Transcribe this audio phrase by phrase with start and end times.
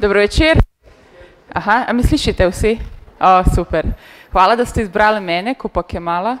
[0.00, 0.58] Dobro večer.
[1.52, 2.78] Aha, a mi slišite vsi?
[3.20, 3.86] O, super.
[4.32, 6.38] Hvala, da ste izbrali mene, ko pa je mala.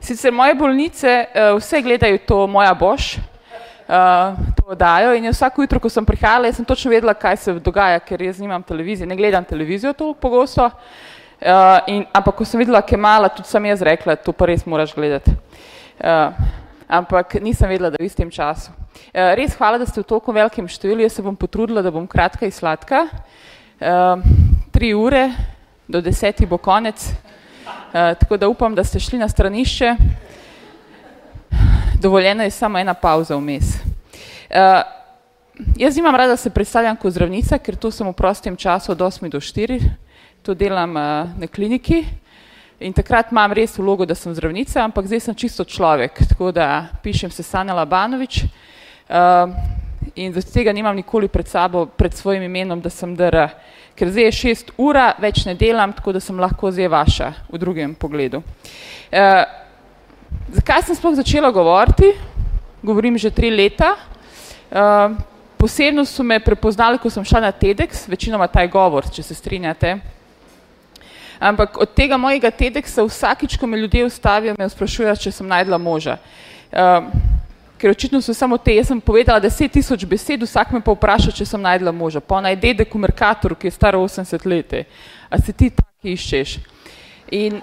[0.00, 5.80] Sicer moje bolnice uh, vse gledajo to moja boš, uh, to dajo in vsako jutro,
[5.80, 9.44] ko sem prihajala, sem točno vedela, kaj se dogaja, ker jaz nimam televizije, ne gledam
[9.44, 10.64] televizijo toliko pogosto.
[10.64, 11.50] Uh,
[11.86, 14.94] in, ampak ko sem videla, kaj mala, tudi sem jaz rekla, to pa res moraš
[14.94, 15.34] gledati.
[16.88, 18.70] Ampak nisem vedela, da v istem času.
[18.70, 22.06] Uh, res hvala, da ste v toliko velikem številu, jaz se bom potrudila, da bom
[22.06, 23.06] kratka in sladka.
[23.80, 24.20] Uh,
[24.74, 25.30] tri ure,
[25.88, 27.12] do desetih bo konec.
[27.94, 29.96] Eh, tako da upam, da ste šli na stranišče.
[32.02, 33.64] Dovoljena je samo ena pauza vmes.
[35.76, 38.98] Jaz imam rada, da se predstavljam kot zdravnica, ker to sem v prostem času od
[38.98, 39.78] 8 do 4,
[40.42, 42.04] to delam na kliniki
[42.84, 46.88] in takrat imam res vlogo, da sem zdravnica, ampak zdaj sem čisto človek, tako da
[47.02, 49.48] pišem se Sanja Labanovič uh,
[50.14, 53.48] in zato tega nimam nikoli pred sabo, pred svojim imenom, da sem dr
[53.94, 57.60] ker zdaj je šest ura, več ne delam, tako da sem lahko zdaj vaša v
[57.62, 58.42] drugem pogledu.
[59.10, 59.22] E,
[60.58, 62.10] zakaj sem sploh začela govoriti?
[62.82, 63.94] Govorim že tri leta.
[63.94, 64.86] E,
[65.58, 69.96] posebno so me prepoznali, ko sem šla na TEDx, večinoma taj govor, če se strinjate.
[71.40, 75.78] Ampak od tega mojega TEDxa vsakič, ko me ljudje ustavijo, me sprašujejo, če sem najdla
[75.78, 76.18] moža.
[76.72, 76.84] E,
[77.78, 81.34] ker očitno so samo te, jaz sem povedala deset tisoč besed, vsak me pa vpraša,
[81.34, 84.72] če sem najdla moža, pa naj dedek v Merkatoru, ki je star 80 let,
[85.28, 86.54] a se ti taki iščeš.
[87.34, 87.58] In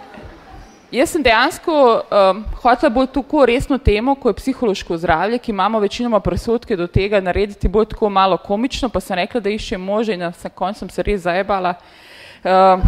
[0.92, 5.80] jaz sem dejansko um, hotela bolj tako resno temo, ko je psihološko zdravje, ki imamo
[5.80, 10.14] večinoma presodke do tega narediti bolj tako malo komično, pa sem rekla, da iščem moža
[10.14, 11.74] in na koncu sem se res zajebala.
[12.44, 12.84] Um,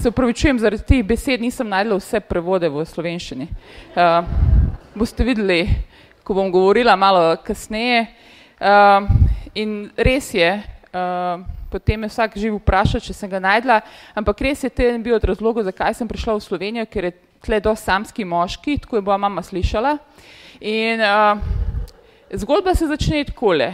[0.00, 3.48] se upravičujem, zaradi teh besed nisem najdla vse prevode v slovenščini.
[3.98, 4.22] Uh,
[4.94, 5.64] boste videli,
[6.22, 8.04] ko bom govorila malo kasneje.
[8.58, 9.08] Uh,
[9.58, 10.50] in res je,
[10.94, 13.80] uh, potem me vsak živ vpraša, če sem ga najdla,
[14.18, 17.58] ampak res je ten bil od razlogov, zakaj sem prišla v Slovenijo, ker je tle
[17.62, 19.96] do samski moški, tako je bila mama slišala.
[20.62, 21.42] In uh,
[22.38, 23.72] zgodba se začne takole.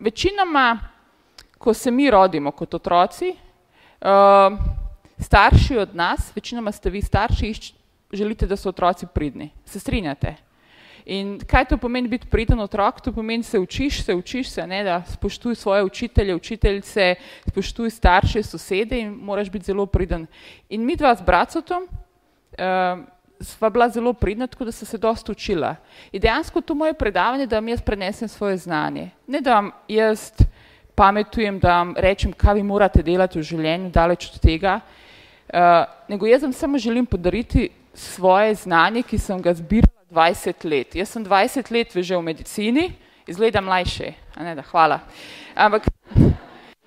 [0.00, 0.76] Večinoma,
[1.56, 4.81] ko se mi rodimo kot otroci, uh,
[5.18, 7.52] starši od nas, večinoma ste vi starši,
[8.12, 9.50] želite, da so otroci pridni.
[9.64, 10.34] Se strinjate?
[11.04, 13.00] In kaj to pomeni biti priden otrok?
[13.00, 17.14] To pomeni se učiš, se učiš se, ne, da spoštuj svoje učitelje, učiteljice,
[17.48, 20.26] spoštuj starše, sosede in moraš biti zelo priden.
[20.68, 23.04] In mi dva z bracotom uh,
[23.40, 25.76] sva bila zelo pridna, tako da sem se dosta učila.
[26.12, 29.10] In dejansko to moje predavanje, da vam jaz prenesem svoje znanje.
[29.26, 30.30] Ne da vam jaz
[30.94, 34.80] pametujem, da vam rečem, kaj vi morate delati v življenju, daleč od tega,
[35.52, 40.94] uh, nego jaz vam samo želim podariti svoje znanje, ki sem ga zbirala 20 let.
[40.94, 42.92] Jaz sem 20 let že v medicini,
[43.26, 45.00] izgledam mlajše, ne da, hvala.
[45.54, 45.86] Ampak,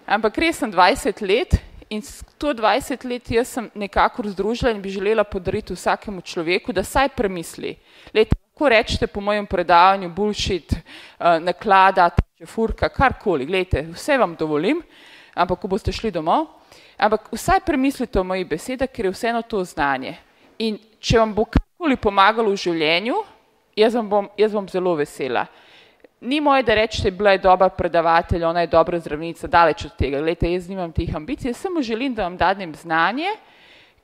[0.06, 1.58] ampak res sem 20 let
[1.90, 2.02] in
[2.38, 7.09] to 20 let jaz sem nekako združila in bi želela podariti vsakemu človeku, da saj
[7.16, 7.76] premisli.
[8.14, 12.09] Lete, lahko rečete po mojem predavanju bullshit, uh, naklada,
[12.47, 14.82] furka, karkoli, gledajte, vse vam dovolim,
[15.36, 16.47] ampak ko boste šli domov,
[16.97, 20.16] ampak vsaj premislite o mojih besedah, ker je vseeno to znanje.
[20.59, 23.22] In če vam bo karkoli pomagalo v življenju,
[23.75, 25.46] jaz vam bom, jaz bom zelo vesela.
[26.25, 30.22] Ni moje, da rečete, bila je dobra predavatelj, ona je dobra zdravnica, daleč od tega.
[30.24, 33.35] Glejte, jaz nimam teh ambicij, jaz samo želim, da vam dadnem znanje,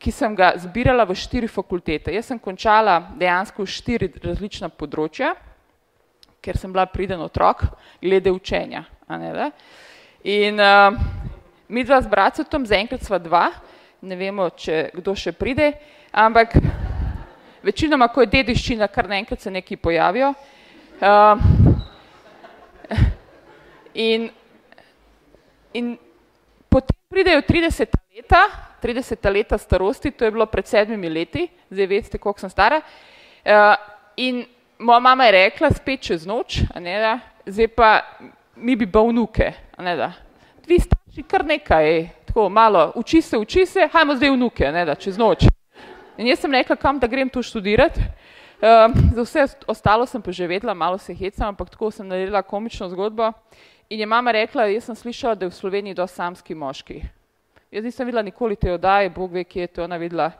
[0.01, 2.13] ki sem ga zbirala v štiri fakultete.
[2.13, 5.35] Jaz sem končala dejansko štiri različna področja,
[6.41, 7.63] ker sem bila priden otrok,
[8.01, 8.83] glede učenja.
[9.09, 9.51] Ne,
[10.23, 10.93] In uh,
[11.71, 13.45] mi dva z bracotom, zaenkrat sva dva,
[14.03, 15.69] ne vemo, če kdo še pride,
[16.11, 16.57] ampak
[17.63, 20.33] večinoma, ko je dediščina, kar naenkrat se neki pojavijo.
[21.01, 21.39] Uh,
[23.95, 24.27] in,
[25.79, 25.93] in
[26.67, 28.41] potem pridejo 30 leta,
[28.83, 32.81] 30 leta starosti, to je bilo pred sedmimi leti, zdaj veste, koliko sem stara.
[33.45, 33.77] Uh,
[34.19, 34.43] in
[34.81, 37.15] moja mama je rekla, spet čez noč, ne, da,
[37.47, 37.93] zdaj pa
[38.59, 39.53] mi bi bal vnuke.
[39.79, 40.11] Ne, da.
[40.67, 40.81] Dvi
[41.11, 45.17] starši kar nekaj, tako malo, uči se, uči se, hajmo zdaj vnuke, ne, da, čez
[45.17, 45.43] noč.
[46.17, 47.99] In jaz sem rekla, kam da grem tu študirati.
[48.61, 52.41] Um, za vse ostalo sem pa že vedela, malo se hecam, ampak tako sem naredila
[52.41, 53.31] komično zgodbo.
[53.89, 57.01] In je mama rekla, jaz sem slišala, da je v Sloveniji do samski moški.
[57.71, 60.31] Jaz nisem videla nikoli te odaje, Bog ve, kje je to ona videla.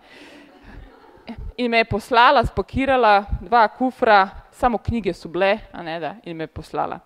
[1.58, 6.38] In me je poslala, spakirala, dva kufra, samo knjige so bile, a ne da, in
[6.38, 7.00] me je poslala.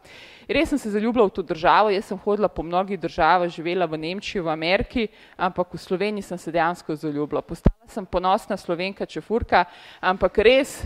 [0.48, 3.98] Res sem se zaljubila v to državo, jaz sem hodila po mnogih državah, živela v
[3.98, 5.08] Nemčiji, v Ameriki,
[5.38, 7.42] ampak v Sloveniji sem se dejansko zaljubila.
[7.42, 9.66] Postala sem ponosna slovenka, čefurka,
[10.02, 10.84] ampak res,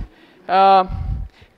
[0.48, 0.88] uh,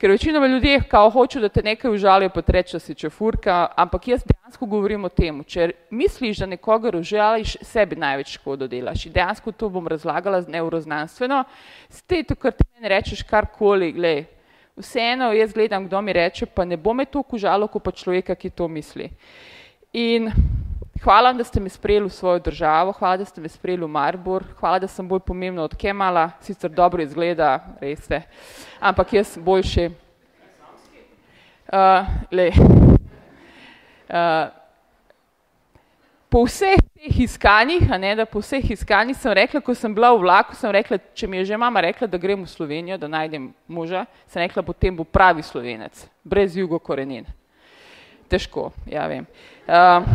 [0.02, 4.08] Ker večinoma ljudje kao hočejo, da te nekaj užalijo, pa reče, da si čefurka, ampak
[4.08, 9.04] jaz dejansko govorim o tem, če misliš, da nekoga užališ, sebi največ škodo delaš.
[9.06, 11.44] In dejansko to bom razlagala neuroznanstveno.
[11.88, 14.24] Ste to, kar ti meni rečeš karkoli, glej,
[14.76, 18.34] vseeno jaz gledam, kdo mi reče, pa ne bo me toliko užalo, kot pa človeka,
[18.34, 19.10] ki to misli.
[19.92, 20.30] In
[21.02, 24.44] hvala, da ste me sprejeli v svojo državo, hvala, da ste me sprejeli v Maribor,
[24.60, 28.22] hvala, da sem bolj pomembna od Kemala, sicer dobro izgleda, res je,
[28.80, 29.90] ampak jaz boljši.
[31.72, 32.04] Uh,
[34.08, 34.48] uh,
[36.28, 40.22] po vseh teh iskanjih, ne, da po vseh iskanjih sem rekla, ko sem bila v
[40.22, 43.48] vlaku, sem rekla, če mi je že mama rekla, da grem v Slovenijo, da najdem
[43.66, 47.26] moža, sem rekla, potem bo pravi slovenec, brez jugo korenin.
[48.30, 49.26] Težko, ja vem.
[49.66, 50.06] Uh,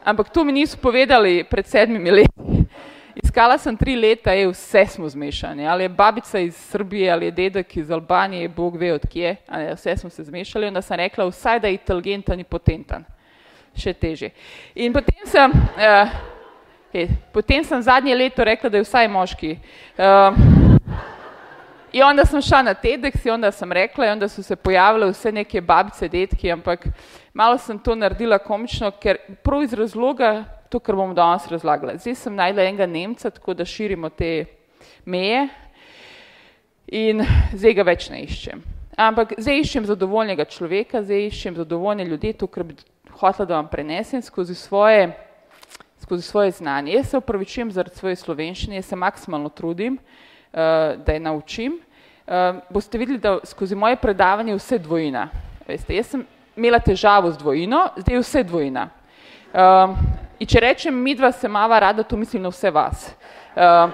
[0.00, 2.64] ampak to mi niso povedali pred sedmimi leti.
[3.12, 7.36] Iskala sem tri leta, je vse smo zmešani, ali je babica iz Srbije, ali je
[7.36, 11.28] dedek iz Albanije, Bog ve od kje, ali vse smo se zmešali, onda sem rekla,
[11.28, 13.04] vsaj da je inteligentan in potentan,
[13.74, 14.30] še teže.
[14.74, 16.14] In potem sem, uh,
[16.92, 19.56] je, potem sem zadnje leto rekla, da je vsaj moški.
[19.96, 20.80] Uh,
[21.92, 25.10] I onda sam šla na TEDx i onda sam rekla i onda su se pojavile
[25.10, 26.86] vse neke babice, detki, ampak
[27.34, 31.98] malo sem to naredila komično, ker prav iz razloga, to, kar bom danes razlagala.
[32.00, 34.44] Zdaj sem najdla enega Nemca, tako da širimo te
[35.04, 35.48] meje
[36.86, 37.20] in
[37.52, 38.62] zdaj ga več ne iščem.
[38.96, 42.76] Ampak zdaj iščem zadovoljnega človeka, zdaj iščem zadovoljne ljudi, to, kar bi
[43.22, 45.12] hotela, da vam prenesem skozi svoje,
[46.02, 46.92] skozi svoje znanje.
[46.92, 50.58] Jaz se upravičujem zaradi svoje slovenščine, jaz se maksimalno trudim, uh,
[51.06, 51.78] da je naučim.
[52.26, 55.28] Uh, boste videli, da skozi moje predavanje vse dvojina.
[55.68, 56.26] Veste, jaz sem
[56.56, 58.88] imela težavo z dvojino, zdaj je vse dvojina.
[59.52, 59.94] Uh,
[60.38, 63.06] in če rečem, midva se mava rada, to mislim na vse vas.
[63.54, 63.92] Uh,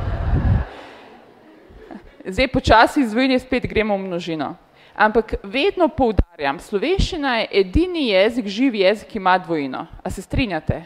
[2.25, 4.55] zdaj počasi iz dvojine spet gremo v množino.
[4.99, 9.85] Ampak vedno poudarjam, slovenščina je edini jezik, živi jezik, ki ima dvojino.
[10.03, 10.81] A se strinjate?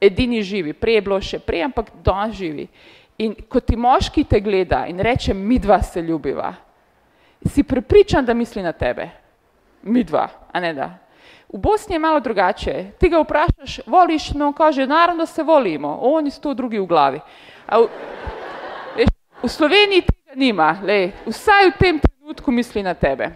[0.00, 2.64] Edini živi, prej je bilo še prej, ampak danes živi.
[3.20, 6.54] In ko ti moški te gleda in reče, mi dva se ljubiva,
[7.44, 9.10] si prepričan, da misli na tebe.
[9.82, 10.88] Mi dva, a ne da.
[11.52, 12.92] V Bosni je malo drugače.
[12.98, 17.20] Ti ga vprašaš, voliš, no, kaže, naravno se volimo, oni sto drugi v glavi.
[17.66, 17.88] A v,
[18.96, 22.17] veš, v Sloveniji tega nima, lej, vsaj v tem trenutku
[22.50, 23.32] misli na tebe.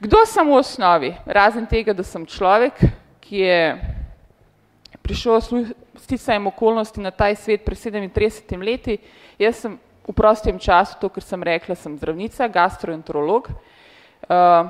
[0.00, 1.10] Kdo sem v osnovi?
[1.26, 2.72] Razen tega, da sem človek,
[3.20, 3.60] ki je
[5.04, 5.66] prišel
[6.00, 8.96] sticajem okolnosti na taj svet pred 37 leti.
[9.36, 9.76] Jaz sem
[10.08, 13.52] v prostem času, to, kar sem rekla, sem zdravnica, gastroenterolog.
[14.24, 14.66] Uh,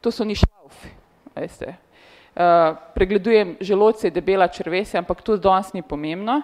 [0.00, 0.90] to so ni šlaufi,
[1.36, 1.76] veste.
[2.34, 6.40] Uh, pregledujem želodce, debela črvesja, ampak to danes ni pomembno.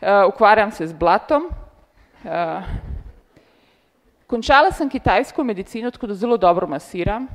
[0.00, 1.50] Uh, ukvarjam se z blatom.
[2.24, 2.95] Uh,
[4.26, 7.28] končala sem kitajsko medicino, tako da zelo dobro masiram.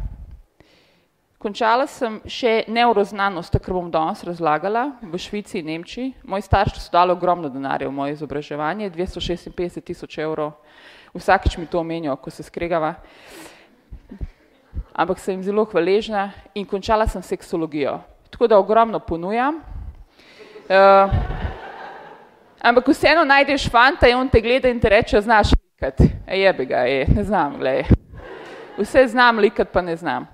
[1.42, 6.12] Končala sem še neuroznanost, kar bom danes razlagala, v Švici in Nemčiji.
[6.22, 10.52] Moji starši so dali ogromno denarja v moje izobraževanje, 256 tisoč evrov.
[11.18, 12.94] Vsakič mi to omenijo, ko se skregava.
[14.94, 17.98] Ampak sem jim zelo hvaležna in končala sem seksologijo.
[18.30, 19.64] Tako da ogromno ponujam.
[20.70, 21.10] Uh,
[22.62, 26.02] ampak vseeno najdeš fanta in on te gleda in te reče, znaš likat.
[26.28, 27.84] E, jebi ga, je, ne znam, glej.
[28.78, 30.28] Vse znam likat, pa ne znam.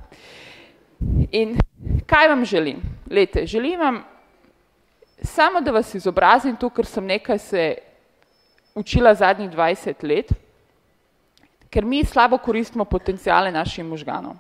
[1.32, 1.58] In
[2.06, 2.82] kaj vam želim?
[3.12, 4.04] Lete, želim vam
[5.22, 7.76] samo, da vas izobrazim to, ker sem nekaj se
[8.76, 10.34] učila zadnjih 20 let,
[11.70, 14.36] ker mi slabo koristimo potencijale naših možganov.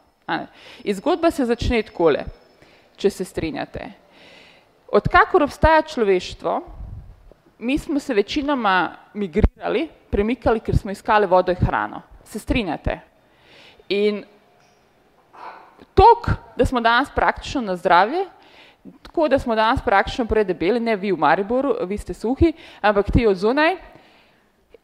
[0.84, 2.26] In zgodba se začne takole,
[2.98, 3.92] če se strinjate.
[4.88, 6.62] Odkakor obstaja človeštvo,
[7.60, 12.02] mi smo se večinoma migrirali, premikali, ker smo iskali vodo in hrano.
[12.24, 13.00] Se strinjate?
[13.90, 14.24] In
[15.94, 18.26] tok, da smo danes praktično na zdravje,
[19.02, 23.28] tako da smo danes praktično predebeli, ne vi v Mariboru, vi ste suhi, ampak ti
[23.28, 23.76] od zunaj.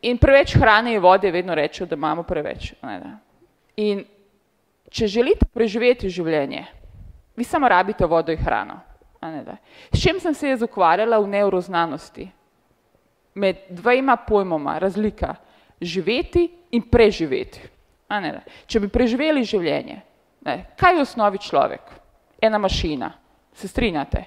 [0.02, 2.74] In preveč hrane in vode vedno rečejo, da imamo preveč.
[3.76, 4.04] In
[4.92, 6.66] če želite preživeti življenje,
[7.36, 8.82] vi samo rabite vodo in hrano.
[9.94, 12.28] S čim sem se jaz ukvarjala v neuroznanosti?
[13.36, 15.36] Med dvema pojmoma razlika
[15.82, 17.62] živeti in preživeti.
[18.68, 20.02] Če bi preživeli življenje,
[20.44, 20.66] Ne.
[20.76, 21.82] Kaj je v osnovi človek?
[22.42, 23.14] Ena mašina.
[23.54, 24.26] Se strinjate?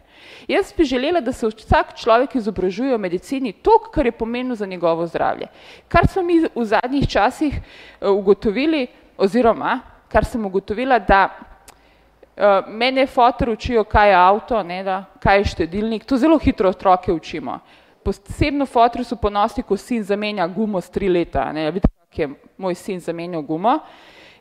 [0.49, 4.67] Jaz bi želela, da se vsak človek izobražuje v medicini to, kar je pomenilo za
[4.67, 5.49] njegovo zdravje.
[5.89, 8.87] Kar smo mi v zadnjih časih eh, ugotovili,
[9.19, 15.39] oziroma kar sem ugotovila, da uh, mene fotor učijo, kaj je avto, ne, da, kaj
[15.39, 17.59] je štedilnik, to zelo hitro otroke učimo.
[18.07, 22.29] Posebno fotor so ponosni, ko sin zamenja gumo s tri leta, ne, vidite, ki je
[22.63, 23.81] moj sin zamenjal gumo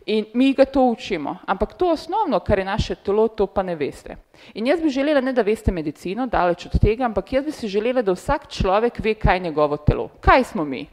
[0.05, 1.37] in mi ga to učimo.
[1.45, 4.15] Ampak to osnovno, kar je naše telo, to pa ne veste.
[4.53, 7.67] In jaz bi želela, ne da veste medicino, daleč od tega, ampak jaz bi si
[7.67, 10.09] želela, da vsak človek ve, kaj je njegovo telo.
[10.21, 10.85] Kaj smo mi?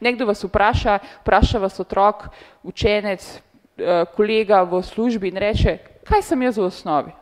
[0.00, 2.26] Nekdo vas vpraša, vpraša vas otrok,
[2.62, 3.40] učenec,
[3.78, 7.12] eh, kolega v službi in reče, kaj sem jaz v osnovi?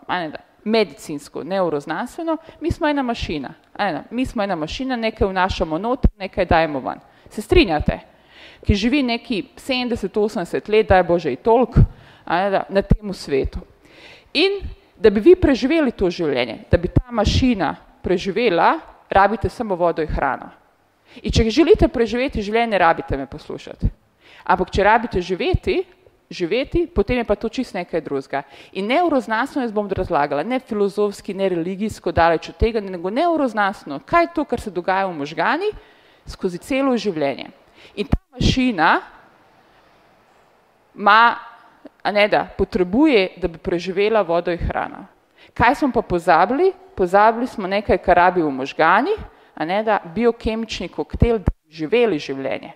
[0.64, 3.54] Medicinsko, neuroznanstveno, mi smo ena mašina.
[4.10, 7.00] Mi smo ena mašina, nekaj vnašamo noter, nekaj dajemo ven.
[7.30, 7.98] Se strinjate?
[8.66, 11.78] Ki živi neki 70-80 let, daj Bože i tolk,
[12.68, 13.58] na temu svetu.
[14.32, 14.60] In
[14.96, 18.78] da bi vi preživeli to življenje, da bi ta mašina preživela,
[19.10, 20.50] rabite samo vodo in hrano.
[21.22, 23.90] In če želite preživeti življenje, rabite me poslušati.
[24.44, 25.82] Ampak če rabite živeti,
[26.32, 28.42] živeti, potem je pa to čist nekaj drugega.
[28.72, 34.24] In neuroznanstveno jaz bom razlagala, ne filozofski, ne religijsko, daleč od tega, nego neuroznanstveno, kaj
[34.24, 35.70] je to, kar se dogaja v možgani
[36.26, 37.50] skozi celo življenje.
[37.96, 39.00] In ta mašina
[40.94, 41.36] ima,
[42.02, 45.06] a ne da, potrebuje, da bi preživela vodo in hrano.
[45.54, 46.72] Kaj smo pa pozabili?
[46.96, 49.14] Pozabili smo nekaj, kar rabi v možgani,
[49.54, 52.72] a ne da, biokemični koktel, da bi živeli življenje.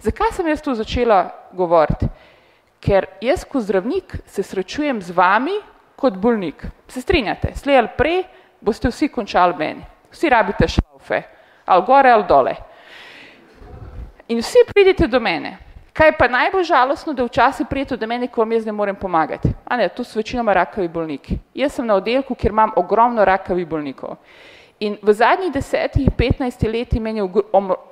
[0.00, 2.08] Zakaj sem jaz tu začela govoriti?
[2.82, 5.54] Ker jaz kot zdravnik se srečujem z vami
[5.96, 6.66] kot bolnik.
[6.88, 8.22] Se strinjate, slej ali prej
[8.60, 9.84] boste vsi končali meni.
[10.10, 11.22] Vsi rabite šlaufe,
[11.64, 12.54] ali gore ali dole.
[14.28, 15.58] In vsi pridite do mene.
[15.92, 19.50] Kaj pa najbolj žalostno, da včasih prijete do mene, ko vam jaz ne morem pomagati.
[19.64, 21.36] A ne, tu so večinoma rakavi bolniki.
[21.54, 24.16] Jaz sem na oddelku, kjer imam ogromno rakavi bolnikov.
[24.80, 27.28] In v zadnjih desetih, petnajstih letih meni je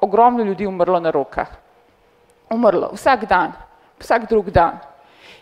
[0.01, 1.49] ogromno ljudi umrlo na rokah.
[2.51, 3.53] Umrlo, vsak dan
[4.01, 4.81] vsak drug dan.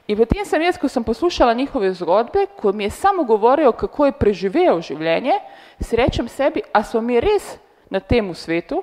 [0.08, 4.06] In potem sem jaz, ko sem poslušala njihove zgodbe, ko mi je samo govoril, kako
[4.06, 5.36] je preživel življenje,
[5.80, 7.58] si rečem sebi, a so mi res
[7.92, 8.80] na tem svetu,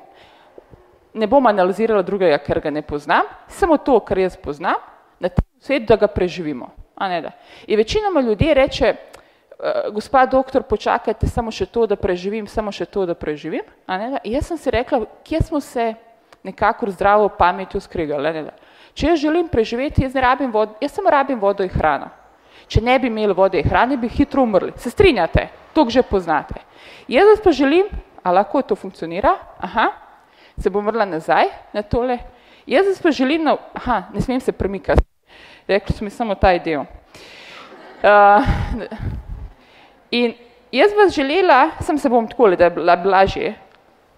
[1.14, 4.78] ne bom analizirala drugega, ker ga ne poznam, samo to, kar jaz poznam,
[5.20, 6.70] na tem svetu, da ga preživimo.
[7.02, 7.32] Ne da.
[7.68, 12.86] In večinoma ljudje reče, eh, gospa doktor, počakajte samo še to, da preživim, samo še
[12.86, 13.66] to, da preživim.
[13.88, 14.22] Ne da.
[14.24, 15.94] In jaz sem si rekla, kje smo se
[16.44, 18.46] nekako zdravo pametjo skregali.
[18.96, 20.14] Če jaz želim preživeti, jaz
[20.52, 22.10] vodo, jaz samo rabim vodo in hrano.
[22.68, 24.72] Če ne bi imeli vode in hrane, bi hitro umrli.
[24.78, 25.50] Se strinjate?
[25.74, 26.62] To že poznate.
[27.08, 27.86] Jaz pa želim,
[28.24, 29.92] a lahko to funkcionira, aha,
[30.58, 32.18] se bom vrla nazaj na tole.
[32.66, 35.04] Jaz pa želim, na, aha, ne smem se premikati.
[35.68, 36.86] Rekli so mi samo ta del.
[38.06, 38.46] Uh,
[40.12, 40.34] in
[40.72, 43.54] jaz vas želela, sem se bom takole, da je bila blažje,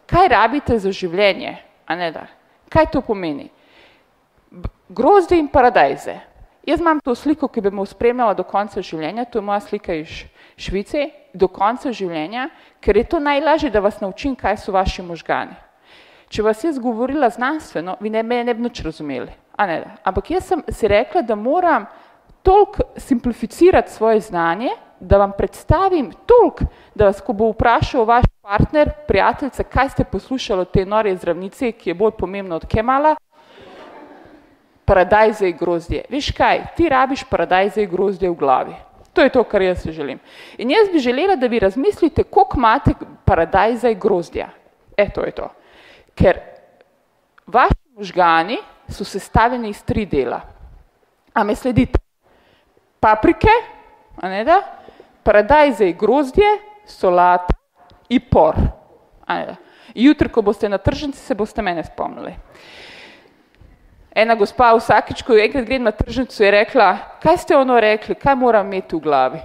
[0.06, 2.28] kaj rabite za življenje, a ne da?
[2.70, 3.50] Kaj to pomeni?
[4.90, 6.20] Grozdi in paradajze.
[6.68, 9.96] Jaz imam to sliko, ki bi me spremljala do konca življenja, to je moja slika
[9.96, 10.26] iz
[10.60, 12.50] Švice, do konca življenja,
[12.84, 15.56] ker je to najlažje, da vas naučim, kaj so vaši možgani.
[16.28, 19.32] Če vas jaz govorila znanstveno, vi ne me ne bi nič razumeli.
[19.58, 21.86] Ne, ampak jaz sem si rekla, da moram
[22.44, 28.92] toliko simplificirati svoje znanje, da vam predstavim toliko, da vas, ko bo vprašal vaš partner,
[29.08, 33.16] prijateljica, kaj ste poslušali od te nore zdravnice, ki je bolj pomembna od Kemala,
[34.88, 36.06] paradajze in grozdje.
[36.10, 38.76] Veš kaj, ti rabiš paradajze in grozdje v glavi.
[39.14, 40.20] To je to, kar jaz si želim.
[40.58, 42.94] In jaz bi želela, da vi razmislite, koliko imate
[43.26, 44.50] paradajza in grozdja.
[44.98, 45.50] E, to je to.
[46.16, 46.40] Ker
[47.48, 48.58] vaši možgani
[48.90, 50.42] so sestavljeni iz tri dela.
[51.34, 52.00] A me sledite?
[53.00, 53.52] Paprike,
[54.22, 54.62] a ne da?
[55.24, 56.48] Paradajze in grozdje,
[56.86, 57.54] solata
[58.10, 58.56] in por.
[59.96, 62.36] Jutri, ko boste na tržnici, se boste mene spomnili
[64.18, 66.90] ena gospa vsakič, ko enkrat grem na tržnico, je rekla,
[67.22, 69.42] kaj ste ono rekli, kaj moram imeti v glavi.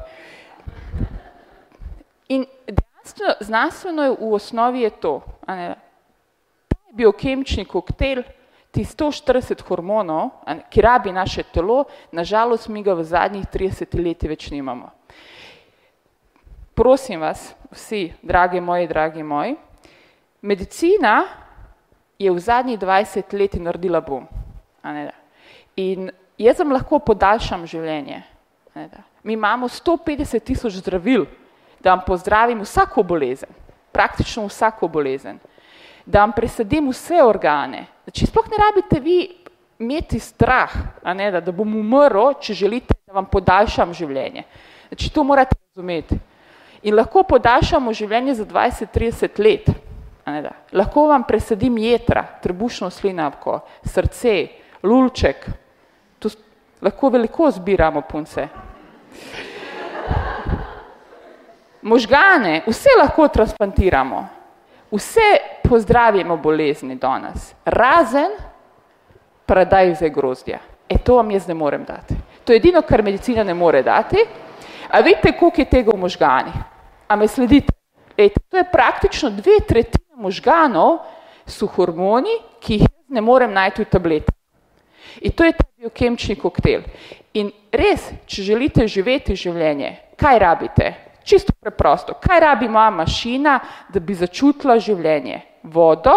[2.33, 5.75] In dejansko, znanstveno je v osnovi je to, ne,
[6.69, 8.23] ta biokemični koktejl,
[8.73, 14.29] ti 140 hormonov, ne, ki rabi naše telo, nažalost mi ga v zadnjih 30 leti
[14.29, 14.88] več nimamo.
[16.73, 19.57] Prosim vas, vsi, dragi moji, dragi moji,
[20.41, 21.26] medicina
[22.19, 24.25] je v zadnjih 20 leti naredila bom.
[25.77, 28.23] In jaz vam lahko podaljšam življenje.
[29.23, 31.27] Mi imamo 150 tisoč zdravil,
[31.81, 33.49] da vam pozdravim vsako bolezen,
[33.93, 35.39] praktično vsako bolezen,
[36.07, 37.87] da vam presadim vse organe.
[38.05, 39.19] Znači, sploh ne rabite vi
[39.79, 40.73] imeti strah,
[41.15, 44.45] ne, da, da bom umrl, če želite, da vam podaljšam življenje.
[44.89, 46.19] Znači, to morate razumeti.
[46.83, 49.71] In lahko podaljšamo življenje za 20-30 let.
[50.27, 55.47] Ne, lahko vam presadim jetra, trebušno slinavko, srce, lulček,
[56.19, 56.29] tu
[56.81, 58.49] lahko veliko zbiramo punce.
[61.83, 64.27] Možgane, vse lahko transplantiramo,
[64.91, 65.31] vse
[65.69, 68.37] pozdravimo bolezni danes, razen
[69.47, 70.59] paradajze grozdja.
[70.89, 72.15] E to vam jaz ne morem dati.
[72.45, 74.17] To je edino, kar medicina ne more dati.
[74.91, 76.53] A vidite, koliko je tega v možgani?
[77.09, 77.73] A me sledite?
[78.17, 80.99] Ejte, to je praktično dve tretjine možganov,
[81.47, 84.33] so hormoni, ki jih ne morem najti v tableti.
[85.21, 86.83] In to je ta biokemični koktejl.
[87.35, 90.92] In res, če želite živeti življenje, kaj rabite?
[91.25, 92.16] Čisto preprosto.
[92.21, 95.40] Kaj rabi moja mašina, da bi začutila življenje?
[95.62, 96.14] Vodo,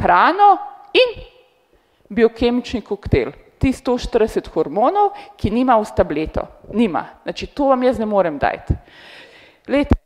[0.00, 0.56] hrano
[0.96, 1.18] in
[2.08, 3.32] biokemični koktejl.
[3.58, 6.46] Ti 140 hormonov, ki nima v tableto.
[6.72, 7.04] Nima.
[7.22, 8.74] Znači, to vam jaz ne morem dati.
[9.68, 9.96] Lejte,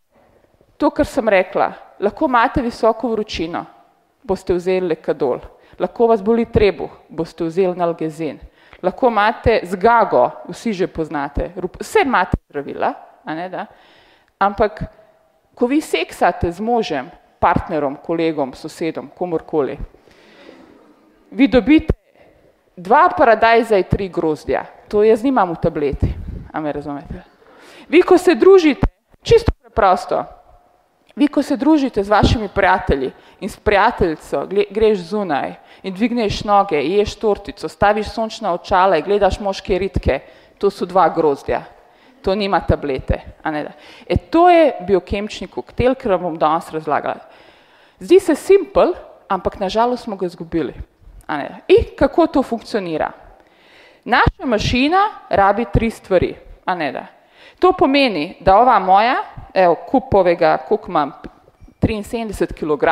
[0.78, 3.64] to, kar sem rekla, lahko imate visoko vročino,
[4.22, 5.42] boste vzeli lekadol.
[5.80, 8.38] Lahko vas boli trebuh, boste vzeli nalgezin.
[8.82, 12.92] Lahko imate zgago, vsi že poznate, vse imate zdravila,
[13.26, 13.66] ne da?
[14.40, 14.84] Ampak,
[15.54, 17.08] ko vi seksate z možem,
[17.40, 19.78] partnerom, kolegom, sosedom, komorkoli,
[21.30, 21.94] vi dobite
[22.76, 24.64] dva paradajza in tri grozdja.
[24.88, 26.08] To jaz nimam v tableti,
[26.52, 27.24] a me razumete?
[27.88, 28.86] Vi, ko se družite,
[29.22, 30.24] čisto preprosto,
[31.20, 33.10] vi, ko se družite z vašimi prijatelji
[33.40, 39.40] in s prijateljico, greš zunaj in dvigneš noge, ješ tortico, staviš sončna očala in gledaš
[39.40, 40.20] moške ritke,
[40.58, 41.62] to so dva grozdja.
[42.22, 43.20] To nima tablete.
[43.44, 43.72] Ne.
[44.06, 47.24] E to je biokemični koktejl, ki vam bom danes razlagala.
[48.00, 48.92] Zdi se simpel,
[49.28, 50.74] ampak nažalost smo ga izgubili.
[51.68, 53.12] In kako to funkcionira?
[54.04, 56.34] Naša mašina rabi tri stvari.
[56.64, 57.06] A ne da.
[57.60, 59.16] To pomeni, da ova moja,
[59.54, 61.12] evo, kupovega, koliko imam,
[61.82, 62.86] 73 kg,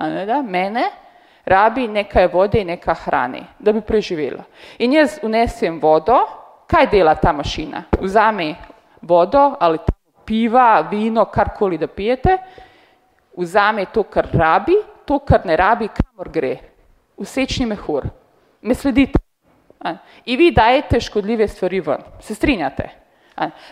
[0.00, 0.84] ne da, mene,
[1.44, 4.44] rabi nekaj vode in nekaj hrane, da bi preživela.
[4.78, 6.20] In jaz unesem vodo,
[6.70, 7.84] kaj dela ta mašina?
[8.00, 8.54] Vzame
[9.02, 9.78] vodo ali
[10.24, 12.38] piva, vino, karkoli da pijete,
[13.36, 16.56] vzame to, kar rabi, to, kar ne rabi, kamor gre?
[17.18, 18.08] V sečni mehur.
[18.62, 19.18] Me sledite?
[20.24, 22.02] In vi dajete škodljive stvari ven.
[22.20, 23.03] Se strinjate?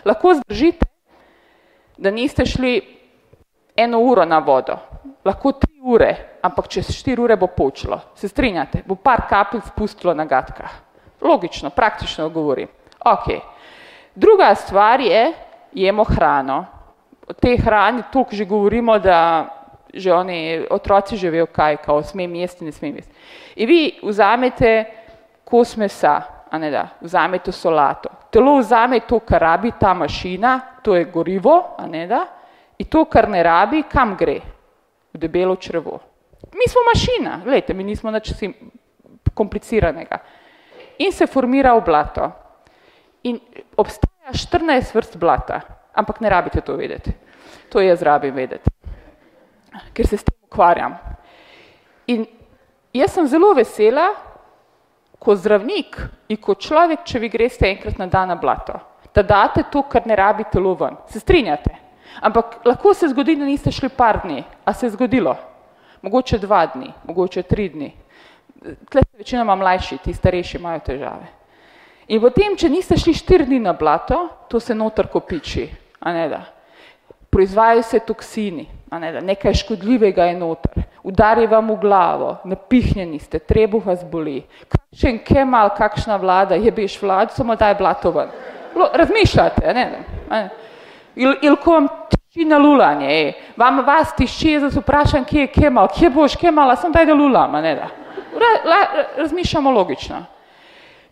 [0.05, 0.85] Lahko zdržite,
[1.97, 2.81] da niste šli
[3.75, 4.77] eno uro na vodo.
[5.25, 7.99] Lahko tri ure, ampak čez štiri ure bo počilo.
[8.15, 8.83] Se strinjate?
[8.85, 10.71] Bo par kapljic spustilo na gatkah.
[11.21, 12.67] Logično, praktično govorim.
[13.05, 13.27] Ok.
[14.15, 15.33] Druga stvar je,
[15.73, 16.65] jemo hrano.
[17.27, 19.47] O tej hrani toliko že govorimo, da
[19.93, 23.13] že oni otroci že vejo kaj, kao smem jesti, ne smem jesti.
[23.55, 24.85] In vi vzamete
[25.45, 28.09] kos mesa, a ne da, vzamete solato.
[28.33, 32.23] Telo vzame to, kar rabi ta mašina, to je gorivo, a ne da,
[32.77, 34.39] in to, kar ne rabi, kam gre?
[35.13, 35.99] V debelo črevo.
[36.53, 38.33] Mi smo mašina, gledajte, mi nismo nič
[39.33, 40.17] kompliciranega.
[40.97, 42.31] In se formira v blato.
[43.23, 43.37] In
[43.77, 45.61] obstaja 14 vrst blata,
[45.93, 47.13] ampak ne rabite to vedeti.
[47.69, 48.69] To jaz rabim vedeti,
[49.93, 50.97] ker se s tem ukvarjam.
[52.07, 52.25] In
[52.93, 54.09] jaz sem zelo vesela,
[55.23, 58.75] ko zdravnik in ko človek, če vi greste enkrat na dan na blato,
[59.15, 60.97] da date to, kar ne rabi telo ven.
[61.07, 61.75] Se strinjate?
[62.21, 65.35] Ampak lahko se zgodi, da niste šli par dni, a se je zgodilo?
[66.03, 67.93] Mogoče dva dni, mogoče tri dni.
[68.89, 71.31] Tle se večinoma mlajši, ti starejši imajo težave.
[72.07, 76.27] In potem, če niste šli štiri dni na blato, to se noter kopiči, a ne
[76.29, 76.41] da.
[77.31, 78.67] Proizvajajo se toksini,
[78.99, 84.43] ne nekaj škodljivega je noter, udari vam v glavo, napihnjeni ste, trebuh vas boli.
[84.67, 88.29] Kakšen kemal, kakšna vlada, je biš vlad, samo daj blato ven.
[88.93, 90.43] Razmišljate, a ne da.
[91.15, 93.33] Il, il ko vam tiši na lulanje, ej.
[93.57, 97.55] vam vas tiši, jaz vprašam, kje je kemal, kje boš kemal, sem daj da lulam,
[97.55, 97.89] a ne da.
[98.33, 98.79] Ra, la,
[99.17, 100.23] razmišljamo logično.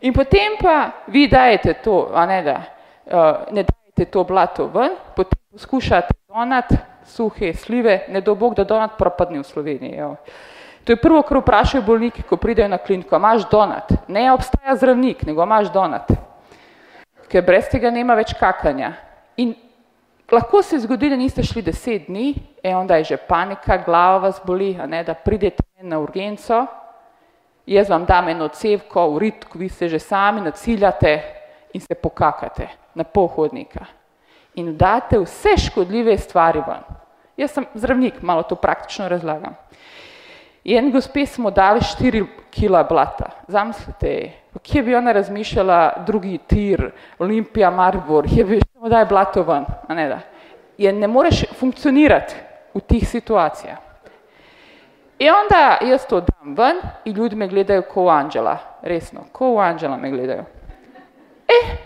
[0.02, 2.62] In potem pa vi dajete to, a ne da,
[3.06, 6.74] uh, ne dajete to blato ven, potem poskušate donat
[7.12, 9.98] suhe slive, ne do Bog, da donat propadne v Sloveniji.
[10.00, 10.16] Jo.
[10.84, 13.92] To je prvo, kar vprašajo bolniki, ko pridejo na kliniko, imaš donat?
[14.08, 16.10] Ne obstaja zdravnik, nego imaš donat.
[17.30, 18.94] Ker brez tega nema več kakanja.
[19.38, 19.54] In
[20.32, 24.42] lahko se zgodi, da niste šli deset dni, e onda je že panika, glava vas
[24.46, 26.66] boli, a ne, da pridete na urgenco,
[27.66, 31.20] jaz vam dam eno cevko, v ritku, vi se že sami naciljate
[31.74, 33.86] in se pokakate na pol hodnika.
[34.56, 37.01] In date vse škodljive stvari ven.
[37.42, 39.56] Jaz sem zdravnik, malo to praktično razlagam.
[40.64, 43.32] In gospe smo dali štiri kila blata.
[43.48, 44.32] Zamislite,
[44.64, 49.94] kje bi ona razmišljala drugi tir, Olimpija, Maribor, kje bi samo daj blato ven, a
[49.94, 50.20] ne da.
[50.78, 52.36] Je ne moreš funkcionirati
[52.74, 53.78] v tih situacijah.
[55.20, 59.98] In onda jaz to dam ven in ljudi me gledajo kot anđela, resno, kot anđela
[59.98, 60.46] me gledajo.
[61.48, 61.78] Eh,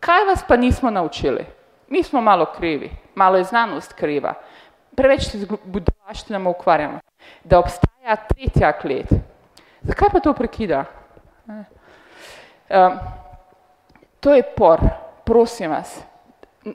[0.00, 1.44] kaj vas pa nismo naučili?
[1.88, 4.34] Mi smo malo krivi, malo je znanost kriva,
[4.98, 6.98] preveč se z budalaštinama ukvarjamo,
[7.44, 9.12] da obstaja tretja klet.
[9.86, 10.84] Zakaj pa to prekida?
[11.46, 12.98] Um,
[14.20, 14.82] to je por,
[15.24, 16.00] prosim vas,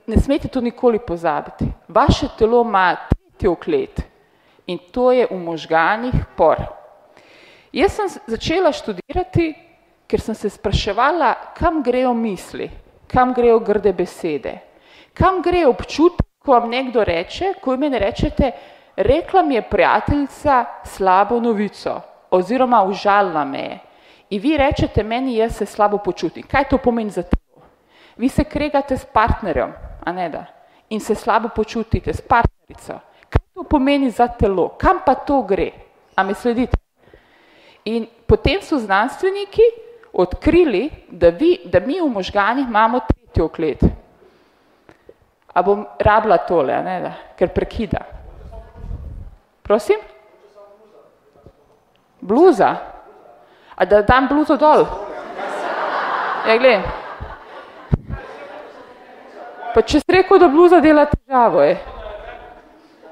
[0.07, 1.67] ne smete to nikoli pozabiti.
[1.87, 4.01] Vaše telo ima tretjo klet
[4.67, 6.63] in to je v možganih por.
[7.73, 9.51] Jaz sem začela študirati,
[10.07, 12.69] ker sem se spraševala, kam grejo misli,
[13.11, 14.59] kam grejo grde besede,
[15.13, 18.51] kam gre občutek, ko vam nekdo reče, ko ime ne rečete,
[18.95, 22.01] rekla mi je prijateljica slabo novico
[22.31, 23.79] oziroma užalila me je.
[24.29, 26.43] In vi rečete meni, jaz se slabo počutim.
[26.43, 27.65] Kaj to pomeni za telo?
[28.17, 29.73] Vi se kregate s partnerjem,
[30.05, 30.45] a ne da,
[30.89, 32.99] in se slabo počutite s partnerico.
[33.29, 34.69] Kaj to pomeni za telo?
[34.77, 35.71] Kam pa to gre?
[36.15, 36.77] A mi sledite?
[37.85, 39.61] In potem so znanstveniki
[40.13, 43.83] odkrili, da, vi, da mi v možganih imamo tretjo klet.
[45.53, 48.01] A bom rabila tole, ne, da, ker prekida.
[49.63, 49.99] Prosim?
[52.21, 52.75] Bluza?
[53.75, 54.85] A da dam bluzo dol?
[56.47, 56.81] Ja, gled.
[59.73, 61.77] Pa če si rekel, da bluza dela težavo, je.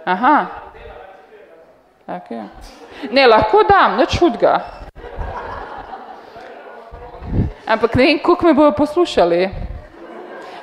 [0.05, 0.35] Aha.
[2.11, 2.43] Okay.
[3.13, 4.57] Ne, lahko dam, nič hudga.
[7.65, 9.49] Ampak ne vem, koliko me bojo poslušali.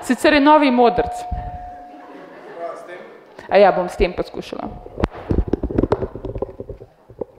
[0.03, 1.38] Sicer je novi modrc.
[3.49, 4.69] A ja, bom s tem poskušala.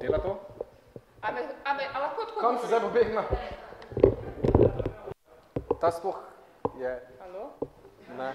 [0.01, 0.39] Dela to?
[1.21, 3.23] A, me, a, me, a lahko tako Kam se zdaj pobegna?
[5.81, 6.17] Ta sploh
[6.81, 6.99] je...
[7.21, 7.53] Halo?
[8.17, 8.33] Ne.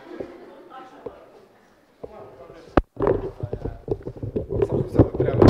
[4.66, 5.44] Samo se treba.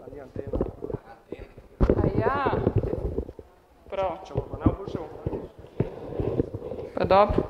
[0.00, 0.58] A ni antena.
[1.96, 2.50] A ja.
[3.90, 4.18] Prav.
[4.24, 5.24] Če bo pa najboljše, bo
[6.94, 7.48] Pa dobro.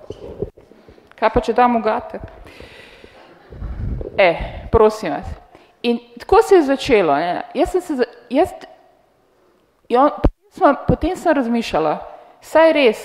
[1.19, 2.21] Kaj pa, če dam ugate?
[4.19, 4.29] E,
[4.73, 5.27] prosim vas.
[5.83, 7.15] In tako se je začelo.
[7.17, 7.43] Ne?
[7.55, 8.53] Jaz sem se, za- jaz,
[9.89, 11.99] jo, potem, sem, potem sem razmišljala,
[12.41, 13.03] saj res,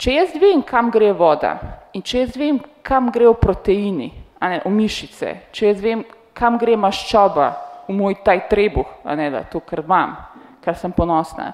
[0.00, 1.56] če jaz vem, kam gre voda
[1.92, 4.08] in če jaz vem, kam grejo proteini,
[4.40, 7.50] a ne, v mišice, če jaz vem, kam gre maščoba
[7.88, 10.14] v moj taj trebuh, a ne, da, to, kar imam,
[10.64, 11.50] kar sem ponosna,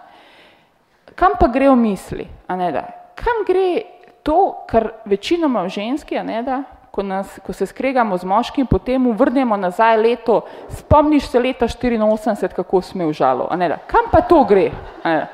[1.16, 2.84] kam pa grejo misli, a ne da?
[3.16, 3.82] Kam gre
[4.22, 9.10] to, kar večinoma ženski, a ne da, ko, nas, ko se skregamo z moškim, potem
[9.12, 13.76] vrnemo nazaj leto, spomniš se leta 84, kako si me užalo, a ne da?
[13.86, 14.70] Kam pa to gre?
[15.02, 15.26] A ne da?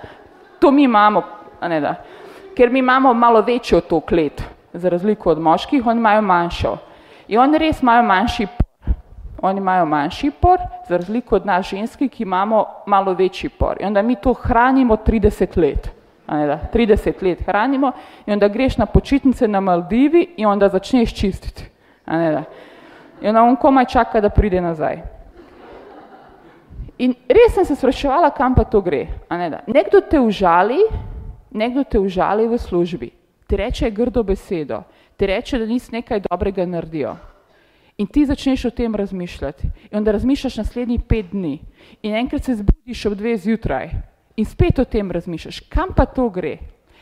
[0.59, 1.23] To mi imamo,
[1.61, 1.95] a ne da?
[2.57, 4.43] Ker mi imamo malo večjo to klet,
[4.73, 6.77] za razliko od moških, oni imajo manjšo.
[7.29, 8.47] In oni res imajo manjši.
[9.43, 13.77] Oni imajo manjši por, za razliko od nas ženski, ki imamo malo večji por.
[13.81, 16.02] In onda mi to hranimo 30 let.
[16.27, 17.93] 30 let hranimo
[18.27, 21.65] in onda greš na počitnice na Maldivi in onda začneš čistiti.
[22.05, 22.45] A ne da.
[23.21, 25.03] In onda on komaj čaka, da pride nazaj.
[26.99, 29.07] In res sem se spraševala, kam pa to gre.
[29.29, 29.61] A ne da.
[29.67, 30.79] Nekdo te užali,
[31.51, 33.11] nekdo te užali v službi,
[33.47, 34.83] ti reče grdo besedo,
[35.17, 37.17] ti reče, da nisi nekaj dobrega naredijo.
[37.99, 39.67] In ti začneš o tem razmišljati.
[39.91, 41.59] In onda razmišljaš naslednjih pet dni.
[42.03, 43.91] In enkrat se zbudiš ob dve zjutraj
[44.37, 45.61] in spet o tem razmišljaš.
[45.69, 46.59] Kam pa to gre?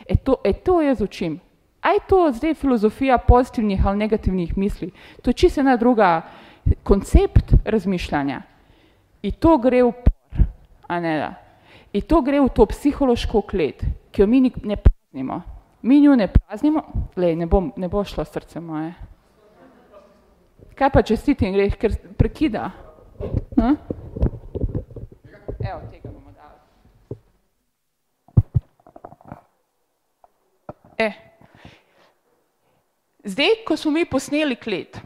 [0.09, 1.41] E to, e to jaz učim.
[1.81, 4.91] A je to zdaj filozofija pozitivnih ali negativnih misli?
[5.23, 6.23] To je čisto ena druga
[6.83, 8.43] koncept razmišljanja.
[9.23, 10.45] In to gre v por,
[10.89, 11.35] a ne da.
[11.93, 15.43] In to gre v to psihološko klet, ki jo mi ne praznimo.
[15.83, 16.83] Mi njo ne praznimo,
[17.17, 18.93] lej, ne, bom, ne bo šlo srce moje.
[20.75, 22.71] Kaj pa čestitim greš, ker prekida?
[23.57, 23.75] Hm?
[25.61, 26.59] Evo, tega bomo dali.
[31.01, 31.13] E.
[33.25, 34.99] Zdaj, ko smo mi posneli klet,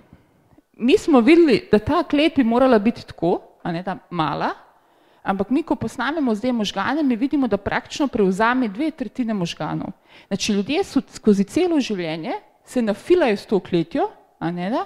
[0.72, 4.50] mi smo videli, da ta klet bi morala biti tako, a ne da mala,
[5.22, 9.94] ampak mi, ko posnamemo zdaj možgane, mi vidimo, da praktično prevzame dve tretjine možganov.
[10.26, 14.84] Znači, ljudje so skozi celo življenje se nafilajo s to kletjo, a ne da,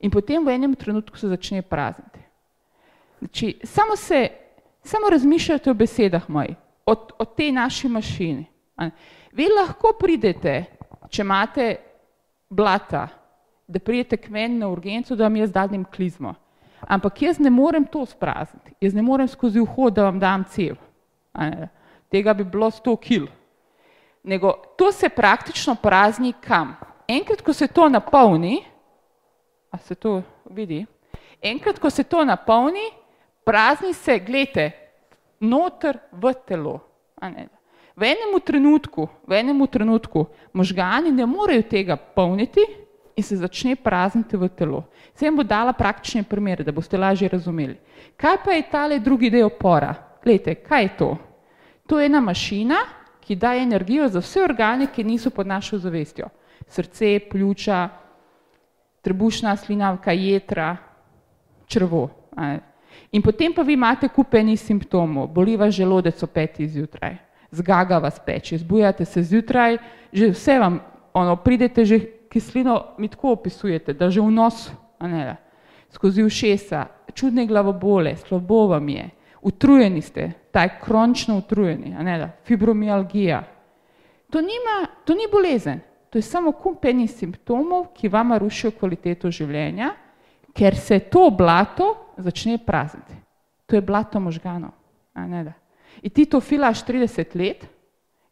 [0.00, 2.22] in potem v enem trenutku se začne prazniti.
[3.18, 4.28] Znači, samo se,
[4.82, 6.56] samo razmišljajte o besedah mojih,
[6.86, 8.46] o, o tej naši mašini.
[9.36, 9.44] A ne.
[9.44, 10.64] Vi lahko pridete,
[11.08, 11.76] če imate
[12.48, 13.08] blata,
[13.66, 16.34] da pridete k meni na urgenco, da vam jaz dadim klizmo.
[16.80, 20.76] Ampak jaz ne morem to sprazniti, jaz ne morem skozi vhod, da vam dam cev.
[21.32, 21.68] A ne.
[22.10, 23.26] Tega bi bilo sto kil.
[24.22, 26.76] Nego to se praktično prazni kam?
[27.08, 28.64] Enkrat, ko se to napolni,
[29.70, 30.86] a se to vidi,
[31.42, 32.90] enkrat, ko se to napolni,
[33.44, 34.70] prazni se, gledajte,
[35.40, 36.80] noter v telo.
[37.96, 42.60] V enem trenutku, v enem trenutku možgani ne morejo tega polniti,
[43.16, 44.84] in se začne prazniti v telo.
[45.16, 47.78] Zdaj bom dala praktične primere, da boste lažje razumeli.
[48.16, 49.94] Kaj pa je tale drugi del opora?
[50.22, 51.16] Glejte, kaj je to?
[51.86, 52.76] To je ena mašina,
[53.24, 56.28] ki daje energijo za vse organe, ki niso pod našo zavestjo.
[56.68, 57.88] Srce, pljuča,
[59.00, 60.76] trebušna slinavka, jetra,
[61.66, 62.10] črvo.
[63.12, 67.16] In potem pa vi imate kupeni simptomov, boli vas želodec o petih zjutraj,
[67.50, 69.78] zgaga vas peče, zbujate se zjutraj,
[70.12, 70.80] že vse vam,
[71.14, 75.36] ono, pridete že kislino, mi tako opisujete, da že v nos, a ne,
[75.90, 79.10] skozi ušesa, čudne glavobole, slabo vam je,
[79.42, 83.42] utrujeni ste, taj kronično utrujeni, a ne, fibromialgija.
[84.30, 85.80] To, nima, to ni bolezen,
[86.10, 89.94] to je samo kupeni simptomov, ki vama rušijo kvaliteto življenja,
[90.56, 93.14] ker se to blato začne prazniti.
[93.66, 94.72] To je blato možganov.
[96.02, 97.66] In ti to filaš 30 let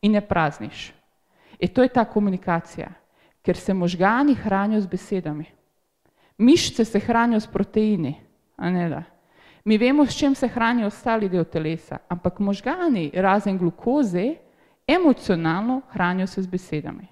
[0.03, 0.93] in ne prazniš.
[1.59, 2.91] In to je ta komunikacija,
[3.43, 5.45] ker se možgani hranijo z besedami.
[6.39, 8.15] Mišice se hranijo s proteini.
[9.65, 14.35] Mi vemo, s čim se hranijo ostali del telesa, ampak možgani, razen glukoze,
[14.87, 17.07] emocionalno hranijo se z besedami.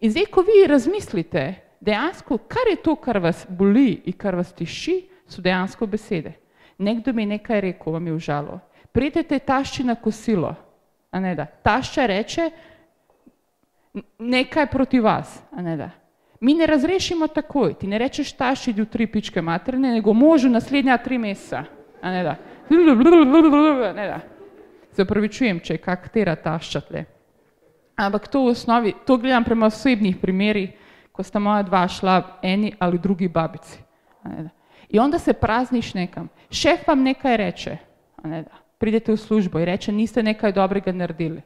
[0.00, 4.52] In zdaj, ko vi razmislite, dejansko, kar je to, kar vas boli in kar vas
[4.52, 6.32] tiši, so dejansko besede.
[6.78, 8.60] Nekdo mi je nekaj rekel, vam je užalo.
[8.92, 10.54] Pridete tašči na kosilo,
[11.10, 11.46] a ne da.
[11.46, 12.50] Tašča reče
[14.18, 15.90] nekaj proti vas, a ne da.
[16.40, 20.96] Mi ne razrešimo takoj, ti ne rečeš tašči do tri pičke materne, nego možu naslednja
[20.98, 21.64] tri meseca,
[22.02, 22.36] a ne da.
[23.94, 24.20] Ne da.
[24.92, 27.04] Se upravičujem, če je kak tera tašča tle.
[27.98, 30.70] Ampak to v osnovi, to gledam prema osebnih primerih,
[31.12, 33.80] ko sta moja dva šla eni ali drugi babici.
[34.88, 36.28] In onda se prazniš nekam.
[36.50, 37.76] Šef vam nekaj reče,
[38.24, 38.44] ne
[38.78, 41.42] pridete v službo in reče, niste nekaj dobrega naredili.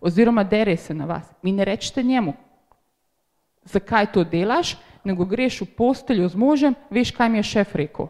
[0.00, 1.26] Oziroma dere se na vas.
[1.42, 2.34] Mi ne rečete njemu,
[3.64, 8.08] zakaj to delaš, nego greš v posteljo z možem, veš, kaj mi je šef rekel.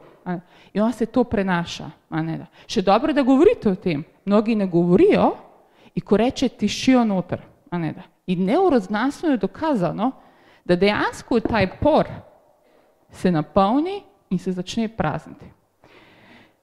[0.73, 1.91] In on se to prenaša.
[2.67, 4.05] Še dobro, da govorite o tem.
[4.25, 5.33] Mnogi ne govorijo
[5.95, 7.41] in ko reče, tišijo noter.
[8.27, 10.13] In neuroznanstveno je dokazano,
[10.65, 12.09] da dejansko ta por
[13.11, 15.47] se napolni in se začne prazniti.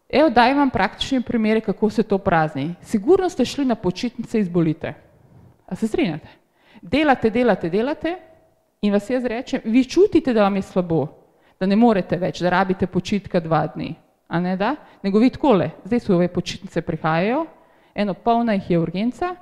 [0.10, 2.76] Evo, daj vam praktične primere, kako se to prazni.
[2.82, 4.94] Sigurno ste šli na počitnice iz bolite.
[5.66, 6.28] A se strinjate?
[6.82, 8.16] Delate, delate, delate
[8.82, 11.08] in vas jaz rečem, vi čutite, da vam je slabo,
[11.60, 13.96] da ne morete več, da rabite počitka dva dni.
[14.28, 14.76] A ne da?
[15.04, 17.46] Nego vi takole, zdaj so ove počitnice prihajajo,
[17.96, 19.36] eno polna jih je urgenca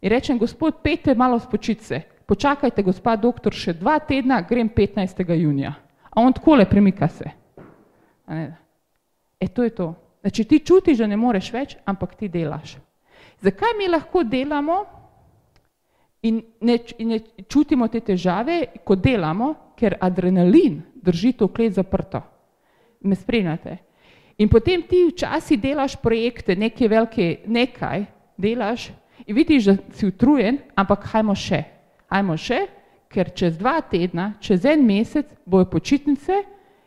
[0.00, 5.24] in rečem, gospod, pejte malo spočitce, počakajte, gospa doktor, še dva tedna, grem 15.
[5.36, 5.74] junija.
[6.10, 7.30] A on takole premika se.
[9.42, 9.94] E to je to.
[10.20, 12.76] Znači ti čutiš, da ne moreš več, ampak ti delaš.
[13.42, 14.76] Zakaj mi lahko delamo
[16.22, 17.18] in ne, in ne
[17.50, 22.22] čutimo te težave, ko delamo, ker adrenalin drži to klet zaprto.
[23.02, 23.76] Me spremljate.
[24.38, 28.06] In potem ti včasih delaš projekte, nekaj velike, nekaj
[28.38, 28.92] delaš
[29.26, 31.64] in vidiš, da si utrujen, ampak hajmo še,
[32.14, 32.62] hajmo še,
[33.12, 36.44] ker čez dva tedna, čez en mesec bojo počitnice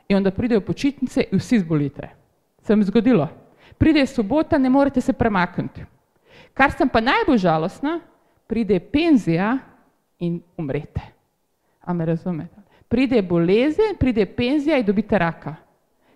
[0.08, 2.16] in onda pridejo počitnice in vsi zbolite.
[2.66, 3.30] Se mi zgodilo.
[3.78, 5.86] Pride sobota, ne morete se premakniti.
[6.54, 8.00] Kar sem pa najbolj žalostna,
[8.48, 9.58] pride penzija
[10.20, 11.02] in umrete.
[11.82, 12.64] A me razumete?
[12.88, 15.56] Pride bolezen, pride penzija in dobite raka.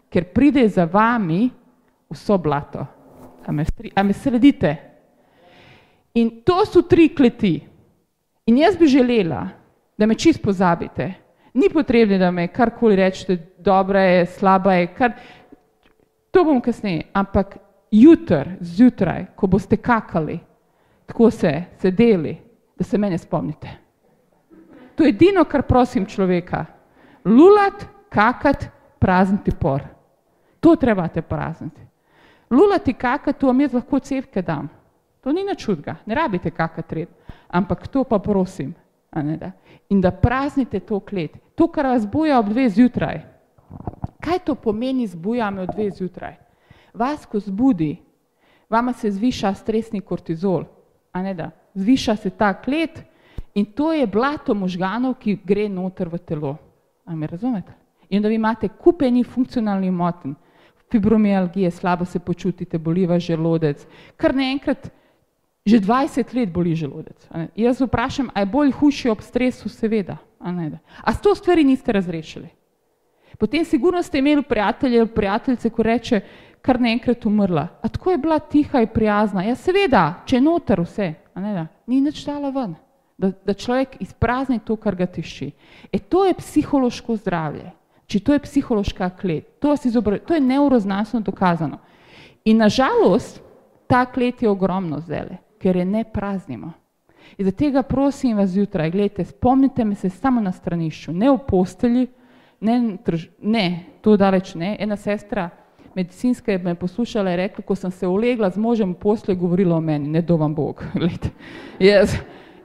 [0.09, 1.49] Ker pride za vami
[2.09, 2.85] vso blato.
[3.45, 4.75] A me, a me sledite?
[6.13, 7.59] In to so tri kleti.
[8.45, 9.47] In jaz bi želela,
[9.97, 11.13] da me čist pozabite.
[11.53, 15.13] Ni potrebno, da me karkoli rečete, dobra je, slaba je, kar,
[16.31, 17.57] to bom kasneje, ampak
[17.91, 20.39] jutr, zjutraj, ko boste kakali,
[21.05, 22.37] tako se sedeli,
[22.77, 23.69] da se mene spomnite.
[24.95, 26.65] To je edino, kar prosim človeka.
[27.25, 28.67] Lulat, kakat,
[28.99, 29.81] prazniti por.
[30.59, 31.81] To trebate prazniti.
[32.49, 34.69] Lulati, kakati, to vam jaz lahko cevke dam.
[35.21, 37.07] To ni načudga, ne rabite kakati red.
[37.47, 38.73] Ampak to pa prosim,
[39.15, 39.51] ne, da.
[39.89, 41.37] in da praznite to klet.
[41.55, 43.21] To, kar vas boja ob dve zjutraj.
[44.29, 46.35] Kaj to pomeni zbuja me ob dve zjutraj?
[46.93, 47.95] Vas, ko zbudi,
[48.69, 50.67] vama se zviša stresni kortizol,
[51.11, 53.01] a ne da, zviša se ta klet
[53.57, 56.51] in to je blato možganov, ki gre noter v telo.
[57.05, 57.73] A me razumete?
[58.09, 60.35] In da vi imate kupeni funkcionalni moten,
[60.91, 63.87] fibromialgije, slabo se počutite, boli vas želodec,
[64.17, 64.91] kar naenkrat
[65.65, 67.27] že 20 let boli želodec.
[67.55, 69.69] Jaz vprašam, a je bolj hujši ob stresu?
[69.69, 70.17] Seveda.
[70.39, 72.58] A, ne, a s to stvari niste razrešili?
[73.37, 76.21] Potem sigurno ste imeli prijatelje ali prijateljice, ko reče,
[76.61, 77.67] kar naenkrat umrla.
[77.81, 79.43] A tako je bila tiha in prijazna.
[79.43, 82.75] Ja, seveda, če je noter vse, a ne da, ni nič dala ven.
[83.19, 85.51] da, da človek izprazni to, kar ga tiši.
[85.91, 87.71] E to je psihološko zdravje,
[88.07, 89.75] če to je psihološka klet, to,
[90.27, 91.81] to je neuroznanstveno dokazano.
[92.45, 93.41] In nažalost,
[93.87, 96.71] ta klet je ogromno zdaj, ker je ne praznimo.
[97.37, 102.07] In zato prosim vas zjutraj, gledajte, spomnite me se samo na stranišču, ne v postelji,
[102.59, 102.97] ne,
[103.41, 103.65] ne
[104.01, 104.75] to daleč ne.
[104.79, 105.49] Ena sestra
[105.95, 109.77] medicinska je me poslušala in rekla, ko sem se ulegla z možem v postelji, govorila
[109.77, 110.83] o meni, ne do vam Bog.
[111.79, 112.15] jaz,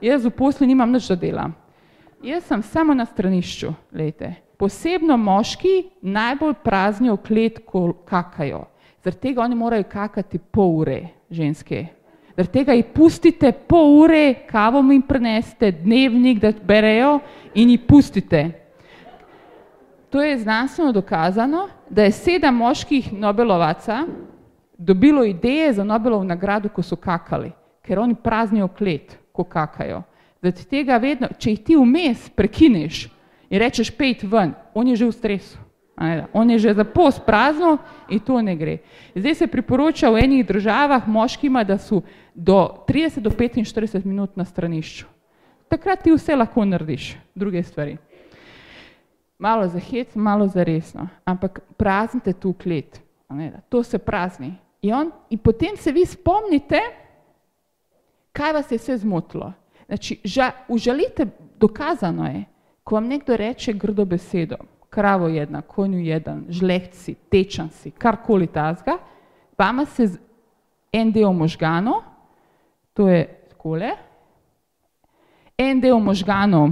[0.01, 1.55] jaz v postelji nimam nič da delam.
[2.23, 4.35] Jaz sem samo na stranišču, gledajte.
[4.57, 8.65] Posebno moški najbolj praznijo klet, ko kakajo.
[9.03, 11.85] Zaradi tega oni morajo kakati pol ure, ženske.
[12.37, 17.19] Zaradi tega jih pustite pol ure, kavo jim preneste, dnevnik, da berejo
[17.53, 18.64] in jih pustite.
[20.15, 24.05] To je znanstveno dokazano, da je sedem moških Nobelovaca
[24.77, 27.51] dobilo ideje za Nobelov nagrado, ko so kakali,
[27.83, 30.01] ker oni praznijo klet, ko kakajo.
[30.41, 33.01] Zaradi tega vedno, če jih ti vmes prekineš
[33.49, 35.59] in rečeš pet ven, on je že v stresu.
[36.33, 37.77] On je že za post prazno
[38.09, 38.77] in to ne gre.
[39.15, 42.01] Zdaj se priporoča v enih državah moškima, da so
[42.33, 45.11] do 30 do 45 minut na stranišču.
[45.67, 47.97] Takrat ti vse lahko narediš, druge stvari.
[49.37, 53.01] Malo za hec, malo za resno, ampak praznite tu klet,
[53.69, 54.53] to se prazni.
[54.81, 56.79] In, on, in potem se vi spomnite,
[58.31, 59.53] kaj vas je vse zmotilo.
[59.87, 61.25] Znači, ža, užalite,
[61.59, 62.43] dokazano je,
[62.83, 64.55] ko vam nekdo reče grdo besedo,
[64.89, 68.97] kravo jedna, konju jedan, žlehci, tečanci, karkoli tazga,
[69.57, 70.07] vama se
[70.91, 72.03] en del možganov,
[72.93, 73.91] to je takole,
[75.57, 76.69] en del možganov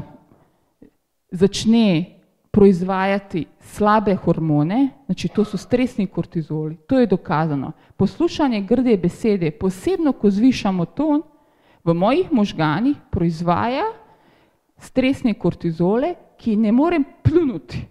[1.31, 2.12] začne
[2.53, 7.71] proizvajati slabe hormone, znači to so stresni kortizoli, to je dokazano.
[7.97, 11.23] Poslušanje grde besede, posebno ko zvišamo ton,
[11.83, 13.83] v mojih možganih proizvaja
[14.77, 17.81] stresne kortizole, ki ne morem pljunuti,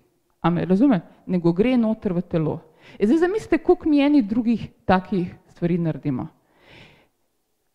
[0.41, 2.61] a me razume, nego gre noter v telo.
[2.99, 6.29] E zdaj zamislite, koliko mi eni drugih takih stvari naredimo.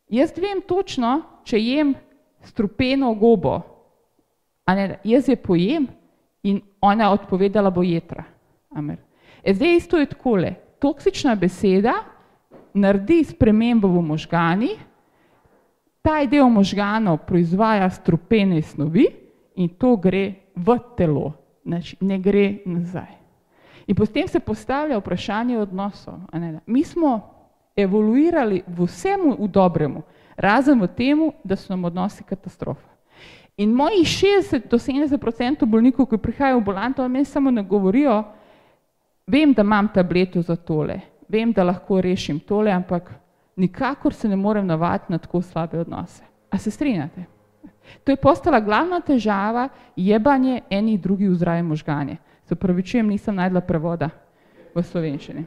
[0.09, 1.95] Jaz vem točno, če jem
[2.41, 3.59] strupeno gobo,
[4.65, 5.87] a ne, jaz je pojem
[6.47, 8.23] in ona odpovedala bo jetra.
[8.71, 8.97] Amen.
[9.43, 11.93] E zdaj isto je takole, toksična beseda
[12.73, 14.69] naredi spremembo v možgani,
[16.01, 19.07] ta del možganov proizvaja strupene snovi
[19.55, 21.33] in to gre v telo,
[21.65, 23.17] znači ne gre nazaj.
[23.87, 26.19] In potem se postavlja vprašanje odnosov.
[26.65, 27.21] Mi smo
[27.75, 30.03] evoluirali v vsemu v dobremu,
[30.35, 32.96] razen v temu, da so nam odnosi katastrofa.
[33.57, 38.23] In mojih 60 do 70 odstotkov bolnikov, ki prihajajo v bolanto, me samo ne govorijo,
[39.27, 43.09] vem, da imam tableto za tole, vem, da lahko rešim tole, ampak
[43.55, 46.23] nikakor se ne morem navaditi na tako slabe odnose.
[46.49, 47.25] A se strinjate?
[48.03, 52.17] To je postala glavna težava, jebanje enih drugih v zdrave možganje.
[52.45, 54.09] Se pravičujem, nisem najdla prevoda
[54.75, 55.45] v slovenščini.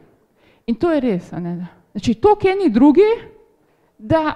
[0.66, 1.66] In to je res, a ne?
[1.92, 3.07] Znači, toliko eni drugi,
[3.99, 4.35] da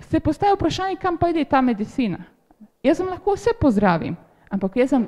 [0.00, 2.18] se postaje vprašanje, kam pa ide ta medicina.
[2.82, 4.16] Jaz vam lahko vse pozdravim,
[4.50, 5.06] ampak jaz sem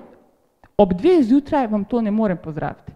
[0.79, 2.93] ob dveh zjutraj vam to ne morem pozdraviti.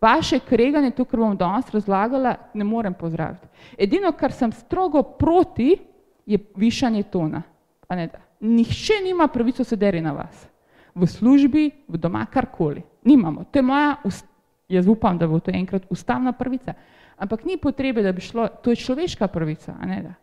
[0.00, 3.46] Vaše kreganje, to, kar bom danes razlagala, ne morem pozdraviti.
[3.78, 5.76] Edino, kar sem strogo proti,
[6.26, 7.42] je višanje tona.
[7.90, 8.08] Ne,
[8.40, 10.48] Nihče nima pravico sedeti na vas.
[10.94, 12.82] V službi, v doma, karkoli.
[13.04, 13.44] Nimamo.
[13.44, 13.96] To je moja,
[14.68, 16.74] jaz upam, da bo to enkrat ustavna pravica.
[17.16, 19.76] Ampak ni potrebe, da bi šlo, to je človeška pravica.
[19.86, 20.14] Ne, da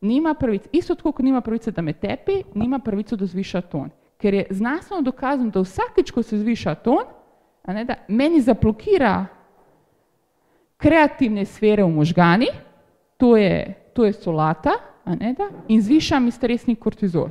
[0.00, 3.90] nima pravice, isto tako, kot nima pravice, da me tepi, nima pravico, da zviša ton.
[4.18, 7.04] Ker je znanstveno dokazano, da vsakeč, ko se zviša ton,
[7.66, 9.26] ne, meni zablokira
[10.76, 12.46] kreativne sfere v možgani,
[13.16, 14.72] to je, to je solata,
[15.06, 17.30] ne, da, in zviša mi stresni kortizol.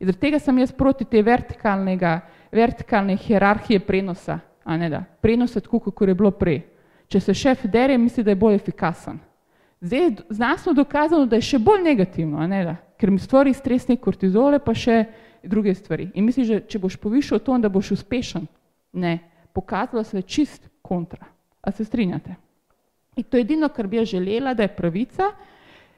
[0.00, 6.08] In zaradi tega sem jaz proti te vertikalne hierarhije prenosa, ne, da, prenosa tako, kot
[6.08, 6.62] je bilo prej.
[7.08, 9.18] Če se šef dere, misli, da je bolj efikasen.
[9.82, 13.96] Zdaj je znanstveno dokazano, da je še bolj negativno, ne, da, ker mi stvori stresne
[13.98, 15.00] kortizole, pa še
[15.42, 16.12] druge stvari.
[16.14, 18.46] In misliš, da če boš povišal to, da boš uspešen?
[19.02, 19.16] Ne,
[19.52, 21.26] pokazalo se je čist kontra.
[21.62, 22.36] A se strinjate?
[23.18, 25.32] In to je edino, kar bi jaz želela, da je pravica,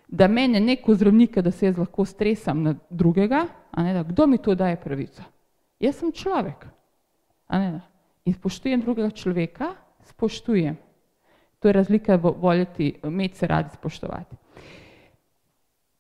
[0.09, 4.27] da mene neko zdravnika, da se jaz lahko stresam na drugega, a ne, da, kdo
[4.27, 5.23] mi to daje pravico?
[5.81, 6.65] Jaz sem človek.
[7.53, 7.85] A ne, da.
[8.25, 9.75] In spoštujem drugega človeka,
[10.09, 10.81] spoštujem.
[11.65, 14.37] To je razlika v voljeti, imeti se radi spoštovati.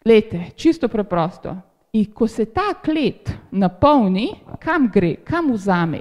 [0.04, 1.56] Lete, čisto preprosto.
[1.92, 6.00] In ko se ta klet napolni, kam gre, kam vzame?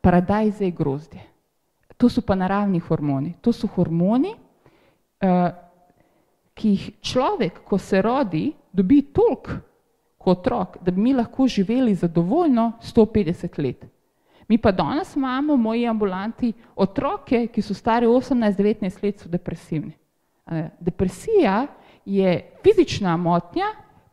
[0.00, 1.20] Paradajze grozdje.
[1.96, 3.34] To so pa naravni hormoni.
[3.40, 5.50] To so hormoni, uh,
[6.54, 9.58] ki jih človek, ko se rodi, dobi toliko
[10.18, 13.82] kot otrok, da bi mi lahko živeli zadovoljno 150 let.
[14.48, 19.92] Mi pa danes imamo v moji ambulanti otroke, ki so stari 18-19 let, so depresivni.
[20.80, 21.66] Depresija
[22.04, 23.66] je fizična motnja,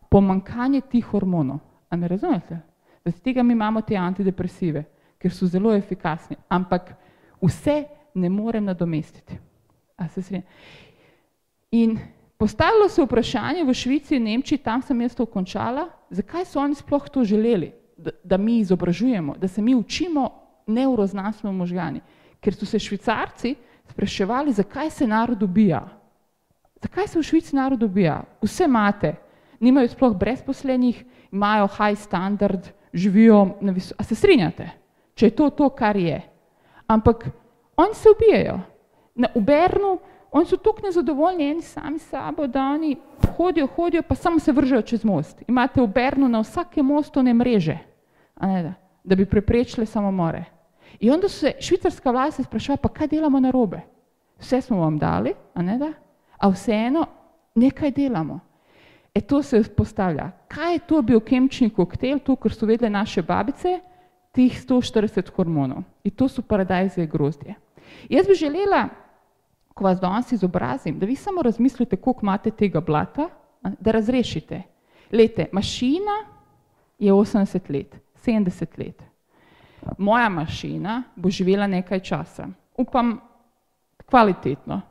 [0.10, 1.60] pomankanje tih hormonov.
[1.90, 2.60] A ne razumete?
[3.04, 4.84] Zaradi tega mi imamo te antidepresive,
[5.18, 6.94] ker so zelo efikasni, ampak
[7.42, 9.38] vse ne morem nadomestiti.
[11.72, 11.98] In
[12.38, 16.76] postavilo se vprašanje v Švici in Nemčiji, tam sem jaz to končala, zakaj so oni
[16.76, 20.30] sploh to želeli, da, da mi izobražujemo, da se mi učimo
[20.68, 22.02] neuroznanstveno možgani.
[22.40, 23.56] Ker so se švicarci
[23.90, 25.82] spraševali, zakaj se narod ubija.
[26.82, 28.22] Zakaj se v Švici narod ubija?
[28.42, 29.16] Vse imate,
[29.60, 33.98] nimajo sploh brezposlenih, imajo high standard, živijo na visokem.
[34.00, 34.70] A se strinjate,
[35.16, 36.22] če je to to, kar je?
[36.88, 37.28] Ampak
[37.78, 38.60] oni se ubijajo.
[39.16, 39.98] Na Ubernu,
[40.32, 42.96] oni so tako nezadovoljni eni sami sabo, da oni
[43.36, 45.44] hodijo, hodijo, pa samo se vržejo čez most.
[45.48, 47.78] Imate v Bernu na vsakem mostu ne mreže,
[48.48, 48.74] ne, da,
[49.04, 50.44] da bi preprečili samomore.
[51.00, 53.82] In onda se švicarska vlast sprašuje, pa kaj delamo na robe?
[54.40, 55.94] Vse smo vam dali, a ne da?
[56.38, 57.06] A vseeno
[57.56, 58.40] nekaj delamo.
[59.14, 60.32] E to se postavlja.
[60.48, 63.80] Kaj je to biokemični koktejl, to, kar so vedele naše babice,
[64.32, 65.84] tih 140 hormonov.
[66.04, 67.56] In to so paradajze grozdje.
[68.10, 68.88] Jaz bi želela,
[69.74, 73.30] ko vas danes izobrazim, da vi samo razmislite, koliko imate tega blata,
[73.80, 74.62] da razrešite.
[75.12, 76.16] Lete, mašina
[77.00, 77.96] je 80 let,
[78.26, 79.04] 70 let.
[79.98, 82.48] Moja mašina bo živela nekaj časa.
[82.78, 83.20] Upam,
[84.06, 84.82] kvalitetno.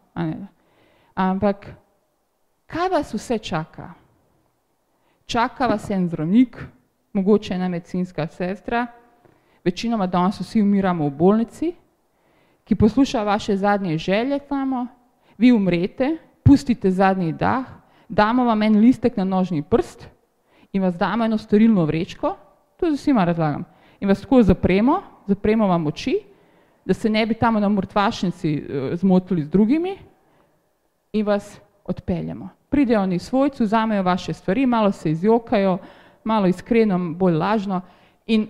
[1.15, 1.67] Ampak,
[2.67, 3.93] kaj vas vse čaka?
[5.27, 6.57] Čaka vas en zdravnik,
[7.13, 8.87] mogoče ena medicinska sestra,
[9.65, 11.73] večinoma danes vsi umiramo v bolnici,
[12.65, 14.87] ki posluša vaše zadnje želje tamo,
[15.39, 17.67] vi umrete, pustite zadnji dah,
[18.09, 20.09] damo vam en listek na nožni prst
[20.73, 22.37] in vas damo eno storilno vrečko,
[22.81, 23.65] to z vsima razlagam,
[24.01, 26.21] in vas tako zapremo, zapremo vam oči,
[26.85, 29.97] da se ne bi tam na mrtvašnici eh, zmotili z drugimi
[31.13, 32.49] in vas odpeljemo.
[32.69, 35.79] Pridejo oni svojci, vzamejo vaše stvari, malo se izjokajo,
[36.25, 37.81] malo iskreno, bolj lažno
[38.27, 38.47] in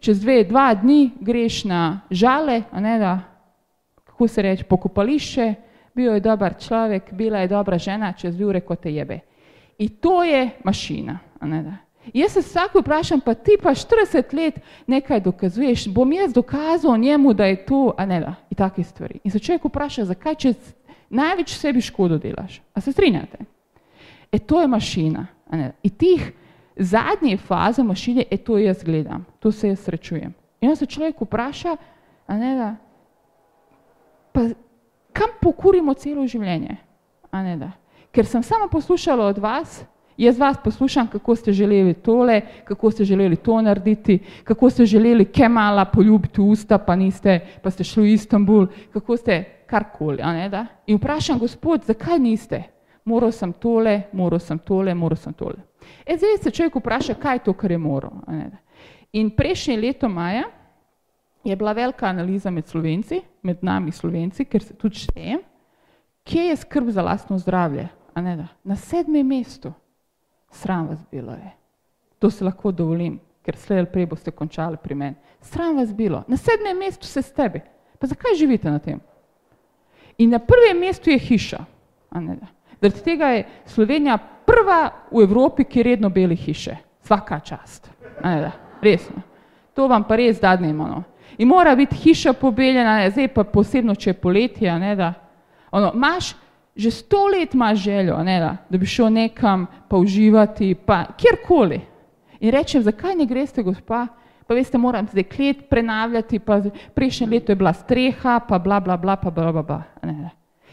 [0.00, 3.20] čez dve, dva dni greš na žale, a ne da,
[4.04, 5.54] kako se reče, pokopališče,
[5.94, 9.20] bil je dober človek, bila je dobra žena, čez dve ure, ko te jebe.
[9.78, 11.76] In to je mašina, a ne da.
[12.14, 17.32] Jaz se vsako vprašam, pa ti pa 40 let nekaj dokazuješ, bom jaz dokazal njemu,
[17.32, 19.20] da je to, a ne da, in take stvari.
[19.24, 20.74] In se človek vpraša, zakaj čez
[21.10, 22.60] največ sebi škodo delaš.
[22.74, 23.38] A se strinjate?
[24.32, 25.26] E to je mašina.
[25.50, 25.72] A ne?
[25.82, 26.32] In tih
[26.76, 30.34] zadnje faze mašine, e to jaz gledam, to se jaz srečujem.
[30.60, 31.76] In se človek vpraša,
[32.26, 32.76] a ne da,
[34.32, 34.40] pa
[35.12, 36.76] kam pokurimo celo življenje?
[37.30, 37.70] A ne da.
[38.12, 39.82] Ker sem samo poslušala od vas,
[40.16, 45.24] jaz vas poslušam, kako ste želeli tole, kako ste želeli to narediti, kako ste želeli
[45.24, 50.66] Kemala poljubiti usta, pa niste, pa ste šli v Istanbul, kako ste karkoli, ne.
[50.86, 52.62] In vprašam, gospod, zakaj niste?
[53.04, 55.58] Moral sem tole, moral sem tole, moral sem tole.
[56.06, 58.12] E zdaj se človek vpraša, kaj je to, kar je moral.
[59.12, 60.44] In prejšnje leto maja
[61.44, 65.40] je bila velika analiza med slovenci, med nami slovenci, ker se tudi štejem,
[66.24, 67.88] kje je skrb za lastno zdravje.
[68.64, 69.72] Na sedmem mestu.
[70.52, 71.52] Sram vas bilo je.
[72.18, 75.16] To se lahko dovolim, ker slej ali prej boste končali pri meni.
[75.40, 76.24] Sram vas bilo.
[76.28, 77.60] Na sedmem mestu se s tebi.
[77.98, 79.00] Pa zakaj živite na tem?
[80.18, 81.64] In na prvem mestu je hiša.
[82.80, 86.76] Zaradi tega je Slovenija prva v Evropi, ki redno beli hiše.
[87.02, 87.90] Svaka čast.
[88.82, 89.22] Resno.
[89.74, 90.86] To vam pa res dadnemo.
[90.86, 91.02] No.
[91.38, 95.12] In mora biti hiša pobeljena, zdaj pa posebno, če je poletje, ne da.
[95.70, 96.34] Ono, imaš,
[96.76, 101.80] že sto let imaš željo, ne da, da bi šel nekam pa uživati, pa kjerkoli.
[102.40, 104.06] In rečem, zakaj ne greste, gospa?
[104.46, 106.60] Pa veste, moram zdaj klet prenavljati, pa
[106.94, 109.82] prejšnje leto je bila streha, pa bla bla bla, pa bla bla bla.
[110.02, 110.30] Ne, ne.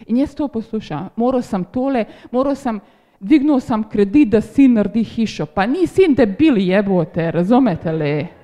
[0.07, 2.79] In jaz to poslušam, moral sem tole, moral sem,
[3.19, 8.38] dvignil sem kredit, da sin naredi hišo, pa ni sin debil jebote, razumete le?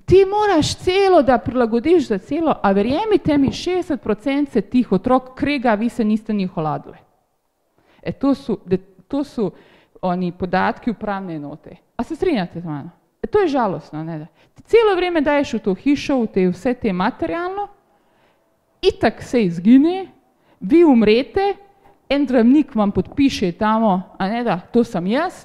[0.00, 5.88] Ti moraš celo, da prilagodiš za celo, a verjemite mi, 60% tih otrok krega, vi
[5.88, 6.96] se niste njih oladili.
[8.02, 8.76] E to so, de,
[9.08, 9.50] to so
[10.02, 11.76] oni podatki upravne enote.
[11.96, 12.90] A se strinjate z mano?
[13.22, 14.26] E to je žalostno, ne da.
[14.54, 17.68] Ti celo vreme daješ v to hišo, v te vse te materialno,
[18.82, 20.08] itak se izgine,
[20.60, 21.54] vi umrete,
[22.08, 25.44] en zdravnik vam podpiše tamo, a ne da, to sem jaz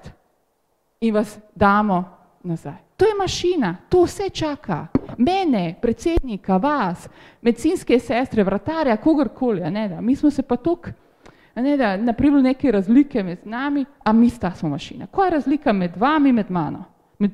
[1.01, 2.03] in vas damo
[2.43, 2.86] nazaj.
[2.97, 4.87] To je mašina, to vse čaka.
[5.17, 7.09] Mene, predsednika, vas,
[7.41, 10.01] medicinske sestre, vratarja, kogarkoli, ne da.
[10.01, 10.89] Mi smo se pa tok,
[11.61, 15.07] Ne, da naprimer neke razlike med nami, a mi sta smo mašina.
[15.07, 16.83] Kaj je razlika med vami med mano?
[17.19, 17.31] Med,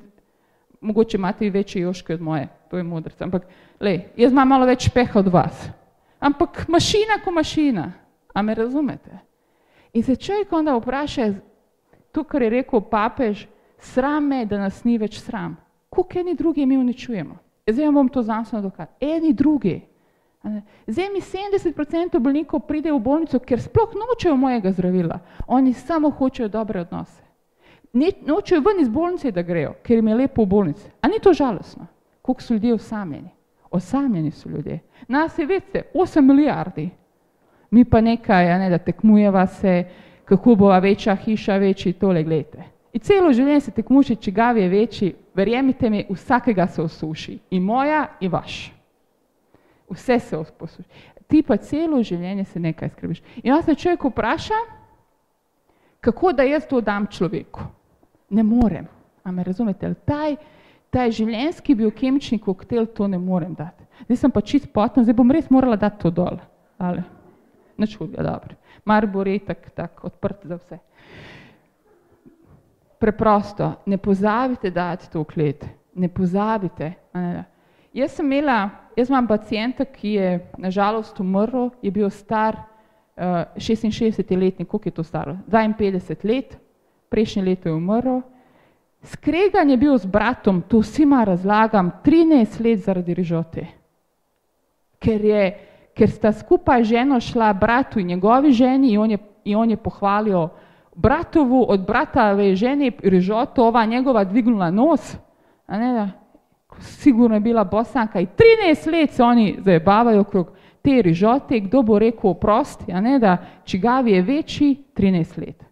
[0.82, 3.44] mogoče imate večje joške od moje, to je modrca, ampak
[3.80, 5.68] lej, jaz imam malo več peha od vas.
[6.20, 7.92] Ampak mašina ko mašina,
[8.34, 9.20] a me razumete?
[9.94, 11.34] In se človek onda vpraša,
[12.12, 13.46] to, kar je rekel papež,
[13.84, 15.58] sram me, da nas ni več sram.
[15.90, 17.38] Kuk eni drugi mi uničujemo?
[17.68, 18.96] Zdaj vam bom to znanstveno dokazal.
[19.00, 19.82] Eni drugi.
[20.88, 25.20] Zdaj mi 70% bolnikov pride v bolnico, ker sploh nočejo mojega zdravila.
[25.48, 27.22] Oni samo hočejo dobre odnose.
[27.94, 30.90] Ne, nočejo ven iz bolnice, da grejo, ker jim je lepo v bolnici.
[31.02, 31.88] A ni to žalostno?
[32.22, 33.30] Koliko so ljudje osamljeni?
[33.72, 34.80] Osamljeni so ljudje.
[35.08, 36.90] Nas je, veste, 8 milijardi.
[37.72, 39.84] Mi pa nekaj, ne, da tekmujeva se,
[40.26, 42.73] kako bo večja hiša, večji tole, gledajte.
[42.94, 47.40] In celo življenje se tekmuši, čigav je večji, verjemite mi, vsakega se osuši.
[47.58, 48.68] In moja, in vaš.
[49.90, 50.90] Vse se posuši.
[51.28, 53.24] Ti pa celo življenje se nekaj skrbiš.
[53.42, 54.60] In jaz se človek vpraša,
[56.04, 57.66] kako da jaz to dam človeku.
[58.30, 58.88] Ne morem.
[59.24, 59.94] A me razumete?
[60.06, 60.36] Taj,
[60.94, 63.88] taj življenjski biokemični koktel to ne morem dati.
[64.06, 66.38] Zdaj sem pa čist potna, zdaj bom res morala dati to dol.
[66.78, 67.02] Ali?
[67.80, 68.58] Nič hudega, dobro.
[68.86, 70.80] Mar bo retak tak odprt za vse.
[73.04, 75.66] Preprosto, ne pozabite dati to v klet.
[75.96, 76.94] Ne pozabite.
[77.12, 77.44] Ne,
[77.92, 84.24] jaz sem imela, jaz imam pacijenta, ki je nažalost umrl, je bil star uh, 66
[84.40, 85.36] letnik, koliko je to staro?
[85.52, 86.56] 52 let,
[87.10, 88.22] prejšnje leto je umrl.
[89.04, 93.68] Skregan je bil z bratom, to vsima razlagam, 13 let zaradi rižote.
[95.04, 95.44] Ker, je,
[95.92, 99.78] ker sta skupaj ženo šla bratu in njegovi ženi in on je, in on je
[99.78, 100.48] pohvalil
[100.96, 105.16] bratovu, od bratove žene rižoto, ova njegova dvignula nos,
[105.68, 106.10] a ne da,
[106.80, 112.00] sigurno je bila bosanka in 13 let se oni zajebavajo okrog te rižote, kdo bo
[112.00, 115.64] rekel oprosti, a ne da, čigavi je večji 13 let.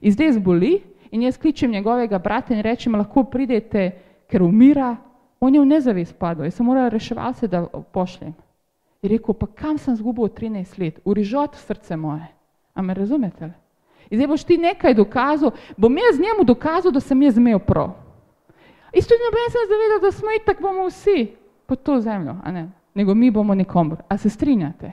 [0.00, 3.90] In zdaj zboli, In jaz kličem njegovega brata in rečem, lahko pridete,
[4.28, 4.96] ker umira,
[5.40, 8.34] on je v nezavest padel, jaz sem morala reševalce, da pošljem.
[9.02, 10.98] In rekel, pa kam sem zgubil 13 let?
[11.04, 12.26] V rižot srce moje.
[12.74, 13.52] A me razumete?
[14.10, 17.94] In zdaj boš ti nekaj dokazal, bom jaz njemu dokazal, da sem jaz imel prav.
[18.92, 21.26] Isto ne bom se zavedal, da smo itak bomo vsi
[21.66, 22.68] pod to zemljo, a ne?
[22.94, 23.96] Nego mi bomo nekomu.
[24.08, 24.92] A se strinjate?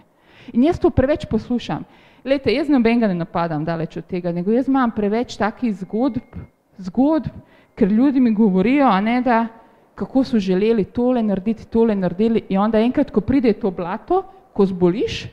[0.54, 1.84] In jaz to preveč poslušam.
[2.26, 6.36] Lejte, jaz nobenega ne napadam daleč od tega, nego jaz imam preveč takih zgodb,
[6.78, 7.32] zgodb,
[7.76, 9.48] ker ljudi mi govorijo, a ne da,
[9.96, 14.66] kako so želeli tole narediti, tole naredili in onda enkrat, ko pride to blato, ko
[14.66, 15.26] zboliš,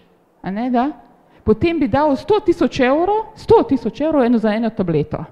[0.43, 0.91] a ne da,
[1.45, 5.25] potem bi dal 100 tisoč evrov, 100 tisoč evrov eno za eno tableto,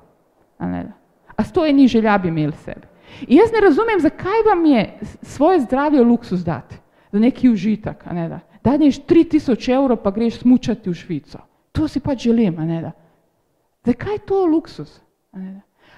[0.59, 1.45] a da.
[1.45, 2.87] Sto eni želja bi imeli sebi.
[3.27, 6.77] In jaz ne razumem, zakaj vam je svoje zdravje luksus dati,
[7.13, 8.41] za neki užitek, a ne da.
[8.65, 11.39] Daneš 3000 evrov, pa greš smučati v Švico
[11.79, 12.93] to si pač želim, a ne da.
[13.87, 15.01] Zakaj je to luksus?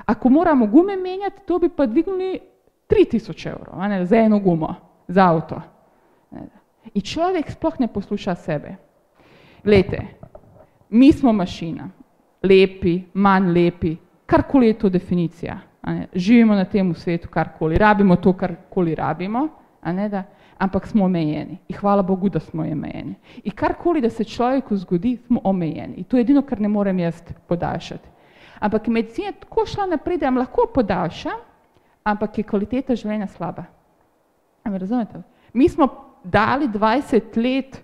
[0.04, 2.40] Ako moramo gume menjati, to bi pa dvignili
[2.88, 4.74] 3000 evrov, a ne, za eno gumo,
[5.08, 5.60] za avto.
[6.94, 8.76] In človek sploh ne posluša sebe.
[9.64, 10.06] Glejte,
[10.90, 11.88] mi smo mašina,
[12.42, 13.96] lepi, manj lepi,
[14.26, 15.58] karkoli je to definicija.
[16.14, 19.48] Živimo na tem svetu, karkoli, rabimo to, karkoli rabimo,
[19.84, 20.24] ne da
[20.60, 21.58] ampak smo omejeni.
[21.68, 23.14] In hvala Bogu, da smo omejeni.
[23.44, 25.94] In karkoli, da se človeku zgodi, smo omejeni.
[25.96, 28.08] In to je edino, kar ne morem jaz podaljšati.
[28.60, 31.30] Ampak medicina je tako šla naprej, da vam lahko podaljša,
[32.04, 33.64] ampak je kvaliteta življenja slaba.
[34.64, 35.22] Razumete?
[35.52, 35.88] Mi smo
[36.24, 37.80] dali 20 let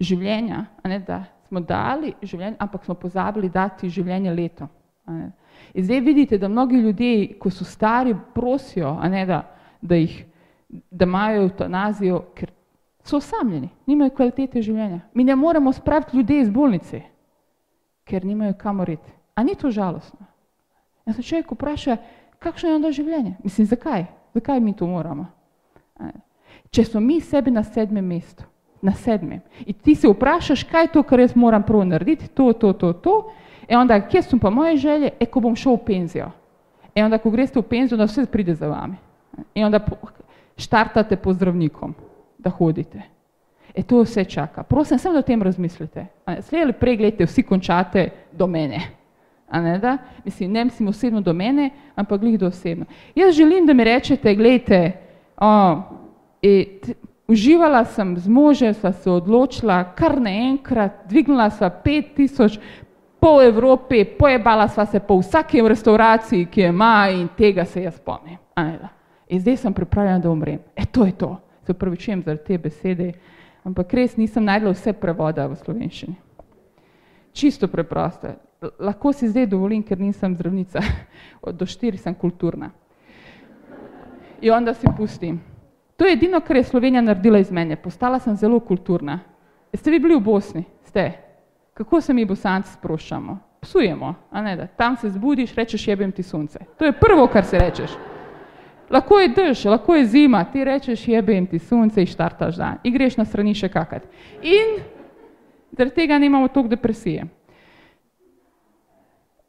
[0.00, 4.68] življenja, ne, da smo dali življenje, ampak smo pozabili dati življenje leto.
[5.74, 9.42] In zdaj vidite, da mnogi ljudje, ko so stari, prosijo, ne, da,
[9.82, 10.24] da jih
[10.90, 12.50] da imajo eutanazijo, ker
[13.04, 15.00] so osamljeni, nimajo kvalitete življenja.
[15.14, 17.02] Mi ne moremo spraviti ljudi iz bolnice,
[18.04, 19.12] ker nimajo kamor iti.
[19.34, 20.26] A ni to žalostno?
[21.06, 21.96] Jaz se človek vpraša,
[22.38, 23.36] kakšno je onda življenje?
[23.44, 24.06] Mislim, zakaj?
[24.34, 25.26] Zakaj mi to moramo?
[26.70, 28.44] Če smo mi sebi na sedmem mestu,
[28.84, 32.52] na sedmem, in ti se vprašaš, kaj je to, kar jaz moram prvo narediti, to,
[32.52, 33.14] to, to, to,
[33.68, 36.28] in onda, kje so pa moje želje, e, ko bom šel v penzijo.
[36.94, 38.96] In onda, ko greste v penzijo, da vse pride za vami.
[39.54, 39.80] In onda,
[40.56, 41.94] štartate po zdravnikom,
[42.38, 43.02] da hodite.
[43.74, 44.62] E to vse čaka.
[44.62, 46.06] Prosim, samo da o tem razmislite.
[46.40, 48.80] Slej ali prej, gledajte, vsi končate do mene.
[49.48, 49.98] A ne da?
[50.24, 52.84] Mislim, ne mislim osebno do mene, ampak glih do osebno.
[53.14, 54.92] Jaz želim, da mi rečete, gledajte,
[55.36, 55.82] o,
[56.42, 56.64] e,
[57.28, 62.58] uživala sem z možem, sva se odločila, kar naenkrat, dvignila sva pet tisoč,
[63.20, 67.96] pol Evropi, pojebala sva se po vsaki restauraciji, ki je ima in tega se jaz
[67.96, 68.38] spomnim.
[69.28, 70.60] In zdaj sem pripravljena, da umrem.
[70.76, 71.40] E, to je to.
[71.64, 73.12] Se upravičujem za te besede,
[73.64, 76.16] ampak res nisem najdla vse prevoda v slovenščini.
[77.32, 78.28] čisto preprosto.
[78.78, 80.80] Lahko si zdaj dovolim, ker nisem zdravnica,
[81.58, 82.70] do štiri sem kulturna.
[84.40, 85.40] In onda si pustim.
[85.96, 87.76] To je edino, kar je Slovenija naredila iz mene.
[87.76, 89.20] Postala sem zelo kulturna.
[89.74, 90.64] Ste vi bili v Bosni?
[90.82, 91.12] Ste.
[91.74, 93.38] Kako se mi bosanci sproščamo?
[93.60, 94.66] Psujemo, a ne da.
[94.66, 96.58] Tam se zbudiš, rečeš jebem ti sonce.
[96.78, 97.90] To je prvo, kar se rečeš.
[98.90, 102.78] Lahko je dež, lahko je zima, ti rečeš jebem ti sonce in štartaš dan.
[102.84, 104.04] In greš na strani še kakat.
[104.42, 104.82] In
[105.72, 107.24] zaradi tega nimamo toliko depresije.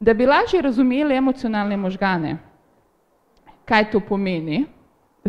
[0.00, 2.36] Da bi lažje razumeli emocionalne možgane,
[3.64, 4.64] kaj to pomeni,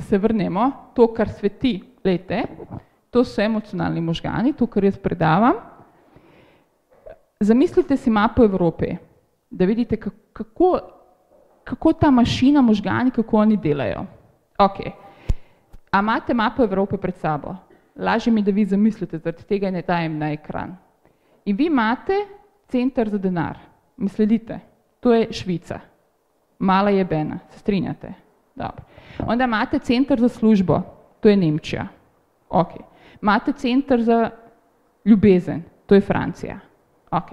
[0.02, 2.44] se vrnemo, to, kar sveti, lete,
[3.12, 5.56] to so emocionalni možgani, to, kar jaz predavam.
[7.40, 8.96] Zamislite si mapo Evrope,
[9.50, 9.98] da vidite,
[10.34, 10.80] kako,
[11.64, 14.06] kako ta mašina možgani, kako oni delajo.
[14.60, 14.80] Ok.
[15.92, 17.56] A imate mapo Evrope pred sabo?
[17.96, 20.76] Lažje mi, da vi zamislite, zaradi tega ne dajem na ekran.
[21.46, 22.14] In vi imate
[22.68, 23.58] centr za denar.
[23.98, 24.60] Mi sledite?
[25.00, 25.80] To je Švica.
[26.60, 28.14] Mala jebena, se strinjate?
[28.56, 28.84] Dobro.
[29.26, 30.82] Onda imate centr za službo,
[31.20, 31.88] to je Nemčija.
[32.50, 32.70] Ok.
[33.22, 34.30] Imate centr za
[35.06, 36.60] ljubezen, to je Francija.
[37.12, 37.30] Ok.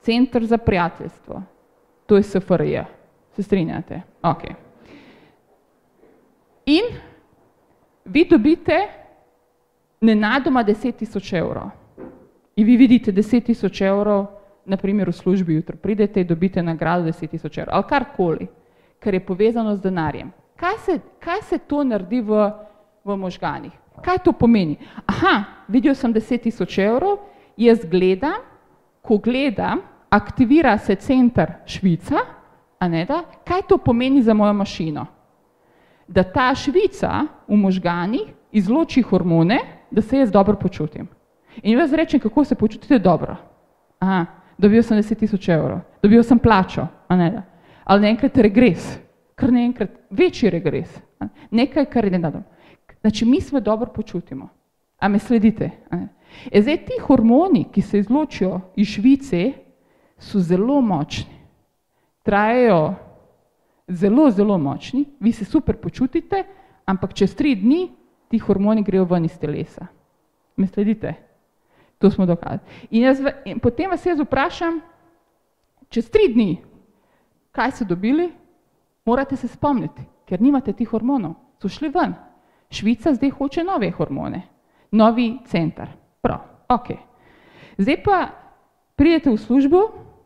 [0.00, 1.42] Centr za prijateljstvo,
[2.06, 2.78] to je SFRJ.
[3.32, 4.02] Se strinjate?
[4.22, 4.42] Ok.
[6.66, 6.82] In
[8.04, 8.88] vi dobite
[10.00, 11.70] nenadoma 10 tisoč evrov.
[12.56, 14.26] In vi vidite 10 tisoč evrov,
[14.64, 18.46] naprimer v službi jutro pridete in dobite nagrado 10 tisoč evrov ali karkoli,
[18.98, 20.32] kar je povezano z denarjem.
[20.64, 22.50] Kaj se, kaj se to naredi v,
[23.04, 23.72] v možganih?
[24.00, 24.78] Kaj to pomeni?
[25.06, 27.18] Aha, videl sem 10 tisoč evrov,
[27.56, 28.40] jaz gledam,
[29.04, 32.24] ko gledam, aktivira se center Švica,
[32.80, 35.04] a ne da, kaj to pomeni za mojo mašino?
[36.08, 39.60] Da ta Švica v možganih izloči hormone,
[39.90, 41.08] da se jaz dobro počutim.
[41.62, 43.36] In jaz rečem, kako se počutite dobro.
[44.00, 44.26] Aha,
[44.58, 47.42] dobil sem 10 tisoč evrov, dobil sem plačo, a ne da.
[47.84, 49.03] Ali naenkrat regres,
[49.34, 51.00] kar naenkrat večji regres,
[51.50, 52.42] nekaj, kar je nenadom.
[53.00, 54.48] Znači, mi se dobro počutimo.
[54.98, 55.70] A me sledite?
[56.52, 59.52] E zdaj ti hormoni, ki se izločijo iz Švice,
[60.18, 61.34] so zelo močni.
[62.22, 62.94] Trajajo
[63.88, 66.44] zelo, zelo močni, vi se super počutite,
[66.84, 67.90] ampak čez tri dni
[68.28, 69.86] ti hormoni grejo ven iz telesa.
[70.56, 71.14] Me sledite?
[71.98, 72.60] To smo dokazali.
[72.90, 74.80] In, jaz, in potem vas jaz vprašam,
[75.88, 76.56] čez tri dni,
[77.52, 78.30] kaj ste dobili,
[79.04, 82.14] morate se spomniti, ker nimate tih hormonov, so šli ven.
[82.70, 84.42] Švica zdaj hoče nove hormone,
[84.92, 85.88] novi center.
[86.20, 86.88] Prav, ok.
[87.78, 88.18] Zdaj pa
[88.96, 89.82] pridete v službo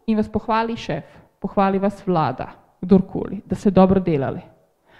[0.07, 1.05] in vas pohvali šef,
[1.41, 4.41] pohvali vas vlada, kdorkoli, da ste dobro delali.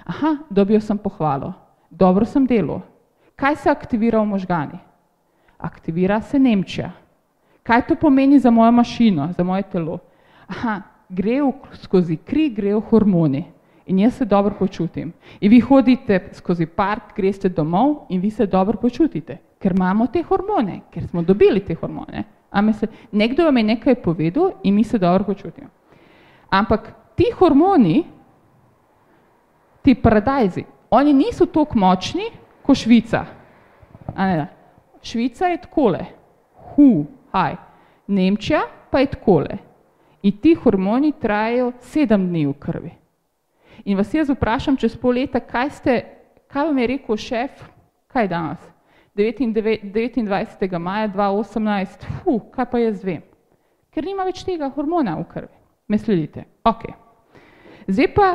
[0.05, 1.53] Aha, dobil sem pohvalo,
[1.91, 2.81] dobro sem delal.
[3.37, 4.79] Kaj se aktivira v možgani?
[5.59, 6.91] Aktivira se Nemčija.
[7.63, 9.99] Kaj to pomeni za mojo mašino, za moje telo?
[10.47, 13.45] Aha, grejo skozi kri, grejo hormoni
[13.89, 15.13] in jaz se dobro počutim.
[15.41, 20.23] In vi hodite skozi park, greste domov in vi se dobro počutite, ker imamo te
[20.23, 22.25] hormone, ker smo dobili te hormone.
[22.79, 25.69] Se, nekdo vam je nekaj povedal in mi se dobro počutimo.
[26.51, 28.05] Ampak ti hormoni,
[29.83, 32.31] ti paradajzi, oni niso tako močni
[32.63, 33.25] kot Švica.
[35.03, 36.05] Švica je takole,
[36.75, 37.57] hu, haj,
[38.07, 38.61] Nemčija
[38.91, 39.59] pa je takole.
[40.23, 42.91] In ti hormoni trajajo sedem dni v krvi.
[43.85, 45.95] In vas jaz vprašam čez pol leta, kaj ste,
[46.51, 47.63] kaj vam je rekel šef,
[48.11, 48.67] kaj je danes?
[49.19, 50.79] 29.
[50.79, 53.23] maja 2018, fu, kaj pa jaz vem?
[53.91, 55.55] Ker nima več tega hormona v krvi.
[55.89, 56.45] Me sledite?
[56.69, 56.85] Ok.
[57.89, 58.29] Zdaj pa,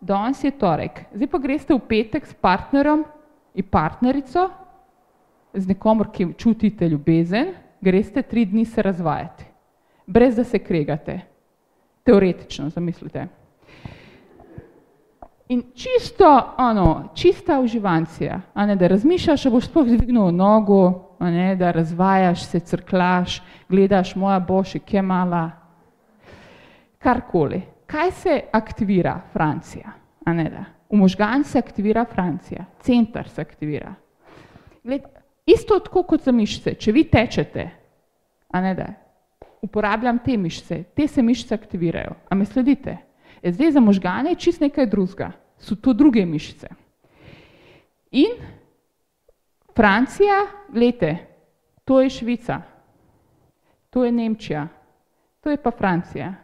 [0.00, 3.02] danes je torek, zdaj pa greste v petek s partnerom
[3.56, 4.46] in partnerico,
[5.54, 9.44] z nekomor, ki čutite ljubezen, greste tri dni se razvajati,
[10.06, 11.20] brez da se kregate.
[12.04, 13.26] Teoretično, zamislite.
[15.48, 21.30] In čisto, ono, čista uživancija, a ne, da razmišljaš, da boš sploh dvignil nogo, a
[21.30, 25.50] ne, da razvajaš se, crklaš, gledaš moja boši, kje mala,
[26.98, 27.62] karkoli.
[27.86, 29.92] Kaj se aktivira Francija,
[30.24, 30.64] a ne da?
[30.90, 33.94] V možgan se aktivira Francija, centar se aktivira.
[34.84, 35.02] Gled,
[35.46, 37.70] isto tako kot za mišice, če vi tečete,
[38.52, 38.86] a ne da,
[39.62, 43.07] uporabljam te mišice, te se mišice aktivirajo, a me sledite?
[43.42, 46.68] E zdaj za možgane je čist nekaj drugega, so to druge mišice.
[48.10, 48.38] In
[49.76, 51.16] Francija, gledajte,
[51.84, 52.62] to je Švica,
[53.90, 54.68] to je Nemčija,
[55.40, 56.34] to je pa Francija.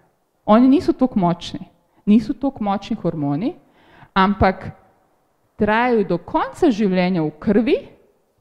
[0.45, 1.61] Oni niso tako močni,
[2.07, 3.55] niso tako močni hormoni,
[4.15, 4.71] ampak
[5.57, 7.77] trajajo do konca življenja v krvi,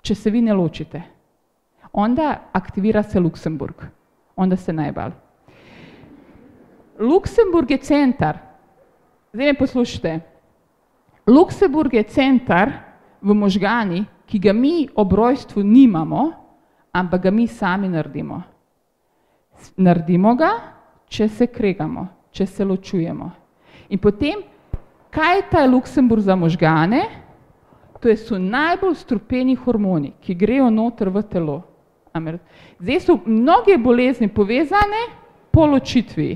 [0.01, 1.01] če se vi ne ločite.
[1.93, 3.85] Onda aktivira se Luksemburg,
[4.35, 5.11] onda se najbal.
[6.99, 8.37] Luksemburg je centar.
[9.33, 10.19] Zdaj me poslušajte.
[11.27, 12.71] Luksemburg je centar
[13.21, 16.31] v možgani, ki ga mi ob rojstvu nimamo,
[16.91, 18.41] ampak ga mi sami naredimo.
[19.77, 20.51] Naredimo ga,
[21.07, 23.31] če se kregamo, če se ločujemo.
[23.89, 24.43] In potem,
[25.09, 27.03] kaj je ta Luksemburg za možgane?
[28.01, 31.61] To so najbolj strupeni hormoni, ki grejo noter v telo.
[32.79, 35.07] Zdaj so mnoge bolezni povezane
[35.51, 36.35] po ločitvi,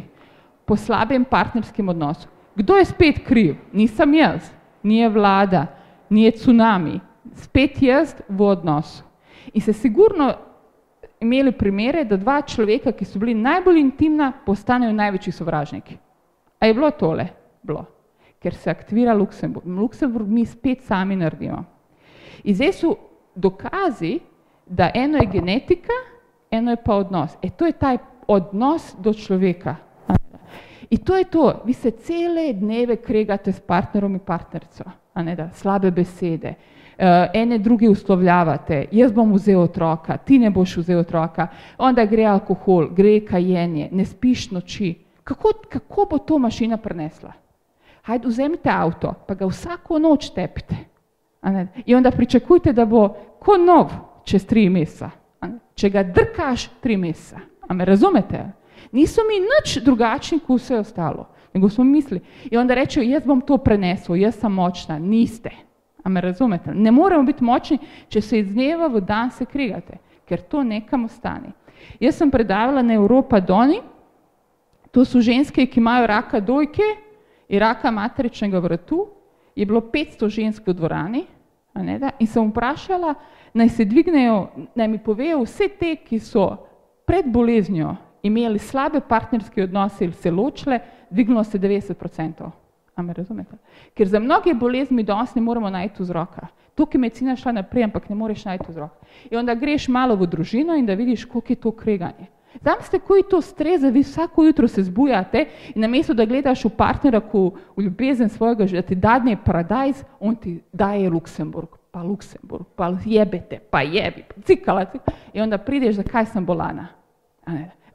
[0.68, 2.28] po slabem partnerskem odnosu.
[2.56, 3.56] Kdo je spet kriv?
[3.72, 4.52] Nisem jaz,
[4.84, 5.68] ni vlada,
[6.10, 7.00] ni tsunami,
[7.34, 9.04] spet jaz v odnosu.
[9.54, 10.34] In se sigurno
[11.20, 15.98] imeli primere, da dva človeka, ki so bili najbolj intimna, postanejo največji sovražniki.
[16.60, 17.28] A je bilo tole?
[17.64, 17.86] Bilo.
[18.42, 19.66] Ker se aktivira Luksemburg.
[19.66, 21.64] Luksemburg mi spet sami naredimo.
[22.44, 22.94] In zdaj so
[23.36, 24.20] dokazi,
[24.66, 25.96] da eno je genetika,
[26.52, 27.38] eno je pa odnos.
[27.42, 27.98] E to je taj
[28.28, 29.76] odnos do človeka.
[30.90, 34.84] In to je to, vi se cele dneve kregate s partnerom in partnerico,
[35.14, 36.54] a ne da, slabe besede,
[36.98, 42.26] uh, ene druge uslovljavate, jaz bom vzel otroka, ti ne boš vzel otroka, onda gre
[42.26, 44.94] alkohol, gre kajenje, ne spiš noči.
[45.24, 47.34] Kako, kako bo to mašina prenesla?
[48.08, 50.76] Hajde, vzemite avto, pa ga vsako noč tepite.
[51.86, 53.10] In onda pričakujte, da bo
[53.40, 53.92] kot nov
[54.24, 55.10] čez tri meseca.
[55.76, 57.42] Če ga drkaš tri meseca.
[57.68, 58.46] A me razumete?
[58.92, 61.28] Niso mi nič drugačni, kot vse ostalo.
[61.54, 62.22] Nego smo mislili.
[62.52, 65.00] In onda rečejo, jaz bom to prenesel, jaz sem močna.
[65.00, 65.52] Niste.
[66.04, 66.72] A me razumete?
[66.74, 71.06] Ne moremo biti močni, če se iz dneva v dan se krigate, ker to nekam
[71.06, 71.52] ostane.
[72.00, 73.82] Jaz sem predavala na Evropa Doni,
[74.92, 76.86] to so ženske, ki imajo raka dojke
[77.50, 79.08] in raka materičnega vratu,
[79.56, 81.26] je bilo 500 žensk v dvorani,
[81.76, 83.14] ne, da, in sem vprašala,
[83.54, 86.50] naj se dvignejo, naj mi povejo vse te, ki so
[87.06, 92.50] pred boleznjo imeli slabe partnerske odnose ali se ločile, dvignilo se 90%.
[92.96, 93.58] A me razumete?
[93.94, 96.48] Ker za mnoge bolezni danes ne moremo najti vzroka.
[96.76, 98.96] Tukaj medicina šla naprej, ampak ne moreš najti vzroka.
[99.32, 102.28] In onda greš malo v družino in da vidiš, koliko je to kreganje.
[102.62, 105.46] Znam ste, ko je to stres, da vi vsako jutro se zbujate
[105.76, 110.36] in namesto, da gledaš v partnera, ko v ljubezen svojega, da ti dadne paradajz, on
[110.36, 115.18] ti daje Luksemburg, pa Luksemburg, pa jebete, pa jebi, pa cikala, cikala.
[115.34, 116.88] In onda prideš, zakaj sem bolana.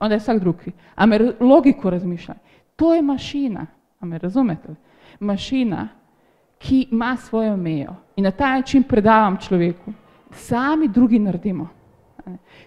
[0.03, 0.73] Onda je vsak drugi.
[0.95, 2.35] A me logiko razmišlja.
[2.77, 3.67] To je mašina.
[4.01, 4.75] A me razumete?
[5.23, 5.89] mašina,
[6.59, 9.93] ki ima svojo mejo in na ta način predavam človeku.
[10.31, 11.69] Sami drugi naredimo.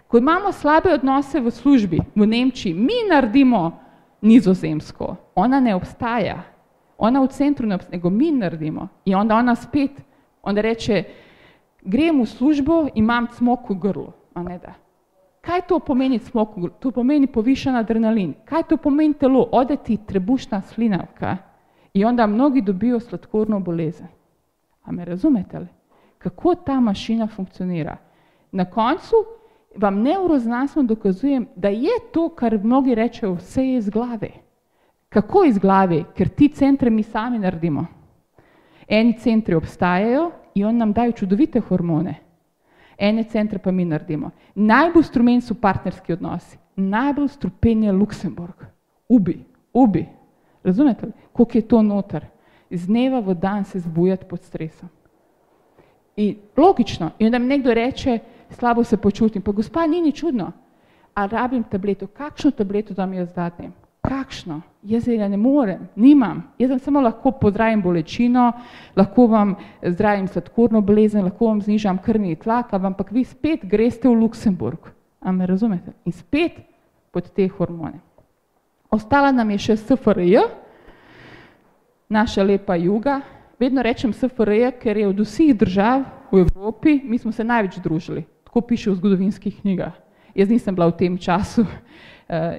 [0.08, 3.80] Ko imamo slabe odnose v službi, v Nemčiji, mi naredimo
[4.22, 6.44] nizozemsko, ona ne obstaja,
[6.98, 9.92] ona v centru ne obstaja, nego mi naredimo in onda ona spet,
[10.44, 11.04] onda reče,
[11.82, 14.74] grem v službo, imam cmok v grlu, a ne da.
[15.46, 16.70] Kaj to pomeni grlu?
[16.80, 18.34] To pomeni povišen adrenalin.
[18.46, 19.50] Kaj to pomeni telo?
[19.52, 21.38] Ode ti trebušna slinavka,
[21.96, 24.08] In onda mnogi dobijo sladkorno bolezen.
[24.84, 25.68] A me razumete li?
[26.18, 27.98] Kako ta mašina funkcionira?
[28.52, 29.16] Na koncu
[29.76, 34.30] vam neuroznanstveno dokazujem, da je to, kar mnogi rečejo, vse je iz glave.
[35.10, 36.04] Kako iz glave?
[36.16, 37.86] Ker ti centre mi sami naredimo.
[38.88, 42.16] Eni centri obstajajo in on nam dajo čudovite hormone.
[42.98, 44.32] Ene centre pa mi naredimo.
[44.56, 46.58] Najbolj strumen so partnerski odnosi.
[46.76, 48.66] Najbolj strupen je Luksemburg.
[49.10, 50.06] Ubi, ubi.
[50.64, 52.26] Razumete, koliko je to noter?
[52.70, 54.89] Iz dneva v dan se zbujati pod stresom.
[56.16, 58.20] In logično, in da mi nekdo reče,
[58.50, 60.52] slabo se počutim, pa gospa, ni ni čudno,
[61.14, 63.74] a rabim tableto, kakšno tableto da mi jaz datim?
[64.06, 64.62] Kakšno?
[64.86, 66.43] Jaz je ne morem, nimam.
[66.60, 68.51] Jaz sem samo lahko pozdravim bolečino,
[68.95, 74.14] lahko vam zdravim sladkorno bolezen, lahko vam znižam krvni tlak, ampak vi spet greste v
[74.14, 74.91] Luksemburg.
[75.22, 75.95] A me razumete?
[76.06, 76.62] In spet
[77.12, 77.99] pod te hormone.
[78.93, 80.45] Ostala nam je še SFRJ,
[82.10, 83.22] naša lepa juga.
[83.60, 88.26] Vedno rečem SFRJ, ker je od vseh držav v Evropi, mi smo se največ družili,
[88.43, 89.95] tako piše v zgodovinskih knjigah.
[90.36, 91.64] Jaz nisem bila v tem času,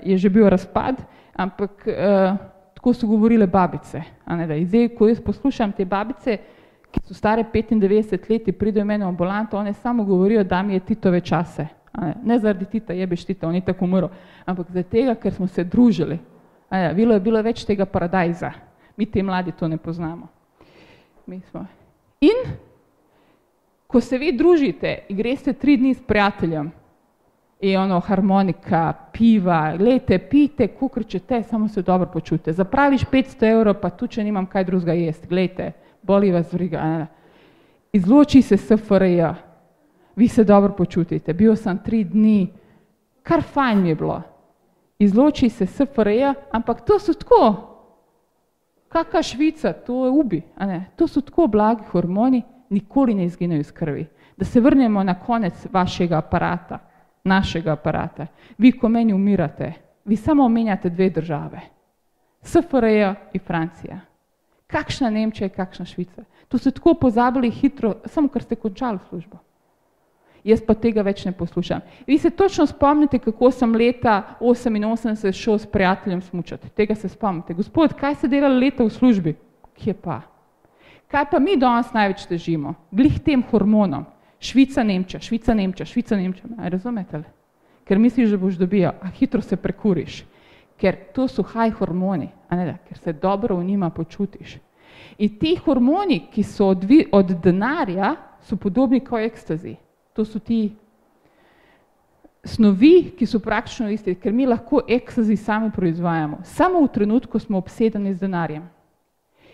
[0.02, 1.04] je že bil razpad,
[1.36, 1.86] ampak
[2.74, 4.02] tako so govorile babice.
[4.64, 6.38] Zdaj, ko jaz poslušam te babice,
[6.90, 10.80] ki so stare 95 let, pridejo meni v ambulanto, one samo govorijo, da mi je
[10.80, 11.66] Titove čase.
[11.96, 14.08] Ne, ne zaradi Tita, jebeš Tita, on je tako umrl,
[14.44, 16.18] ampak zaradi tega, ker smo se družili.
[16.70, 18.52] Ja, bilo je bilo več tega paradajza.
[18.96, 20.28] Mi te mladi to ne poznamo.
[22.20, 22.38] In
[23.86, 26.70] ko se vi družite in greste tri dni s prijateljem,
[27.60, 32.52] je ono harmonika, piva, gledajte, pite, kukrčete, samo se dobro počute.
[32.52, 37.06] Zapraviš 500 evrov, pa tu, če nimam kaj drugega jesti, gledajte, boli vas vriga.
[37.92, 39.22] Izloči se SFRJ,
[40.16, 41.32] vi se dobro počutite.
[41.32, 42.52] Bil sem tri dni,
[43.22, 44.22] kar fajn mi je bilo.
[44.98, 47.54] izloči se SFRJ, ampak to so tako,
[48.88, 50.42] kakšna Švica, to je ubi,
[50.96, 54.06] to so tako blagi hormoni, nikoli ne izginejo iz krvi.
[54.36, 56.78] Da se vrnemo na konec vašega aparata,
[57.26, 58.26] našega aparata.
[58.58, 59.72] Vi, ko meni umirate,
[60.04, 61.60] vi samo omenjate dve države,
[62.42, 63.02] SFRJ
[63.32, 64.00] in Francija.
[64.66, 66.24] Kakšna Nemčija, kakšna Švica.
[66.48, 69.38] To ste tako pozabili hitro, samo ker ste končali službo.
[70.46, 71.80] Jaz pa tega več ne poslušam.
[72.06, 76.70] Vi se točno spomnite, kako sem leta 88 šel s prijateljem smučati.
[76.70, 77.54] Tega se spomnite.
[77.54, 79.34] Gospod, kaj ste delali leta v službi?
[79.74, 80.20] Kje pa?
[81.10, 82.74] Kaj pa mi danes največ težimo?
[82.90, 84.06] Glih tem hormonom.
[84.40, 86.68] Švica, Nemčija, Švica, Nemčija, Švica, Nemčija.
[86.68, 87.22] Razumete?
[87.84, 90.24] Ker misliš, da boš dobil, a hitro se prekuriš.
[90.76, 94.58] Ker to so haj hormoni, a ne da, ker se dobro v njima počutiš.
[95.18, 99.76] In ti hormoni, ki so od, od denarja, so podobni kot ekstazi.
[100.12, 100.76] To so ti
[102.44, 106.42] snovi, ki so praktično iste, ker mi lahko ekstazi sami proizvajamo.
[106.44, 108.68] Samo v trenutku smo obsedeni z denarjem.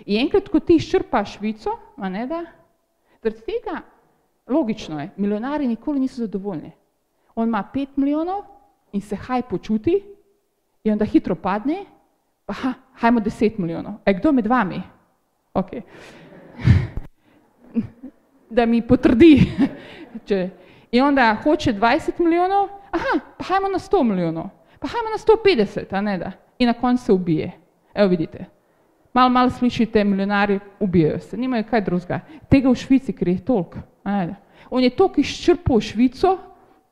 [0.07, 2.43] In enkrat, ko ti ščrpaš švico, a ne da,
[3.23, 3.83] zaradi tega
[4.49, 6.73] logično je, milijonari nikoli niso zadovoljni.
[7.35, 8.43] On ima pet milijonov
[8.93, 10.05] in se haj počuti
[10.85, 11.85] in onda hitro padne,
[12.47, 12.55] pa
[12.93, 13.95] hajmo deset milijonov.
[14.05, 14.83] E, kdo med vami?
[15.55, 15.81] Okay.
[18.57, 19.51] da mi potrdi.
[20.29, 20.49] Če.
[20.93, 25.95] In onda hoče 20 milijonov, aha, pa hajmo na 100 milijonov, pa hajmo na 150,
[25.97, 26.33] a ne da.
[26.59, 27.53] In na koncu se ubije.
[27.95, 28.45] Evo vidite.
[29.15, 32.21] Malo, malo slišite, milijonari ubijajo se, nimajo kaj drugega.
[32.49, 33.79] Tega v Švici, ker je toliko.
[34.71, 36.39] On je toliko izčrpal Švico,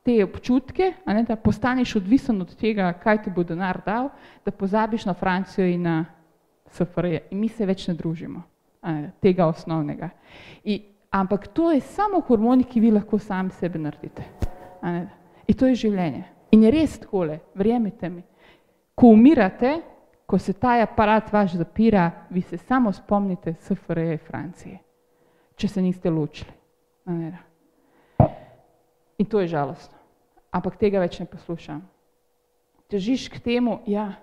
[0.03, 4.09] te občutke, ne, da postaneš odvisen od tega, kaj ti bo denar dal,
[4.45, 6.05] da pozabiš na Francijo in na
[6.71, 7.19] SFRJ.
[7.31, 8.41] In mi se več ne družimo
[9.21, 10.09] tega osnovnega.
[10.63, 14.25] In, ampak to je samo hormoni, ki vi lahko sami sebe naredite.
[15.47, 16.23] In to je življenje.
[16.51, 18.23] In je res takole, verjemite mi,
[18.95, 19.75] ko umirate,
[20.25, 24.79] ko se ta aparat vaš zapira, vi se samo spomnite SFRJ Francije,
[25.55, 26.60] če se niste ločili.
[29.17, 29.97] In to je žalostno.
[30.51, 31.81] Ampak tega več ne poslušam.
[32.91, 34.17] Težiš k temu, ja,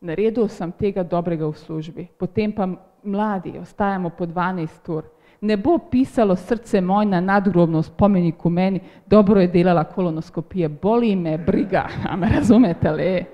[0.00, 2.68] naredil sem tega dobrega v službi, potem pa
[3.04, 5.04] mladi, ostajamo po 12 ur.
[5.44, 11.36] Ne bo pisalo srce moj na nadgrobno spomeniku meni, dobro je delala kolonoskopije, boli me
[11.38, 13.24] briga, a me razumete le?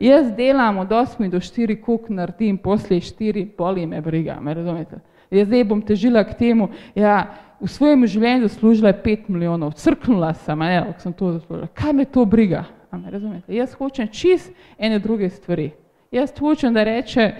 [0.00, 5.00] Jaz delam od 8 do 4, kuk naredim, poslije 4, boli me briga, me razumete?
[5.34, 7.24] Jaz zdaj bom težila k temu, ja,
[7.60, 11.68] v svojem življenju zaslužila je 5 milijonov, crknula sem, ne, sem to zaslužila.
[11.74, 13.54] Kaj me to briga, me razumete?
[13.54, 15.72] Jaz hočem čist ene druge stvari.
[16.14, 17.30] Jaz hočem, da reče,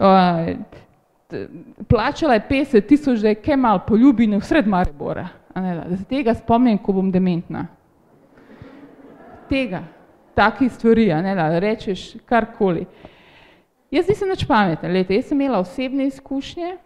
[0.00, 0.52] uh,
[1.88, 5.28] plačala je 50 tisoč, da je kemal poljubine v sred Maribora.
[5.54, 7.66] Da, da se tega spomnim, ko bom dementna.
[9.50, 9.82] Tega,
[10.34, 12.86] takih stvari, ne, da rečeš karkoli.
[13.92, 16.76] Jaz nisem nič pameten, lete, jaz sem imela osebne izkušnje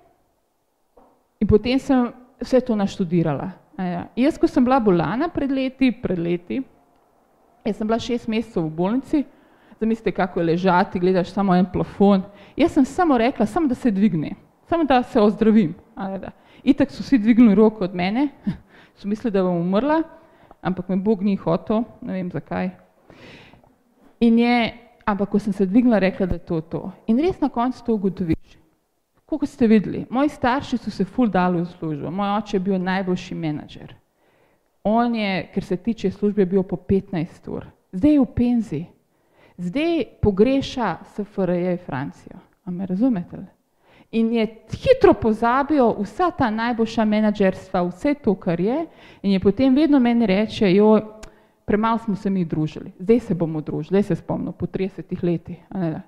[1.41, 3.51] in potem sem vse to naštudirala.
[3.78, 4.07] Ja.
[4.16, 6.62] Jaz, ko sem bila bolana pred leti, pred leti,
[7.64, 9.24] jaz sem bila šest mesecev v bolnici,
[9.80, 12.24] zamislite, kako je ležati, gledaš samo en plafon.
[12.57, 14.32] Jaz sem samo rekla, samo da se dvigne,
[14.68, 15.74] samo da se ozdravim.
[16.64, 18.28] Itak so vsi dvignili roko od mene,
[18.97, 20.03] so mislili, da bom umrla,
[20.62, 22.70] ampak me Bog ni hotel, ne vem zakaj.
[24.20, 24.72] In je,
[25.05, 26.82] ampak ko sem se dvignila, rekla, da je to to.
[27.07, 28.36] In res na koncu to ugotoviš.
[29.26, 32.78] Kako ste videli, moji starši so se ful dali v službo, moj oče je bil
[32.78, 33.94] najboljši menedžer.
[34.84, 37.66] On je, ker se tiče službe, bil po 15 ur.
[37.92, 38.86] Zdaj je v penziji.
[39.58, 42.38] Zdaj pogreša SFRJ Francijo.
[42.64, 43.38] A me razumete?
[44.10, 48.84] In je hitro pozabil vsa ta najboljša menedžerstva, vse to, kar je,
[49.22, 51.00] in je potem vedno meni reče, jo,
[51.64, 55.58] premalo smo se mi družili, zdaj se bomo družili, zdaj se spomnim, po 30 letih.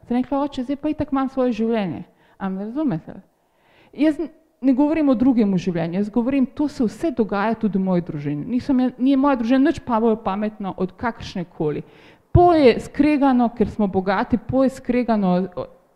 [0.07, 2.05] Se rekla, oče, zdaj pa itak imam svoje življenje.
[2.39, 3.21] A me razumete?
[3.93, 4.19] Jaz
[4.61, 8.45] ne govorim o drugem življenju, jaz govorim, to se vse dogaja tudi v moji družini.
[8.47, 11.85] Nisem, ni moja družina nič pa bolj pametna od kakršne koli
[12.39, 15.49] po je skregano, ker smo bogati, po je skregano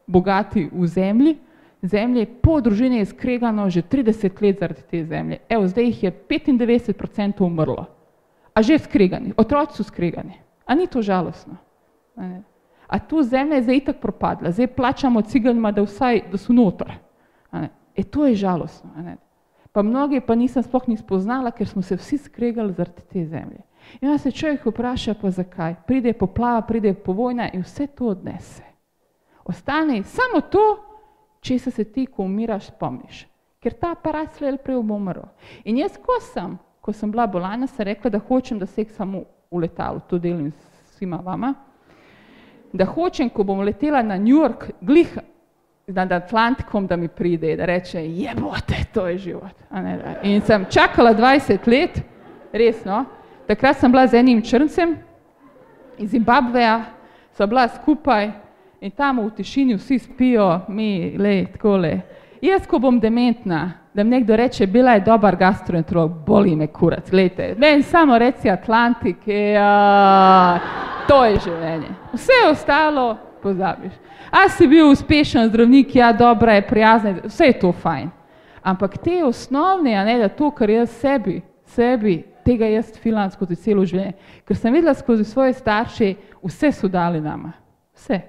[0.06, 1.36] bogati v zemlji,
[1.82, 5.38] zemlje, po družini je skregano že 30 let zaradi te zemlje.
[5.48, 7.86] Evo, zdaj jih je 95% umrlo.
[8.54, 10.34] A že skregani, otroci so skregani.
[10.66, 11.56] A ni to žalostno?
[12.92, 16.92] A tu zemlja je zdaj itak propadla, zdaj plačamo ciganima, da vsaj, da so notor.
[17.96, 18.90] E to je žalostno.
[19.72, 23.62] Pa mnogi pa nisem sploh ni spoznala, ker smo se vsi skregali zaradi te zemlje.
[24.00, 25.74] In onda se človek vpraša, pa zakaj.
[25.86, 28.62] Pride poplava, pride povojna in vse to odnese.
[29.44, 30.76] Ostane samo to,
[31.40, 33.24] če se, se ti, ko umiraš, spomniš.
[33.62, 35.24] Ker ta aparat slej prej bo umrl.
[35.64, 39.24] In jaz, ko sem, ko sem bila bolana, sem rekla, da hočem, da se samo
[39.50, 41.54] v letalu, to delim s svima vama.
[42.72, 45.18] Da hočem, ko bom letela na New York, glih
[45.86, 49.52] nad Atlantikom, da mi pride, da reče, jebote, to je život.
[50.22, 52.00] In sem čakala 20 let,
[52.52, 53.04] resno,
[53.46, 54.96] takrat sem bila z enim črncem
[55.98, 56.84] iz Zimbabveja,
[57.32, 58.30] so bila skupaj
[58.80, 62.00] in tam v tišini vsi spijo, mi, le, tako le.
[62.42, 67.10] Jaz, ko bom dementna, da mi nekdo reče, bila je dobar gastroenterolog, boli me kurac,
[67.10, 70.58] gledajte, meni samo reci Atlantik, ja,
[71.08, 71.88] to je življenje.
[72.12, 73.92] Vse ostalo pozabiš.
[74.30, 78.10] A si bil uspešen zdravnik, ja, dobra je, prijazna, vse je to fajn.
[78.62, 83.56] Ampak te osnovne, a ne da to, kar jaz sebi, sebi, tega jaz filam skozi
[83.56, 84.14] celo življenje,
[84.48, 87.52] ker sem videla skozi svoje starše, vse so dali nama,
[87.96, 88.22] vse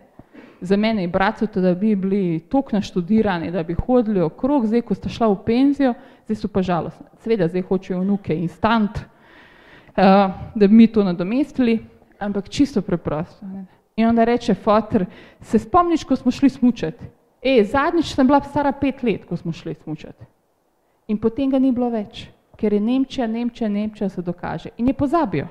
[0.63, 4.95] za mene in bratov, da bi bili toliko naštudirani, da bi hodili okrog, zdaj, ko
[4.95, 5.93] sta šla v penzijo,
[6.23, 7.05] zdaj so pa žalostni.
[7.19, 11.79] Sveda, zdaj hočejo vnuke instant, uh, da bi mi to nadomestili,
[12.19, 13.45] ampak čisto preprosto.
[13.45, 13.65] Ne.
[13.95, 15.05] In onda reče, fotor,
[15.41, 17.05] se spomniš, ko smo šli smučati?
[17.41, 20.25] E, zadnjič sem bila stara pet let, ko smo šli smučati.
[21.07, 24.71] In potem ga ni bilo več, ker je Nemčija, Nemčija, Nemčija se dokaže.
[24.77, 25.47] In je pozabijo.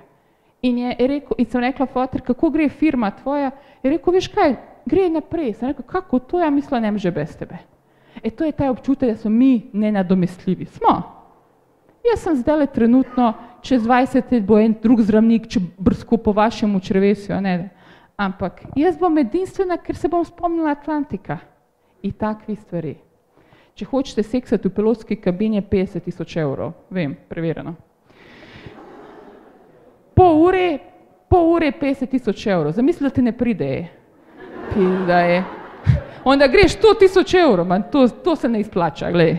[0.63, 3.51] In je rekel, in sem rekla, fotor, kako gre firma tvoja?
[3.83, 4.57] Je rekel, veš kaj,
[4.87, 5.55] gre naprej.
[5.55, 7.59] Sem rekel, kako to ja mislim, ne že brez tebe.
[8.23, 10.65] E to je ta občutek, da smo mi nenadomestljivi.
[10.65, 11.03] Smo.
[12.11, 16.33] Jaz sem zdaj le trenutno, čez 20 let bo en drug zdravnik, če brsko po
[16.33, 17.71] vašem črvesju, ne.
[18.17, 21.39] Ampak jaz bom edinstvena, ker se bom spomnila Atlantika
[22.03, 22.97] in takvi stvari.
[23.75, 26.75] Če hočete seksati v pilotski kabini, je 50 tisoč evrov.
[26.91, 27.75] Vem, preverjeno.
[30.15, 30.67] Pol ure,
[31.31, 32.75] pol ure je 50 tisoč evrov.
[32.77, 33.71] Zamislite, ne pride
[34.75, 35.45] pizda je.
[36.25, 39.39] Onda greš 100 tisoč evrov, man, to, to se ne izplača, gledaj.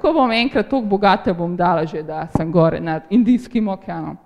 [0.00, 4.16] Ko bom enkrat toliko bogata, bom dala že, da sem gore nad Indijskim okeanom.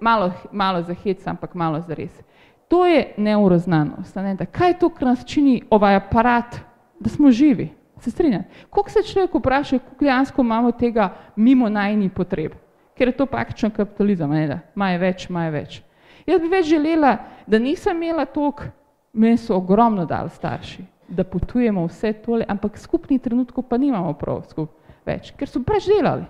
[0.00, 2.22] Malo, malo za hec, ampak malo za res.
[2.68, 4.16] To je neuroznanost.
[4.16, 4.34] Ne?
[4.34, 6.56] Da kaj to, kar nas čini ovaj aparat,
[7.00, 7.68] da smo živi?
[8.00, 8.48] Se strinjate?
[8.70, 12.52] Koliko se človek vpraša, koliko dejansko imamo tega mimo najni potreb?
[12.94, 15.82] Ker je to praktično kapitalizem, ne da, maje več, maje več.
[16.26, 17.16] Jaz bi več želela,
[17.46, 18.70] da nisem imela toliko
[19.14, 24.42] Meni so ogromno dali starši, da potujemo vse tole, ampak skupni trenutku pa nimamo prav
[24.48, 24.70] skup
[25.06, 26.24] več, ker so pač delali,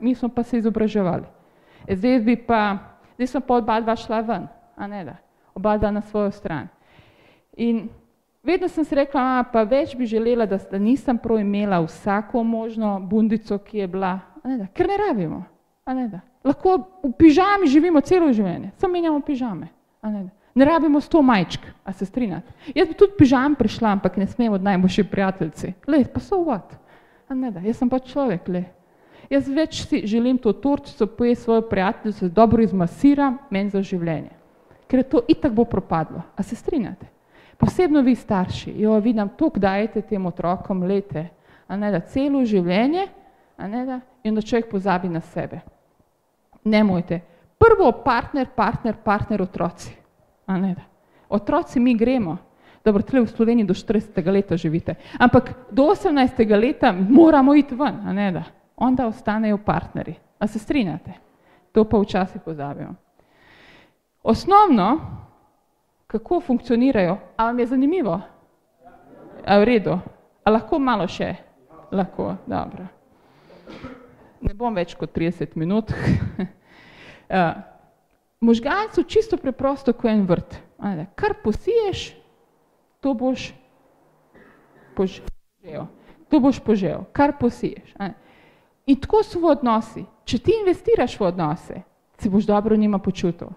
[0.00, 1.26] mi smo pa se izobraževali.
[1.88, 2.76] E zdaj bi pa,
[3.16, 5.16] zdaj smo pa oba dva šla ven, a ne da,
[5.56, 6.68] oba dva na svojo stran.
[7.56, 7.88] In
[8.44, 12.44] vedno sem se rekla, a, pa več bi želela, da, da nisem prav imela vsako
[12.44, 15.42] možno bundico, ki je bila, a ne da, ker ne rabimo,
[15.84, 16.20] a ne da.
[16.44, 20.39] Lahko v pižami živimo celo življenje, samo menjamo pižame, a ne da.
[20.60, 22.52] Ne rabimo sto majčk, a se strinjate.
[22.74, 25.72] Jaz bi tudi pižam prišla, ampak ne smem od najboljši prijateljci.
[25.88, 26.74] Le, pa so what?
[27.28, 28.66] A ne da, jaz sem pa človek, le.
[29.32, 34.34] Jaz več si želim to tortico pojesti svojo prijateljico, dobro izmasiram, meni za življenje.
[34.90, 37.08] Ker to itak bo propadlo, a se strinjate.
[37.56, 41.22] Posebno vi starši, jo vi nam toliko dajete tem otrokom lete,
[41.68, 43.06] a ne da celo življenje,
[43.56, 45.62] a ne da, in da človek pozabi na sebe.
[46.68, 47.22] Ne mojte.
[47.56, 49.99] Prvo partner, partner, partner, otroci.
[50.58, 50.74] Ne.
[51.28, 52.36] Otroci mi gremo,
[52.84, 54.32] dobro, tle v Sloveniji do 40.
[54.32, 56.60] leta živite, ampak do 18.
[56.60, 58.44] leta moramo iti ven, a ne da.
[58.76, 60.14] Onda ostanejo partneri.
[60.38, 61.12] A se strinjate?
[61.72, 62.94] To pa včasih pozabimo.
[64.22, 65.00] Osnovno,
[66.06, 68.20] kako funkcionirajo, a vam je zanimivo?
[69.46, 69.98] A v redu?
[70.44, 71.34] A lahko malo še?
[71.92, 72.86] Lahko, dobro.
[74.40, 75.92] Ne bom več kot 30 minut.
[78.40, 80.56] možgani so čisto preprosto kot en vrt.
[81.14, 82.16] Kar posiješ,
[83.00, 83.52] to boš
[84.96, 85.86] požel.
[86.28, 87.94] To boš požel, kar posiješ.
[88.86, 90.04] In tako so v odnosi.
[90.24, 91.82] Če ti investiraš v odnose,
[92.18, 93.48] se boš dobro njima počutil.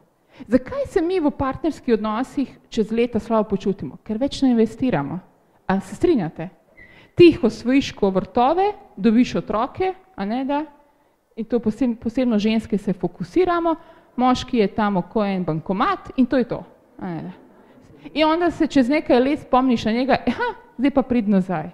[0.48, 4.00] Zakaj se mi v partnerskih odnosih čez leta slabo počutimo?
[4.04, 5.20] Ker več ne investiramo.
[5.68, 6.50] A se strinjate?
[7.16, 10.64] Ti jih osvojiš kot vrtove, dobiš otroke, a ne da?
[11.36, 13.76] In to posebno, posebno ženske se fokusiramo,
[14.16, 16.64] moški je tam oko en bankomat in to je to.
[18.14, 21.70] In onda se čez nekaj let spomniš na njega, aha, zdaj pa prid nazaj.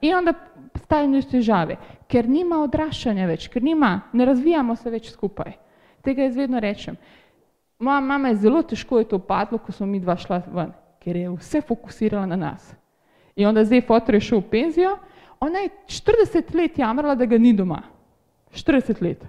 [0.00, 0.32] In onda
[0.74, 1.76] stajne težave,
[2.08, 5.56] ker nima odraščanja več, ker nima, ne razvijamo se več skupaj.
[6.04, 6.96] Tega jaz vedno rečem.
[7.78, 10.72] Moja mama je zelo težko je to padlo, ko smo mi dva šla ven,
[11.02, 12.74] ker je vse fokusirala na nas.
[13.36, 14.96] In onda zdaj fotor je šel v penzijo,
[15.40, 17.82] ona je 40 let jamrala, da ga ni doma.
[18.54, 19.24] 40 let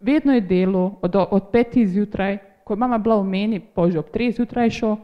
[0.00, 3.98] vedno je delo od, od petih zjutraj, ko je mama bila v meni, pa že
[3.98, 4.96] ob treh zjutraj šel,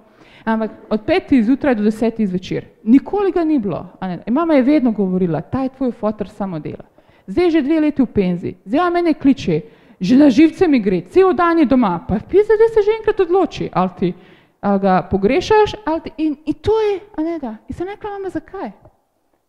[0.45, 2.67] ampak od petih zjutraj do desetih zvečer.
[2.83, 3.87] Nikoli ga ni bilo.
[4.27, 6.85] Mama je vedno govorila, ta je tvoj fotor samo dela.
[7.27, 9.61] Zdaj že dve leti v penziji, zdaj mene kliče,
[10.01, 13.21] že na živce mi gre, cel dan je doma, pa pisa, da se že enkrat
[13.21, 14.15] odloči, ali ti
[14.63, 17.57] ali ga pogrešaš, ali ti, in, in to je, a ne da.
[17.69, 18.71] In sem rekla, mama, zakaj?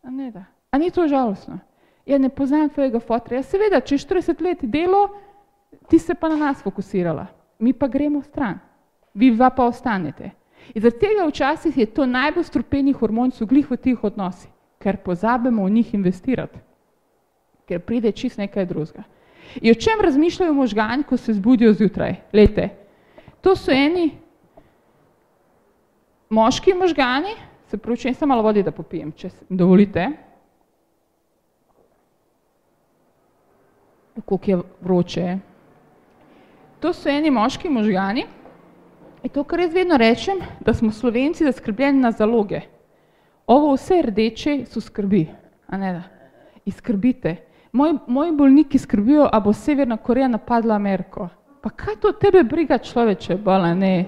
[0.04, 0.46] A ne da.
[0.72, 1.60] A ni to žalostno?
[2.06, 3.38] Ja, ne poznam tvojega fotra.
[3.38, 5.10] Ja, seveda, če 40 let delo,
[5.88, 7.28] ti se pa na nas fokusirala.
[7.60, 8.60] Mi pa gremo stran.
[9.14, 10.32] Vi dva pa ostanete.
[10.74, 15.66] In zaradi tega včasih je to najbolj strupeni hormon glih v tih odnosih, ker pozabimo
[15.66, 16.60] v njih investirati,
[17.68, 19.04] ker pride čist nekaj drugega.
[19.62, 22.16] In o čem razmišljajo možgani, ko se zbudijo zjutraj?
[22.34, 22.70] Lete,
[23.42, 24.12] to so eni
[26.30, 27.36] moški možgani,
[27.68, 30.08] se pravi, če sem malo vodi, da popijem, če dovolite.
[34.26, 35.53] Koliko je vroče.
[36.84, 38.26] To so eni moški možgani.
[39.24, 42.60] In to, kar jaz vedno rečem, da smo slovenci zaskrbljeni na zaloge.
[43.48, 45.28] Ovo vse rdeče so skrbi,
[45.68, 46.02] a ne da.
[46.66, 47.36] Izkrbite.
[47.72, 51.30] Moji, moji bolniki skrbijo, a bo Severna Koreja napadla Ameriko.
[51.62, 54.06] Pa kaj to tebe briga človeče, bala ne?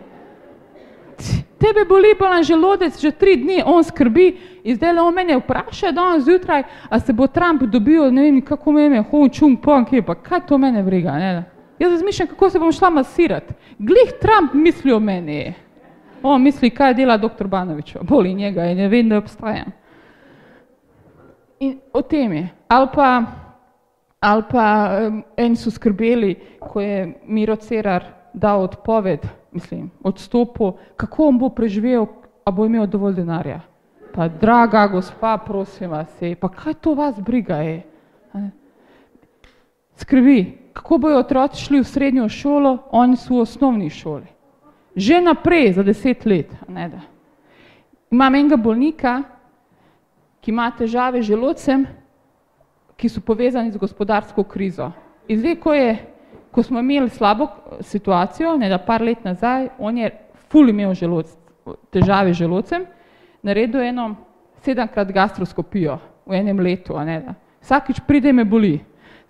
[1.58, 4.28] Tebe boli bolan želodec že tri dni, on skrbi
[4.64, 8.42] in zdaj le on mene vpraša danes zjutraj, a se bo Trump dobil, ne vem,
[8.42, 11.55] kako me ime, Hong Chung Pong, pa kaj to mene briga, ne da.
[11.80, 13.54] Jaz razmišljam, kako se bom šla masirati.
[13.78, 15.54] Glih Trump misli o meni.
[16.24, 19.72] On misli, kaj dela doktor Banovič, boli njega in ne vem, da obstajam.
[21.60, 22.48] In o tem je.
[22.68, 23.24] Ali pa,
[24.20, 24.66] ali pa
[25.08, 31.50] um, eni so skrbeli, ko je Miro Cerar dal odpoved, mislim, odstopil, kako on bo
[31.50, 32.08] preživel,
[32.46, 33.60] a bo imel dovolj denarja.
[34.14, 37.84] Pa draga gospa, prosim vas, je, pa kaj to vas briga je?
[39.96, 44.28] Skrbi, kako bojo otroci šli v srednjo šolo, oni so v osnovni šoli.
[44.96, 46.52] Že naprej, za deset let.
[46.68, 47.02] Ne da.
[48.12, 49.22] Imam enega bolnika,
[50.42, 51.88] ki ima težave z želodcem,
[52.96, 54.92] ki so povezani z gospodarsko krizo.
[55.28, 55.96] In zdaj, ko, je,
[56.52, 57.48] ko smo imeli slabo
[57.82, 60.12] situacijo, ne da par let nazaj, on je
[60.52, 61.34] ful imel želodc,
[61.92, 62.86] težave z želodcem,
[63.44, 64.16] naredil eno
[64.64, 66.98] sedemkrat gastroskopijo v enem letu.
[67.00, 67.34] Ne da.
[67.62, 68.78] Vsakič pride me boli.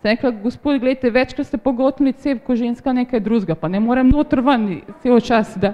[0.06, 4.12] Sem rekla, gospod, gledajte, večkrat ste pogotnili cep, ko ženska nekaj drugega, pa ne morem
[4.14, 4.68] noter ven,
[5.02, 5.72] cel čas, da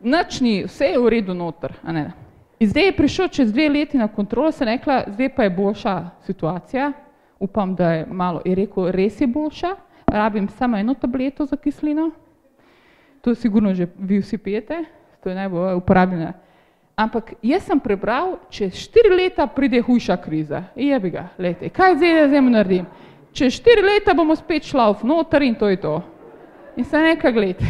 [0.00, 1.74] nič ni, vse je v redu noter.
[1.84, 5.94] In zdaj je prišel čez dve leti na kontrolo, sem rekla, zdaj pa je boljša
[6.24, 6.92] situacija,
[7.38, 9.74] upam, da je malo, je rekel, res je boljša,
[10.08, 12.10] rabim samo eno tableto za kislino,
[13.20, 14.84] to sigurno že vi vsi pijete,
[15.20, 16.32] to je najbolj uporabljena.
[16.96, 20.62] Ampak jaz sem prebral, čez štiri leta pride hujša kriza.
[20.76, 22.86] Jebi ga, lete, kaj zdaj, da zdaj naredim?
[23.36, 25.96] Čez štiri leta bomo spet šla v noter in to je to.
[26.76, 27.68] In se nekaj gledajte,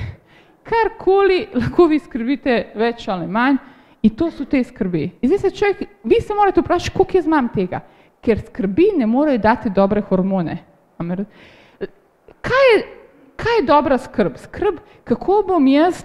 [0.67, 3.59] karkoli lahko vi skrbite več ali manj
[4.03, 5.09] in to so te skrbi.
[5.21, 7.81] In zdaj se človek, vi se morate vprašati, koliko jaz imam tega,
[8.23, 10.59] ker skrbi ne morejo dati dobre hormone.
[12.47, 12.79] Kaj je,
[13.37, 14.39] kaj je dobra skrb?
[14.39, 16.05] Skrb, kako bom jaz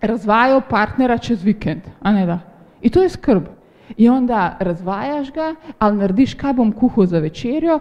[0.00, 2.40] razvajal partnera čez vikend, a ne da?
[2.82, 3.46] In to je skrb.
[3.96, 7.80] In onda razvajaš ga, ali narediš, kaj bom kuhal za večerjo,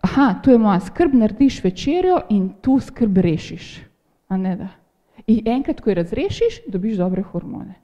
[0.00, 3.80] aha, tu je moja skrb, narediš večerjo in tu skrb rešiš.
[5.26, 7.74] In enkrat, ko jo razrešiš, dobiš dobre hormone.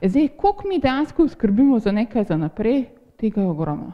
[0.00, 2.84] E zdaj, koliko mi dejansko skrbimo za nekaj za naprej,
[3.16, 3.92] tega je ogromno.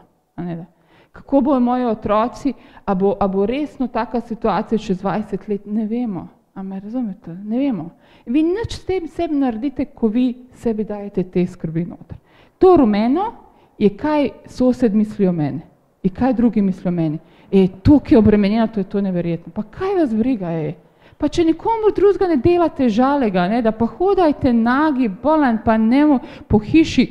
[1.12, 2.52] Kako bojo moji otroci,
[2.84, 6.28] a bo, a bo resno taka situacija čez 20 let, ne vemo.
[6.54, 7.34] A me razumete?
[7.34, 7.90] Ne vemo.
[8.26, 12.16] Vi nič s tem sebi naredite, ko vi sebi dajete te skrbi noter.
[12.58, 13.32] To rumeno
[13.78, 15.60] je, kaj sosed misli o meni.
[16.02, 17.18] In kaj drugi mislijo o meni.
[17.52, 19.52] E, to, ki je obremenjeno, to je to neverjetno.
[19.52, 20.74] Pa kaj vas briga je?
[21.18, 26.18] Pa če nikomu drugega ne delate žalega, ne, da pa hodajte nagi, bolan, pa nemo
[26.48, 27.04] po hiši,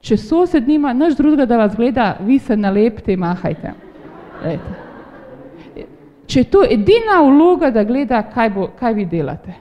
[0.00, 3.74] če sosed nima nič drugega, da vas gleda, vi se nalepte in mahajte.
[4.44, 4.78] Lejte.
[6.30, 9.58] Če je to edina vloga, da gleda, kaj, bo, kaj vi delate.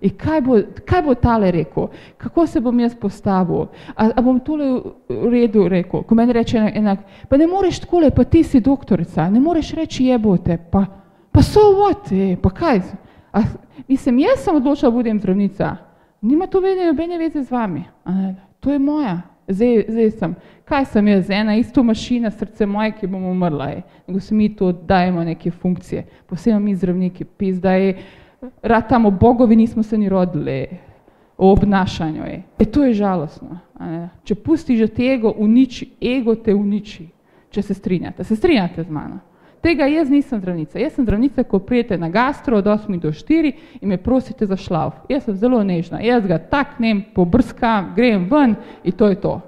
[0.00, 0.56] In kaj bo,
[0.88, 4.68] kaj bo tale rekel, kako se bom jaz postavil, a, a bom tole
[5.08, 9.28] v redu rekel, ko meni reče enak, pa ne moreš takole, pa ti si doktorica,
[9.30, 10.86] ne moreš reči jebote, pa,
[11.32, 12.80] pa so what, e, pa kaj,
[13.32, 13.42] a,
[13.88, 15.74] mislim, jaz sem odločila, budem zdravnica,
[16.24, 17.84] nima to vedno nobene veze z vami,
[18.60, 19.18] to je moja,
[19.48, 23.82] zdaj, zdaj sem, kaj sem jaz, ena isto mašina, srce moje, ki bom umrla, je,
[24.08, 27.98] nego se mi to dajemo neke funkcije, posebno mi zdravniki, pizda je,
[28.62, 30.66] ratamo bogovi, nismo se ni rodili
[31.38, 32.22] o obnašanju.
[32.24, 32.42] Je.
[32.58, 33.58] E to je žalostno.
[34.24, 37.08] Če pustiš te ego, uniči, ego te uniči,
[37.50, 38.24] če se strinjate.
[38.24, 39.18] Se strinjate z mano?
[39.60, 40.78] Tega jaz nisem zdravnica.
[40.78, 44.56] Jaz sem zdravnica, ko prijete na gastro od 8 do 4 in me prosite za
[44.56, 44.92] šlav.
[45.08, 46.00] Jaz sem zelo nežna.
[46.00, 48.54] Jaz ga taknem, pobrskam, grem ven
[48.84, 49.40] in to je to.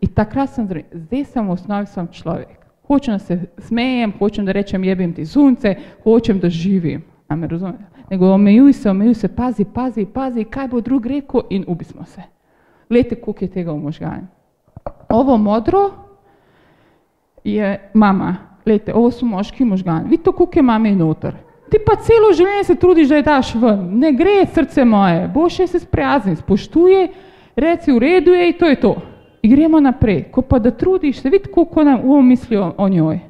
[0.00, 0.98] In takrat sem zdravnica.
[0.98, 2.60] Zdaj sem v osnovi sem človek.
[2.88, 7.04] Hočem, da se smejem, hočem, da rečem jebim ti zunce, hočem, da živim.
[7.28, 7.93] A me razumete?
[8.14, 12.22] Nego omejuj se, omejuj se, pazi, pazi, pazi, kaj bo drug rekel in ubismo se.
[12.88, 14.26] Glejte, koliko je tega v možganju.
[15.08, 15.90] Ovo modro
[17.44, 20.08] je mama, glejte, ovo so moški možgani.
[20.08, 21.34] Vidite, koliko je mame noter.
[21.70, 23.82] Ti pa celo življenje se trudiš, da je daš ven.
[23.98, 27.08] Ne gre, srce moje, boš še se sprijazni, spoštuje,
[27.56, 28.94] reci v redu je in to je to.
[29.42, 30.28] In gremo naprej.
[30.30, 33.24] Ko pa da trudiš se, vidi, koliko nam uvo mislijo o njoj.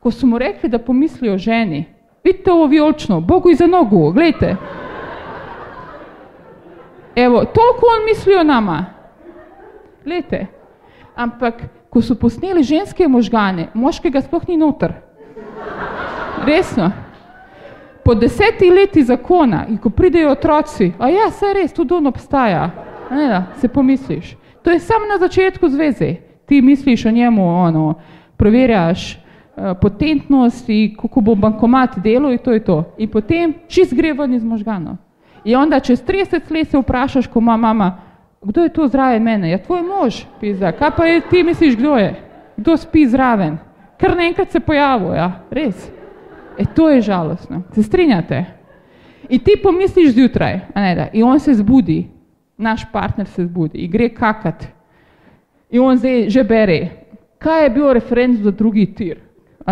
[0.00, 1.84] Ko smo rekli, da pomislijo o ženi,
[2.24, 4.56] vidite ovo vijolično, Bogu iza nogu, gledajte.
[7.16, 8.84] Evo, toliko on misli o nama.
[10.04, 10.46] Gledajte.
[11.16, 11.54] Ampak,
[11.90, 14.92] ko so posneli ženske možgane, moškega sploh ni noter.
[16.46, 16.90] Resno.
[18.04, 22.70] Po desetih letih zakona in ko pridejo otroci, a ja, saj res, tudi on obstaja.
[23.10, 24.36] Ne, da, se pomisliš.
[24.62, 26.14] To je samo na začetku zveze.
[26.46, 27.94] Ti misliš o njemu, ono,
[28.36, 29.18] preverjaš
[29.60, 32.84] uh, potentnost in kako bo bankomat delal in to je to.
[32.98, 34.96] In potem čist gre ven iz možganov.
[35.44, 37.98] In onda čez 30 let se vprašaš, ko ima mama,
[38.42, 39.50] kdo je to zraven mene?
[39.50, 40.72] Ja, tvoj mož, pizda.
[40.72, 42.14] Kaj pa je, ti misliš, kdo je?
[42.56, 43.58] Kdo spi zraven?
[44.00, 45.90] Kar naenkrat se pojavil, ja, res.
[46.58, 47.62] E, to je žalostno.
[47.72, 48.44] Se strinjate?
[49.28, 52.08] In ti pomisliš zjutraj, a ne da, in on se zbudi,
[52.56, 54.66] naš partner se zbudi in gre kakat.
[55.70, 56.78] In on zdaj že bere,
[57.38, 59.20] kaj je bil referenc za drugi tir,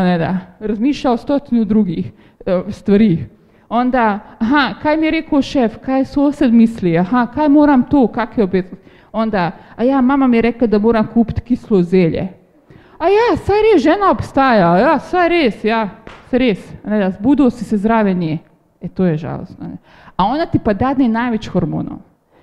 [0.04, 3.26] ne da, razmišlja o stotinu drugih uh, stvari.
[3.68, 8.38] Onda, aha, kaj mi je rekel šef, kaj sosed misli, aha, kaj moram to, kak
[8.38, 8.72] je obet.
[9.12, 12.28] Onda, a ja, mama mi je rekla, da moram kupiti kislo zelje.
[12.98, 15.88] A ja, saj res, žena obstaja, ja, saj res, ja,
[16.30, 16.64] saj res.
[16.84, 18.38] Ne, da, zbudil si se zraven nje.
[18.80, 19.68] E, to je žalostno.
[19.68, 19.76] Ne.
[20.16, 22.00] A ona ti pa dadne največ hormonov.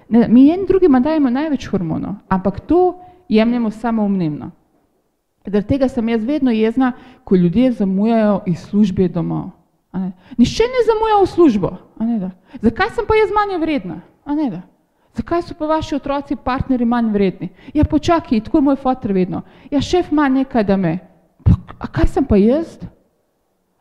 [0.09, 2.99] Ne, mi en drugima dajemo največ hormonov, ampak to
[3.29, 4.51] jemljemo samo umnemno.
[5.45, 6.91] Zaradi tega sem jaz vedno jezna,
[7.23, 9.49] ko ljudje zamujajo iz službe domov.
[10.37, 11.69] Nišče ne zamuja v službo.
[12.61, 14.01] Zakaj sem pa jaz manj vredna?
[15.15, 17.49] Zakaj so pa vaši otroci, partnerji manj vredni?
[17.73, 19.41] Ja, počakaj, tako je moj fotor vedno.
[19.71, 20.99] Ja, šef ima nekaj, da me.
[21.79, 22.79] A kaj sem pa jaz?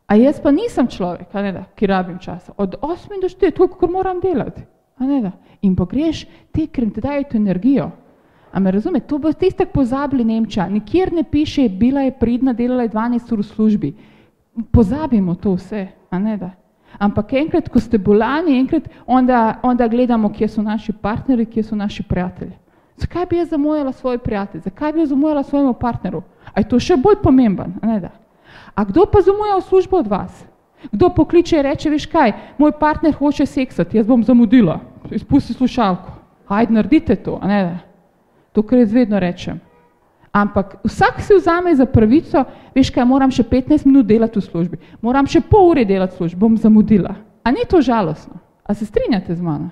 [0.07, 1.33] A jaz pa nisem človek,
[1.75, 2.53] ki rabim časa.
[2.57, 4.63] Od 8 do 4, toliko, moram delati.
[5.63, 7.91] In pogreš te, ker ti dajo energijo.
[8.55, 10.69] A me razume, to bo tiste pozabili Nemča.
[10.71, 13.95] Nikjer ne piše, bila je pridna, delala je 12 ur v službi.
[14.71, 16.51] Pozabimo to vse a ne da.
[16.99, 21.77] Ampak enkrat, ko ste bolani, enkrat, onda, onda gledamo, kje so naši partnerji, kje so
[21.77, 22.53] naši prijatelji.
[22.97, 24.61] Zakaj bi jaz zamujala svoj prijatelj?
[24.61, 26.23] Zakaj bi jaz zamujala svojemu partneru?
[26.55, 28.13] A je to še bolj pomemben, a ne da.
[28.75, 30.45] A kdo pa zamuja v službo od vas?
[30.93, 34.79] Kdo pokliče in reče, veš kaj, moj partner hoče seksati, jaz bom zamudila,
[35.11, 36.13] izpusti slušalko.
[36.49, 37.94] Ajde, naredite to, a ne da.
[38.55, 39.61] To, kar jaz vedno rečem.
[40.35, 42.43] Ampak vsak si vzame za pravico,
[42.75, 46.23] veš kaj, moram še 15 minut delati v službi, moram še pol ure delati v
[46.23, 47.15] službi, bom zamudila.
[47.47, 48.41] A ni to žalostno?
[48.67, 49.71] A se strinjate z mano?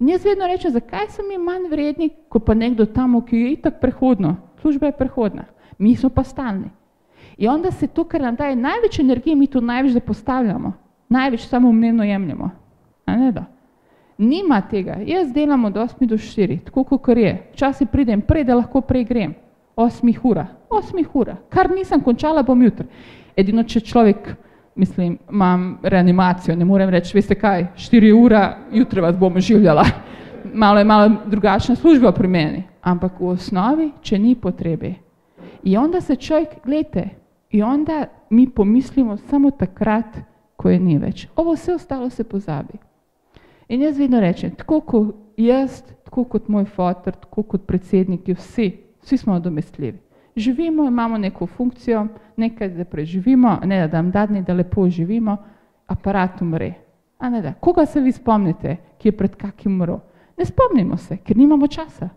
[0.00, 3.52] In jaz vedno rečem, zakaj so mi manj vredni, ko pa nekdo tam, ki je
[3.54, 5.46] itak prehodno, služba je prehodna,
[5.78, 6.72] mi smo pa stalni.
[7.38, 10.72] In onda se to, kar nam daje največ energije, mi to največ zapostavljamo,
[11.08, 12.50] največ samo umnevno jemljemo.
[13.06, 13.44] A ne da?
[14.18, 17.32] Nima tega, jaz delam od 8 do 4, tako kot je.
[17.52, 19.34] Včasih pridem prej, da lahko prej grem
[19.76, 22.86] osmih ura, osmih ura, kar nisem končala, bom jutri.
[23.36, 24.34] Edino, če človek,
[24.76, 29.84] mislim, imam reanimacijo, ne morem reči, veste kaj, štiri ura, jutri vas bom življala.
[30.62, 34.94] Malo je malo drugačna služba pri meni, ampak v osnovi, če ni potrebe.
[35.62, 37.04] In onda se človek, gledajte,
[37.50, 40.18] in onda mi pomislimo samo takrat,
[40.56, 41.28] ko je ni več.
[41.36, 42.78] Ovo vse ostalo se pozabi.
[43.72, 48.66] In jaz vedno rečem, tako kot jaz, tako kot moj fotor, tako kot predsedniki, vsi,
[49.00, 49.98] vsi smo nadomestljivi.
[50.36, 55.36] Živimo, imamo neko funkcijo, nekaj, da preživimo, ne da nam dadni, da lepo živimo,
[55.86, 56.74] aparat umre.
[57.18, 59.96] A ne da, koga se vi spomnite, ki je pred kakim umrl?
[60.36, 62.08] Ne spomnimo se, ker nimamo časa.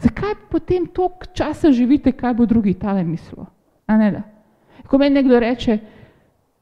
[0.00, 3.44] Zakaj potem toliko časa živite, kaj bo drugi tale mislil?
[3.86, 4.22] A ne da.
[4.88, 5.78] Ko meni nekdo reče,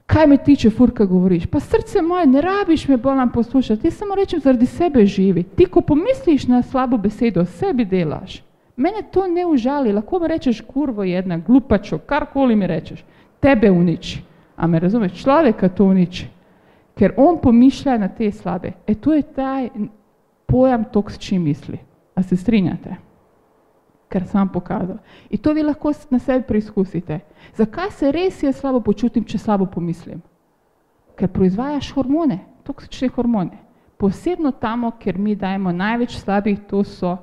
[0.08, 4.14] kaj me tiče, furka govoriš, pa srce moje, ne rabiš me bolam poslušati, ti samo
[4.14, 5.42] rečem, zaradi sebe živi.
[5.42, 8.42] Ti, ko pomisliš na slabo besedo, sebi delaš.
[8.76, 13.04] Mene to ne užali, lahko mi rečeš kurvo jedna, glupačo, karkoli mi rečeš,
[13.40, 14.22] tebe uniči.
[14.56, 16.26] A me razumeš, človeka to uniči,
[16.96, 18.72] ker on pomišlja na te slabe.
[18.86, 19.68] E to je taj
[20.46, 21.78] pojam tok, s čim misli.
[22.14, 22.96] A se strinjate?
[24.08, 24.98] Ker sem pokazal.
[25.30, 27.20] In to vi lahko na sebi preizkusite.
[27.56, 30.22] Zakaj se res jaz slabo počutim, če slabo pomislim?
[31.18, 33.58] Ker proizvajaš hormone, toksične hormone.
[33.98, 37.16] Posebno tamo, ker mi dajemo največ slabih, to so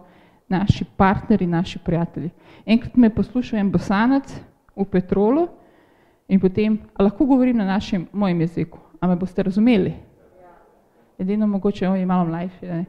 [0.51, 2.29] naši partnerji, naši prijatelji.
[2.65, 4.29] Enkrat me poslušal en bosanac
[4.75, 5.47] v petrolu
[6.27, 9.95] in potem, lahko govorim na našem, mojem jeziku, a me boste razumeli?
[11.19, 12.65] edino mogoče on je malo mlajši.
[12.65, 12.85] Ne?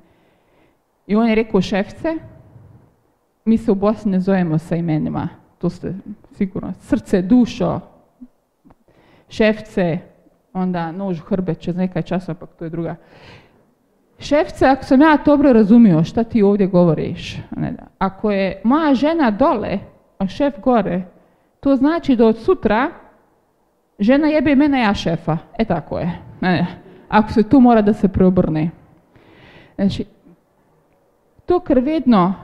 [1.06, 2.16] In on je rekel, šefce,
[3.46, 5.28] mi se v Bosni ne zovemo sa imenima,
[5.58, 5.94] to ste
[6.32, 7.80] sigurno, srce, dušo,
[9.28, 9.98] šefce,
[10.52, 12.96] onda nož v hrbe čez nekaj časa, ampak to je druga.
[14.18, 19.30] Šefce, ako sam ja dobro razumio šta ti ovdje govoriš, ne ako je moja žena
[19.30, 19.78] dole,
[20.18, 21.02] a šef gore,
[21.60, 22.90] to znači da od sutra
[23.98, 25.38] žena jebe mene, ja šefa.
[25.58, 26.18] E tako je.
[26.40, 26.66] Ne,
[27.08, 28.70] ako se tu mora da se preobrne.
[29.74, 30.04] Znači,
[31.46, 32.34] to ker vedno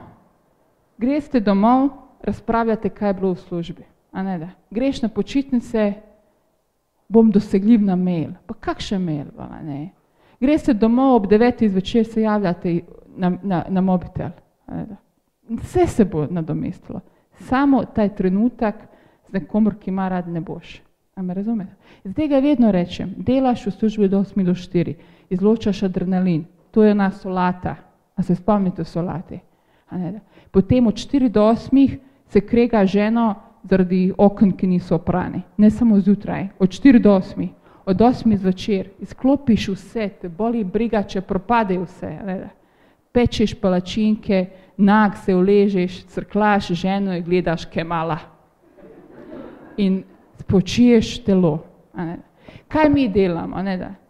[1.02, 1.88] greste domov,
[2.22, 3.84] razpravljate, kaj je bilo v službi.
[4.12, 4.48] A ne da.
[4.70, 5.92] Greš na počitnice,
[7.08, 8.30] bom dosegljiv na mail.
[8.46, 9.32] Pa kakšen mail?
[9.64, 9.90] Ne?
[10.40, 12.80] Greste domov ob devetih zvečer, se javljate
[13.16, 14.30] na, na, na mobitel.
[15.48, 17.00] Vse se bo nadomestilo.
[17.48, 18.74] Samo taj trenutek
[19.28, 20.80] z nekomor, ki ima rad, ne boš.
[21.16, 21.74] A me razumete?
[22.04, 24.94] Zdaj ga vedno rečem, delaš v službi do 8 do 4,
[25.30, 27.76] izločaš adrenalin, to je ena solata,
[28.16, 29.38] a se spomnite solate.
[30.52, 31.98] Potem od 4 do 8
[32.28, 35.42] se krega ženo zaradi okn, ki niso oprani.
[35.56, 37.48] Ne samo zjutraj, od 4 do 8.
[37.86, 42.18] Od 8 zvečer izklopiš vse, te boli briga, če propade vse.
[43.12, 44.46] Pečeš palačinke,
[44.76, 48.18] nag se uležeš, crklaš ženo in gledaš kemala.
[49.76, 50.02] In
[50.38, 51.58] spočiješ telo.
[52.68, 53.56] Kaj mi delamo?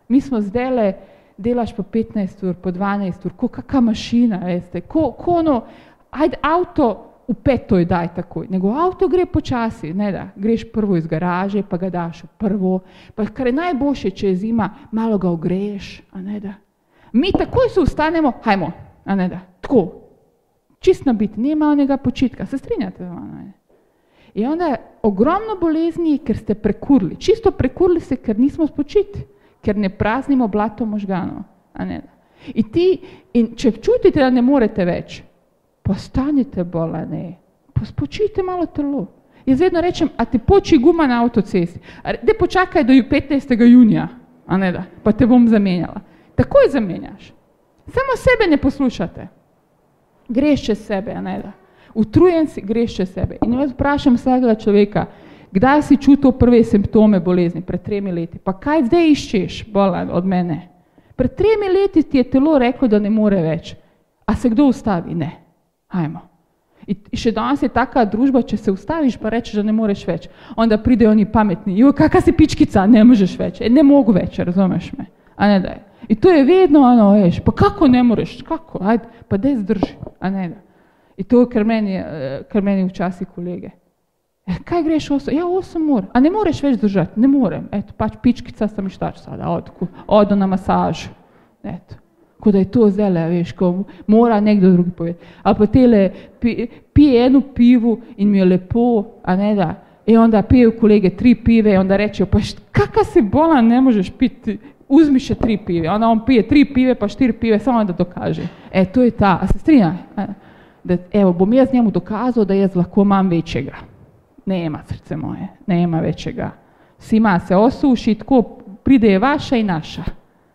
[0.09, 0.93] Mi smo zdaj le,
[1.39, 5.63] delaš po 15 ur, po 12 ur, kot kakšna mašina, veste, ko, ko no,
[6.13, 11.07] ajde avto v petoj daj takoj, nego avto gre počasi, ne da, greš prvo iz
[11.07, 12.81] garaže, pa ga daš v prvo,
[13.15, 16.55] pa kar je najboljše, če je zima, malo ga ogreješ, a ne da.
[17.13, 18.73] Mi takoj se ustanemo, hajmo,
[19.05, 19.87] a ne da, tako,
[20.83, 23.43] čist nabit, nema onega počitka, se strinjate z mano?
[24.35, 29.27] In onda je ogromno bolezni, ker ste prekurli, čisto prekurli se, ker nismo spočiti,
[29.63, 32.13] ker ne praznimo blato možganov, a ne da.
[32.55, 32.87] In ti,
[33.39, 35.21] in če čutite, da ne morete več,
[35.93, 37.35] postanite bolani,
[37.73, 39.07] pospočite malo telo.
[39.47, 43.63] Jaz vedno rečem, a ti poči guma na avtocesti, da počakaj do 15.
[43.63, 44.09] junija,
[44.47, 46.01] a ne da, pa te bom zamenjala.
[46.35, 47.33] Takoj zamenjaš.
[47.87, 49.27] Samo sebe ne poslušate.
[50.29, 51.53] Greš čez sebe, a ne da.
[51.95, 53.37] Utrujen si, greš čez sebe.
[53.45, 55.07] In jaz vprašam vsakega človeka,
[55.53, 60.25] kdaj si čutil prve simptome bolezni, pred tremi leti, pa kaj zdaj iščeš bolan od
[60.25, 60.61] mene?
[61.17, 63.75] Pred tremi leti ti je telo reklo, da ne more več.
[64.25, 65.15] A se kdo ustavi?
[65.15, 65.42] Ne.
[65.93, 66.29] Hajmo.
[66.87, 70.27] In še danes je taka družba, če se ustaviš, pa rečeš, da ne moreš več.
[70.59, 74.41] Onda pridejo oni pametni, jo, kakva si pičkica, ne možeš več, e, ne mogu več,
[74.43, 75.07] razumeš me.
[75.37, 75.79] A ne daj.
[76.11, 79.93] In to je vedno ono, veš, pa kako ne moreš, kako, ajde, pa daj zdrži,
[80.19, 80.59] a ne da.
[81.23, 83.71] In to je kar meni, eh, kar meni včasih kolege.
[84.49, 85.37] E, kaj greš osem?
[85.39, 86.09] Ja, osem ur.
[86.11, 87.21] A ne moreš več držati?
[87.23, 87.69] Ne morem.
[87.71, 91.13] Eto, pač pičkica sem ištač sada, odku, odo na masažu.
[91.63, 92.02] Eto
[92.43, 95.25] kot da je to zele, veš, ko mora nekdo drugi povedati.
[95.43, 96.11] Ali pa tele
[96.41, 99.75] pi, pije eno pivo in mi je lepo, a ne da.
[100.07, 102.39] In onda pijejo kolege tri pive in onda rečejo, pa
[102.73, 104.59] kakva si bola, ne možeš piti,
[104.89, 105.91] uzmi še tri pive.
[105.91, 108.49] Onda on pije tri pive, pa štiri pive, samo da dokaže.
[108.73, 109.93] E, to je ta, a se strinja?
[110.85, 113.77] Da, evo, bom jaz njemu dokazal, da jaz lahko imam večjega.
[114.47, 116.51] Nema srce moje, nema večjega.
[116.99, 118.43] Sima se osuši, tako
[118.83, 120.03] pride je vaša in naša.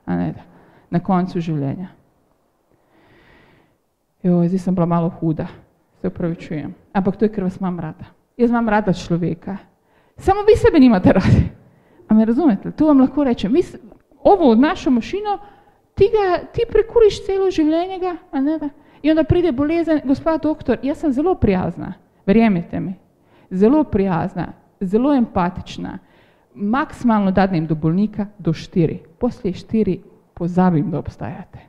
[0.05, 0.46] A ne da
[0.89, 1.87] na koncu življenja.
[4.23, 5.47] Jo, zdaj sem bila malo huda,
[6.01, 6.73] se upravičujem.
[6.93, 8.09] Ampak to je, ker vas imam rada.
[8.37, 9.57] Jaz imam rada človeka.
[10.17, 11.43] Samo vi sebe nimate radi.
[12.07, 12.71] A me razumete?
[12.71, 13.51] To vam lahko rečem.
[13.53, 13.61] Mi,
[14.23, 15.37] ovo našo mašino,
[15.95, 18.69] ti, ga, ti prekuriš celo življenje, ga, a ne da?
[19.01, 21.93] In onda pride bolezen, gospod doktor, jaz sem zelo prijazna,
[22.25, 22.95] verjemite mi.
[23.51, 24.51] Zelo prijazna,
[24.81, 25.97] zelo empatična.
[26.53, 28.99] Maksimalno dadnem do bolnika do štiri.
[29.19, 29.99] Poslije štiri
[30.37, 31.59] pozabim, da obstajate.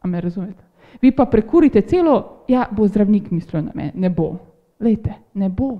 [0.00, 0.62] A me razumete?
[1.00, 3.92] Vi pa prekurite celo, ja, bo zdravnik mislil na mene.
[3.94, 4.36] Ne bo.
[4.80, 5.78] Lejte, ne bo,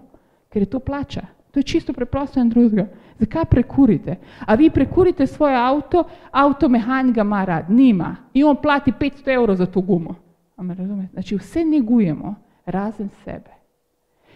[0.48, 1.23] ker je to plača.
[1.51, 2.86] To je čisto preprosto in drugega.
[3.19, 4.16] Zakaj prekurite?
[4.47, 8.16] A vi prekurite svoje avto, avto mehanika ima rad, nima.
[8.35, 10.14] In on plati 500 evrov za to gumo.
[10.56, 11.12] A me razumete?
[11.12, 12.35] Znači vse negujemo,
[12.66, 13.51] razen sebe.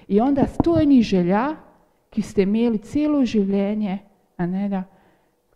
[0.09, 1.55] In onda stojni želja,
[2.11, 3.99] ki ste imeli celo življenje,
[4.37, 4.83] a ne da,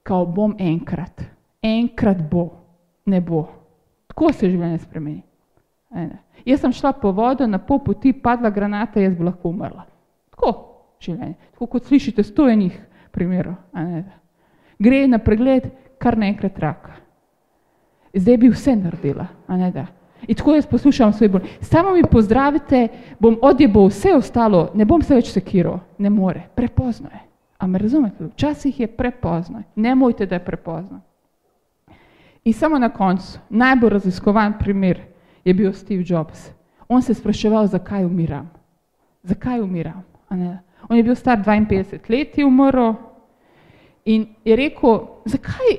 [0.03, 1.23] kao bom enkrat
[1.63, 2.51] enkrat bo,
[3.07, 3.47] ne bo.
[4.11, 5.23] Tako se življenje spremeni.
[5.91, 6.19] Ene.
[6.47, 9.85] Jaz sem šla po vodo, na pol poti padla granata, jaz bi lahko umrla.
[10.35, 10.53] Tako
[11.03, 11.37] življenje.
[11.53, 12.77] Tako kot slišite stojenih
[13.13, 13.57] primerov.
[14.81, 15.71] Gre na pregled
[16.01, 16.97] kar naenkrat raka.
[18.15, 19.27] Zdaj bi vse naredila.
[20.29, 21.51] In tako jaz poslušam svoj bolj.
[21.61, 22.89] Samo mi pozdravite,
[23.19, 25.79] bom odjebal vse ostalo, ne bom se več sekiral.
[25.99, 27.21] Ne more, prepozno je.
[27.59, 28.25] A me razumete?
[28.25, 29.63] Včasih je prepozno.
[29.77, 31.01] Ne mojte, da je prepozno.
[32.45, 35.01] In samo na koncu, najbolj raziskovan primer
[35.45, 36.51] je bil Steve Jobs.
[36.89, 38.51] On se je spraševal, zakaj umiram.
[39.23, 40.05] Zakaj umiram?
[40.89, 42.95] On je bil star 52 let, je umrl
[44.05, 45.77] in je rekel, zakaj,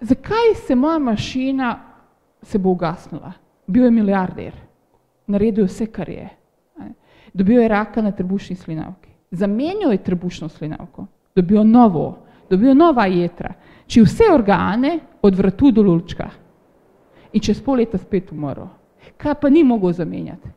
[0.00, 1.80] zakaj se moja mašina
[2.42, 3.32] se bo ugasnila?
[3.66, 4.52] Bil je milijarder,
[5.26, 6.28] naredil je vse, kar je.
[7.34, 9.10] Dobil je raka na trebušni slinavki.
[9.30, 13.54] Zamenjal je trebušno slinavko, dobil novo, dobil je nova jetra,
[13.86, 16.30] če vse organe od vratu do lulčka.
[17.32, 18.68] In čez pol leta spet umrl.
[19.16, 20.48] Kaj pa ni mogel zamenjati?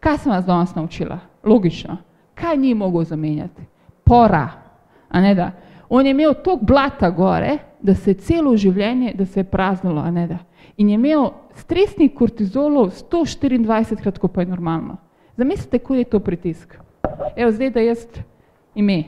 [0.00, 1.18] Kaj sem vas danes naučila?
[1.44, 1.96] Logično.
[2.34, 3.62] Kaj ni mogel zamenjati?
[4.04, 4.48] Pora.
[5.08, 5.50] A ne da?
[5.88, 10.00] On je imel toliko blata gore, da se je celo življenje, da se je praznilo,
[10.00, 10.38] a ne da.
[10.76, 14.96] In je imel stresnih kortizolov 124 krat, ko pa je normalno.
[15.36, 16.74] Zamislite, kako je to pritisk.
[17.36, 18.06] Evo zdaj, da jaz
[18.74, 19.04] ime.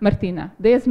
[0.00, 0.50] Martina.
[0.58, 0.86] Da jaz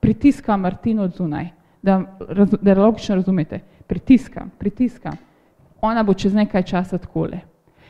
[0.00, 1.48] me pritiskam Martino zunaj.
[1.82, 3.60] Da, raz, da logično razumete.
[3.86, 5.12] Pritiskam, pritiskam.
[5.80, 7.40] Ona bo čez nekaj časa takole.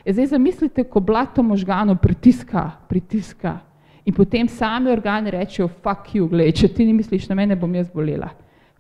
[0.04, 3.58] E zdaj zamislite, ko blato možganov pritiska, pritiska
[4.04, 7.74] in potem sami organi rečejo, fuck you, gledaj, če ti ni misliš na mene, bom
[7.74, 8.30] jaz bolela.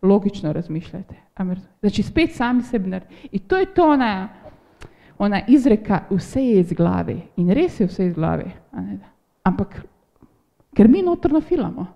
[0.02, 1.14] Logično razmišljate.
[1.80, 3.14] Znači spet sami sebi naredi.
[3.32, 4.28] In to je to ona,
[5.18, 7.16] ona izreka, vse je iz glave.
[7.36, 8.50] In res je vse iz glave.
[9.44, 9.82] Ampak,
[10.76, 11.86] ker mi notrno filamo,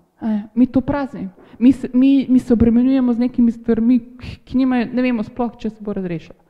[0.54, 1.30] mi to praznimo.
[1.58, 4.00] Mi, mi, mi se obremenjujemo z nekimi stvarmi,
[4.44, 6.44] ki nimajo, ne vemo sploh, če se bo razrešila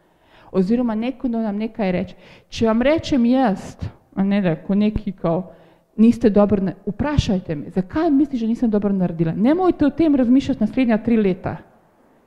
[0.55, 2.17] oziroma nekomu nam nekaj reče.
[2.49, 3.75] Če vam rečem jaz,
[4.17, 5.51] ne da, ko neki kao,
[5.99, 9.35] niste dobro, vprašajte me, zakaj misliš, da nisem dobro naredila.
[9.35, 11.57] Ne mojte o tem razmišljati naslednja tri leta,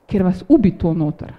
[0.06, 1.32] ker vas ubi to noter.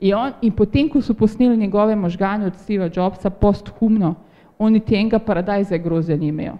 [0.00, 4.14] In, on, in potem, ko so posneli njegove možgane od Steva Jobsa posthumno,
[4.58, 6.58] oni tega paradajza groze ni imel.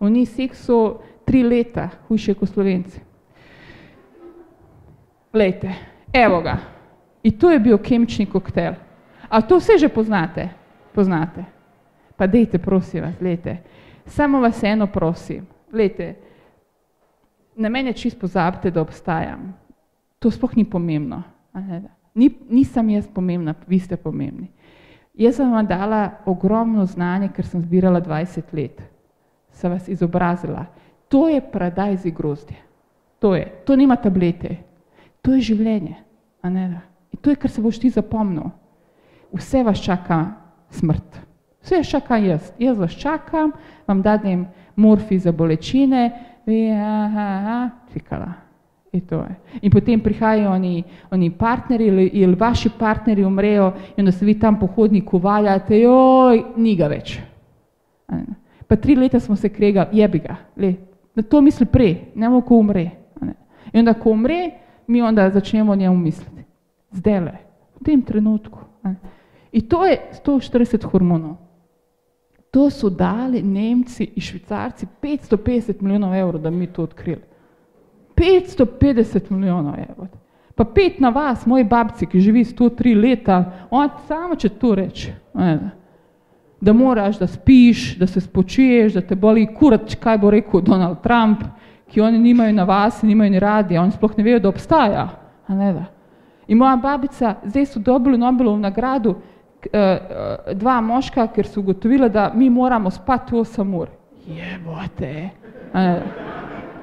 [0.00, 3.00] Oni sekso tri leta, hujše kot slovenci.
[5.32, 5.74] Glejte,
[6.12, 6.58] evo ga.
[7.22, 8.74] In to je bil kemični koktel.
[9.28, 10.48] A to vse že poznate?
[10.94, 11.44] Poznate.
[12.16, 13.58] Pa dejte, prosim vas, gledajte.
[14.06, 16.14] Samo vas eno prosim, gledajte,
[17.56, 19.54] na mene čist pozabite, da obstajam.
[20.18, 21.22] To sploh ni pomembno.
[22.14, 24.48] Ni, nisem jaz pomembna, vi ste pomembni.
[25.16, 28.82] Jaz sem vam dala ogromno znanje, ker sem zbirala 20 let.
[29.56, 30.66] Sem vas izobrazila.
[31.08, 32.56] To je paradajz grozdje.
[33.18, 33.46] To je.
[33.64, 34.56] To nima tablete.
[35.22, 35.96] To je življenje.
[36.44, 36.66] Ne.
[37.10, 38.50] In to je, kar se boš ti zapomnil.
[39.34, 40.20] Vse vas čaka
[40.70, 41.22] smrt.
[41.64, 42.52] Vse čaka jaz.
[42.58, 43.52] Jaz vas čakam,
[43.88, 44.46] vam dadem
[44.76, 46.10] morfi za bolečine,
[46.46, 47.60] vi, aha, aha,
[47.92, 48.34] fikala.
[48.96, 51.90] In, potem prihajajo oni, oni partnerji
[52.24, 56.88] ali, vaši partnerji umrejo in da se vi tam po hodniku valjate, joj, ni ga
[56.88, 57.18] več.
[58.66, 60.74] Pa tri leta smo se kregali, jebi ga, le,
[61.14, 62.90] na to misli prej, ne bomo, ko umre.
[63.72, 64.50] In onda, ko umre,
[64.86, 66.36] mi onda začnemo njemu misliti
[66.96, 67.38] zdaj le,
[67.80, 68.58] v tem trenutku.
[68.84, 68.96] Ne.
[69.52, 71.36] In to je 140 hormonov.
[72.50, 77.22] To so dali Nemci in Švicarci 550 milijonov evrov, da mi to odkrili.
[78.16, 80.08] 550 milijonov evrov.
[80.56, 85.12] Pa pet na vas, moji babci, ki živi 103 leta, on samo če to reče,
[86.66, 90.98] da moraš, da spiš, da se spočiješ, da te boli kurat, kaj bo rekel Donald
[91.02, 91.44] Trump,
[91.86, 95.08] ki oni nimajo na vas, nimajo ni radi, oni sploh ne vejo, da obstaja.
[96.48, 99.14] In moja babica, zdaj so dobili Nobelovo nagrado,
[99.72, 99.98] eh,
[100.54, 103.88] dva moška, ker so ugotovila, da mi moramo spati 8 ur.
[104.26, 105.30] Jebote.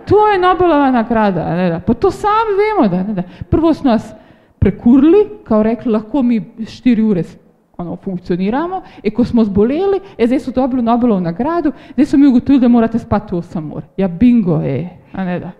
[0.05, 1.80] To je Nobelova nagrada, ne, da.
[1.80, 3.23] pa to sami vemo, da, ne, da.
[3.49, 4.14] prvo so nas
[4.60, 7.23] prekurili, kao rekli, lahko mi 4 ure
[7.84, 12.27] ono, funkcioniramo, in ko smo zboleli, je, zdaj so dobili Nobelovo nagrado, zdaj so mi
[12.27, 13.84] ugotovili, da morate spati 8 ur.
[13.97, 15.51] Ja, bingo je, a ne da.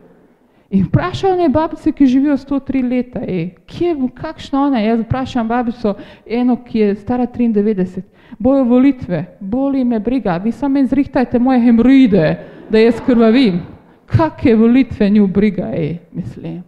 [0.74, 5.48] In vprašal je babice, ki živijo 103 leta, ej, kje, kakšna ona je, jaz vprašam
[5.48, 5.94] babico,
[6.26, 8.02] eno, ki je stara 93,
[8.40, 12.40] bojo volitve, boli me briga, vi samo meni zrihtajte moje hemoroide,
[12.70, 13.62] da jaz krvavim.
[14.06, 16.64] Kakve volitve nju briga, ej, mislim.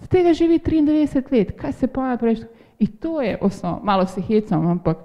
[0.00, 2.46] Z tega živi 93 let, kaj se pa preveč,
[2.80, 4.96] in to je osnov, malo se hecam, ampak.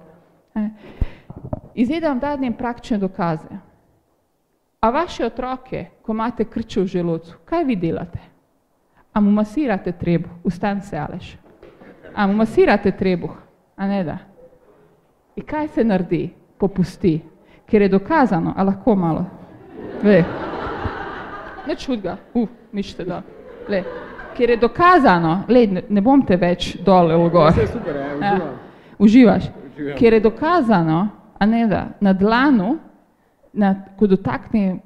[1.74, 3.48] Izvedam vam dadnem praktične dokaze.
[4.80, 8.18] A vaše otroke, ko imate krče v želodcu, kaj vi delate?
[9.12, 11.36] A mu masirate trebuh, ustan se aleš.
[12.14, 13.32] A mu masirate trebuh,
[13.76, 14.18] a ne da.
[15.36, 16.30] In kaj se naredi?
[16.58, 17.20] Popusti.
[17.66, 19.24] Ker je dokazano, a lahko malo.
[20.02, 20.24] Ve.
[21.66, 23.22] Ne čud ga, uf, mišite da.
[23.68, 23.82] Le.
[24.36, 27.52] Ker je dokazano, le, ne, ne bom te več dole v gor.
[27.52, 28.40] Vse super, ja, uživam.
[28.40, 28.50] Ja,
[28.98, 29.48] uživaš.
[29.76, 29.96] Uživam.
[29.98, 30.98] Ker je dokazano,
[31.38, 32.76] a ne da, na dlanu,
[33.56, 34.80] na, ko dotakne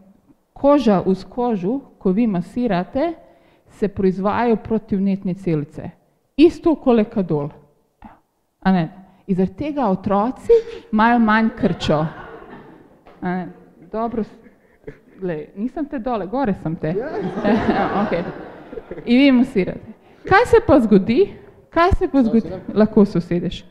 [0.52, 3.12] koža v kožu, ko vi masirate,
[3.70, 5.90] se proizvajajo protivnetne celice.
[6.36, 7.50] Isto kolekadol.
[8.60, 8.88] A ne?
[9.26, 10.52] In zaradi tega otroci
[10.92, 12.00] imajo manj krčo.
[13.92, 14.24] Dobro,
[15.20, 16.94] glej, nisem te dole, gore sem te.
[18.02, 18.24] okay.
[19.04, 19.92] In vi musirate.
[20.28, 21.32] Kaj se pa zgodi?
[21.70, 22.50] Kaj se pa zgodi?
[22.74, 23.64] Lahko se usedeš.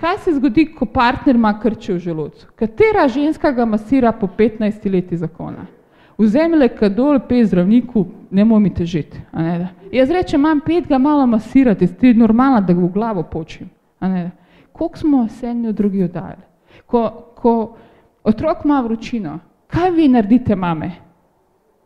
[0.00, 2.46] Kaj se zgodi, ko partner ima krče v želodcu?
[2.56, 5.66] Katera ženska ga masira po 15 leti zakona?
[6.18, 9.18] Vzemi kadol, pej zdravniku, ne moj mi težiti.
[9.92, 13.70] Jaz rečem, imam pet, ga malo masirati, ti je normalno, da ga v glavo počim.
[14.72, 16.42] Koliko smo se eni od drugih oddajali?
[16.86, 17.76] Ko, ko
[18.24, 20.90] otrok ima vročino, kaj vi naredite, mame?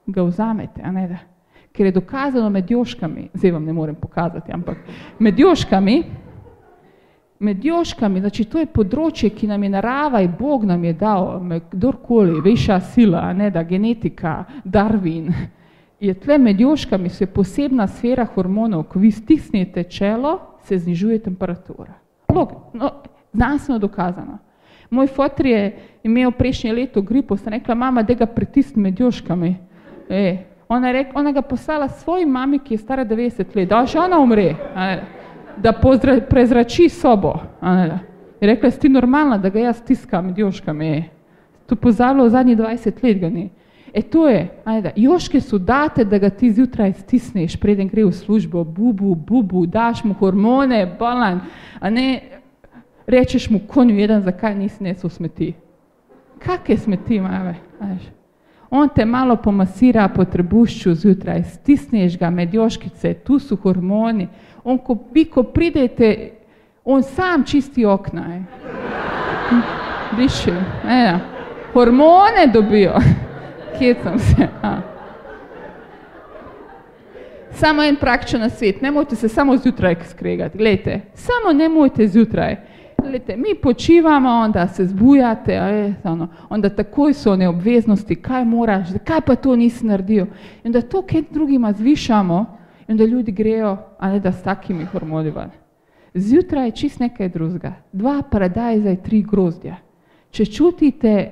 [0.06, 1.18] Ga vzamete, a ne da?
[1.78, 4.78] Ker je dokazano med joškami, zdaj vam ne morem pokazati, ampak
[5.18, 6.02] med joškami,
[7.38, 11.36] med joškami, znači to je področje, ki nam je narava in Bog nam je dal,
[11.70, 15.30] kdorkoli, večja sila, ne da, genetika, Darwin,
[16.00, 21.94] je tle med joškami se posebna sfera hormonov, ko vi stisnete čelo, se znižuje temperatura.
[22.34, 22.90] Log, no,
[23.32, 24.38] znanstveno dokazano.
[24.90, 29.54] Moj fotor je imel prejšnje leto gripo, sem rekla, mama, da ga pritisni med joškami.
[30.08, 30.36] E,
[30.68, 33.98] ona, je rek, ona ga poslala svoji mami, ki je stara 90 let, da še
[33.98, 34.54] ona umre,
[35.56, 37.34] da pozra, prezrači sobo.
[38.40, 40.90] Je rekla, si ti normalna, da ga jaz stiskam med joškami.
[40.96, 41.02] E,
[41.66, 43.48] to pozabilo v zadnjih 20 let ga ni.
[43.94, 48.12] E to je, ajde, joške so date, da ga ti zjutraj stisneš, preden gre v
[48.12, 51.40] službo, bubu, bubu, daš mu hormone, balan,
[51.80, 52.20] a ne
[53.06, 55.54] rečeš mu konju jedan, zakaj nisi nesel smeti.
[56.38, 58.17] Kakve smeti mave, ajde.
[58.70, 64.28] On te malo pomasira po trebušču zjutraj, stisneš ga med joškice, tu so hormoni,
[64.64, 66.30] on ko vi, ko pridete,
[66.84, 68.26] on sam čisti okna.
[70.16, 70.50] Biši,
[70.84, 71.18] ja.
[71.72, 73.00] hormone dobijo.
[73.78, 74.48] Kje sem se?
[74.62, 74.76] A.
[77.50, 82.56] Samo en praktičen nasvet, ne morete se samo zjutraj skregati, gledajte, samo ne morete zjutraj.
[83.08, 89.20] Gledajte, mi počivamo, onda se zbujate, je, ono, onda takoj so neobveznosti, kaj moraš, kaj
[89.20, 90.26] pa to nisi naredil.
[90.64, 92.46] In da to, kaj drugima zvišamo,
[92.88, 95.50] in da ljudi grejo, a ne da s takimi hormoni ven.
[96.14, 99.76] Zjutraj je čist nekaj drugega, dva paradajza in tri grozdja.
[100.30, 101.30] Če čutite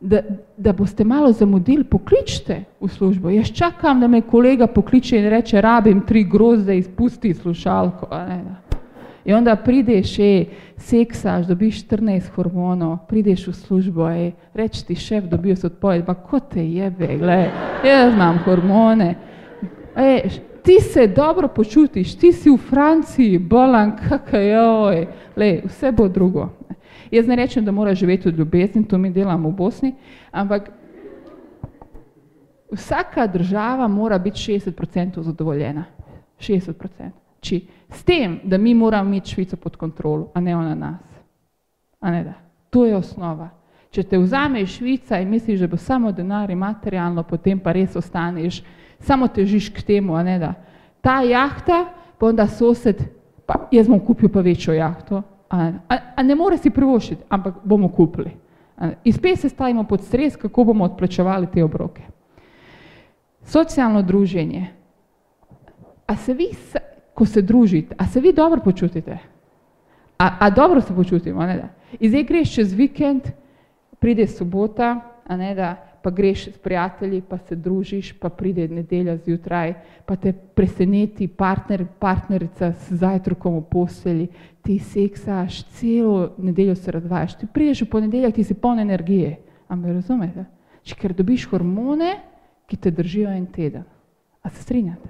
[0.00, 0.20] da,
[0.56, 3.30] da boste malo zamudili, pokličite v službo.
[3.30, 8.06] Jaz čakam, da me kolega pokliče in reče, rabim tri grozde, izpusti slušalko.
[9.24, 10.46] In onda prideš, je,
[10.76, 16.14] seksaš, dobiš 14 hormonov, prideš v službo, je, reč ti šef, dobil si odpoved, pa
[16.14, 17.50] ko te jebe, gledaj,
[17.86, 19.14] jaz imam hormone.
[19.96, 20.28] E,
[20.62, 25.06] ti se dobro počutiš, ti si v Franciji, bolan, kakaj,
[25.64, 26.48] vse bo drugo.
[27.10, 29.94] Jaz ne rečem, da mora živeti od ljubezni, to mi delamo v Bosni,
[30.30, 30.70] ampak
[32.72, 35.84] vsaka država mora biti 60% zadovoljena.
[36.40, 37.10] 60%.
[37.40, 41.02] Či, s tem, da mi moramo imeti Švico pod kontrolo, a ne ona nas.
[42.00, 42.34] A ne da.
[42.70, 43.48] To je osnova.
[43.90, 47.96] Če te vzame Švica in misliš, da bo samo denar in materialno, potem pa res
[47.96, 48.62] ostaneš,
[49.00, 50.54] samo težiš k temu, a ne da.
[51.00, 51.84] Ta jahta,
[52.18, 53.02] pa onda sosed,
[53.46, 55.72] pa jaz bom kupil pa večjo jahto, A,
[56.16, 58.30] a ne more si privoščiti, ampak bomo kupili.
[59.04, 62.02] In spet se stavimo pod stres, kako bomo odplačevali te obroke.
[63.44, 64.66] Socialno druženje.
[66.06, 66.48] A se vi,
[67.14, 69.18] ko se družite, a se vi dobro počutite?
[70.18, 71.68] A, a dobro se počutimo, ne da?
[72.00, 73.28] In zdaj greš čez vikend,
[73.98, 79.16] pride sobota, a ne da, pa greš s prijatelji, pa se družiš, pa pride nedelja
[79.16, 79.74] zjutraj,
[80.06, 84.28] pa te preseneti partner, partnerica s zajtrkom v postelji,
[84.62, 89.36] ti seksaš, celo nedeljo se razvajaš, ti prideš v ponedeljek, ti si poln energije.
[89.68, 90.44] A me razumete?
[90.82, 92.16] Če ker dobiš hormone,
[92.66, 93.84] ki te držijo en teden.
[94.42, 95.08] A se strinjate?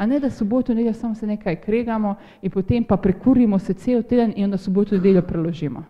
[0.00, 4.02] A ne, da soboto nedeljo samo se nekaj kregamo in potem pa prekurimo se cel
[4.02, 5.84] teden in onda soboto nedeljo preložimo.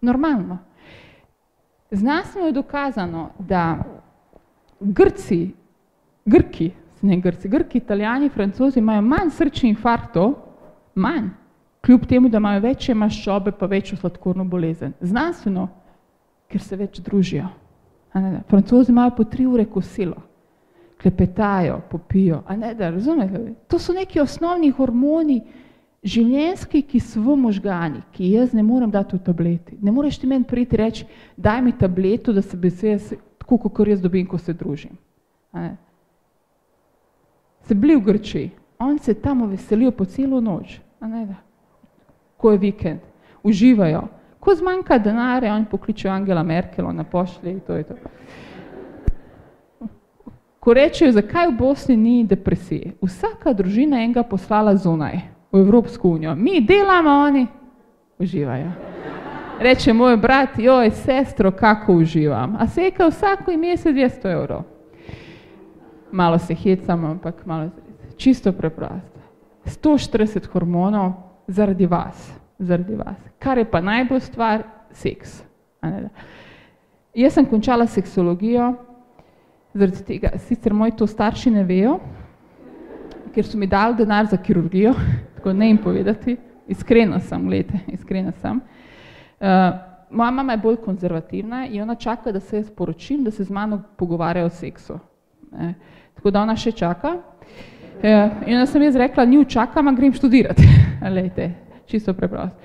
[0.00, 0.58] Normalno.
[1.90, 3.78] Znanstveno je dokazano, da
[4.80, 5.50] Grci,
[6.24, 6.70] Grki,
[7.02, 10.34] ne Grci, Grki, Italijani, Francozi imajo manj srčnih infarktov,
[10.94, 11.28] manj,
[11.80, 14.92] kljub temu, da imajo večje maščobe pa večjo sladkorno bolezen.
[15.00, 15.68] Znanstveno,
[16.48, 17.48] ker se več družijo.
[18.48, 20.27] Francozi imajo po tri ure kosilo,
[21.02, 23.54] klepetajo, popijo, a ne da, razumete?
[23.68, 25.40] To so neki osnovni hormoni,
[26.02, 29.78] življenjski, ki so v možgani, ki jaz ne morem dati v tableti.
[29.82, 31.06] Ne moreš ti meni priti reči,
[31.36, 34.94] daj mi tableto, da se jaz, tako kot jaz dobim, ko se družim.
[37.66, 38.48] Se bili v Grči,
[38.78, 41.42] on se tam veselijo po celo noč, ne da
[42.38, 43.00] ko je vikend,
[43.42, 44.02] uživajo.
[44.40, 47.94] Ko zmanjka denarja, oni pokličejo Angela Merkel, ona pošlje in to je to.
[50.60, 52.92] Ko rečejo, zakaj v Bosni ni depresije.
[53.02, 55.20] Vsaka družina enega poslala zunaj,
[55.52, 56.34] v Evropsko unijo.
[56.34, 57.46] Mi delamo, oni
[58.18, 58.70] uživajo.
[59.60, 62.56] Reče moj brat, joj, sestro, kako uživam.
[62.58, 64.62] A se je kaj vsako ime se 200 evrov.
[66.12, 67.70] Malo se hecam, ampak malo
[68.16, 69.18] čisto preprosto.
[69.64, 71.12] 140 hormonov
[71.46, 73.16] zaradi vas, zaradi vas.
[73.38, 74.62] Kar je pa najbolj stvar,
[74.92, 75.42] seks.
[77.14, 78.74] Jaz sem končala seksologijo,
[79.78, 81.98] zaradi tega, sicer moji to starši ne vejo,
[83.34, 84.94] ker so mi dali denar za kirurgijo,
[85.36, 86.36] tako ne jim povedati,
[86.68, 88.60] iskrena sem, gledajte, iskrena sem.
[89.38, 89.46] Uh,
[90.10, 93.50] moja mama je bolj konzervativna in ona čaka, da se jaz poročim, da se z
[93.50, 94.98] mano pogovarja o seksu.
[95.52, 95.74] Ne.
[96.14, 97.14] Tako da ona še čaka.
[97.98, 100.66] Uh, in onda sem jaz rekla, ni čakam, a grem študirati.
[101.16, 101.52] Lejte,
[101.86, 102.56] čisto preprosto.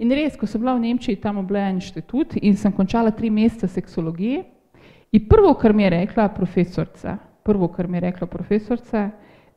[0.00, 3.68] In res, ko sem bila v Nemčiji, tam obleja inštitut in sem končala tri mesece
[3.68, 4.46] seksologije,
[5.12, 9.10] in prvo, kar mi je rekla profesorca, prvo, kar mi je rekla profesorca,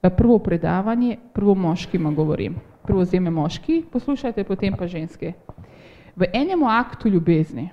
[0.10, 2.56] prvo predavanje, prvo moškima govorim.
[2.84, 5.34] Prvo vzeme moški, poslušajte, potem pa ženske.
[6.16, 7.70] V enem aktu ljubezni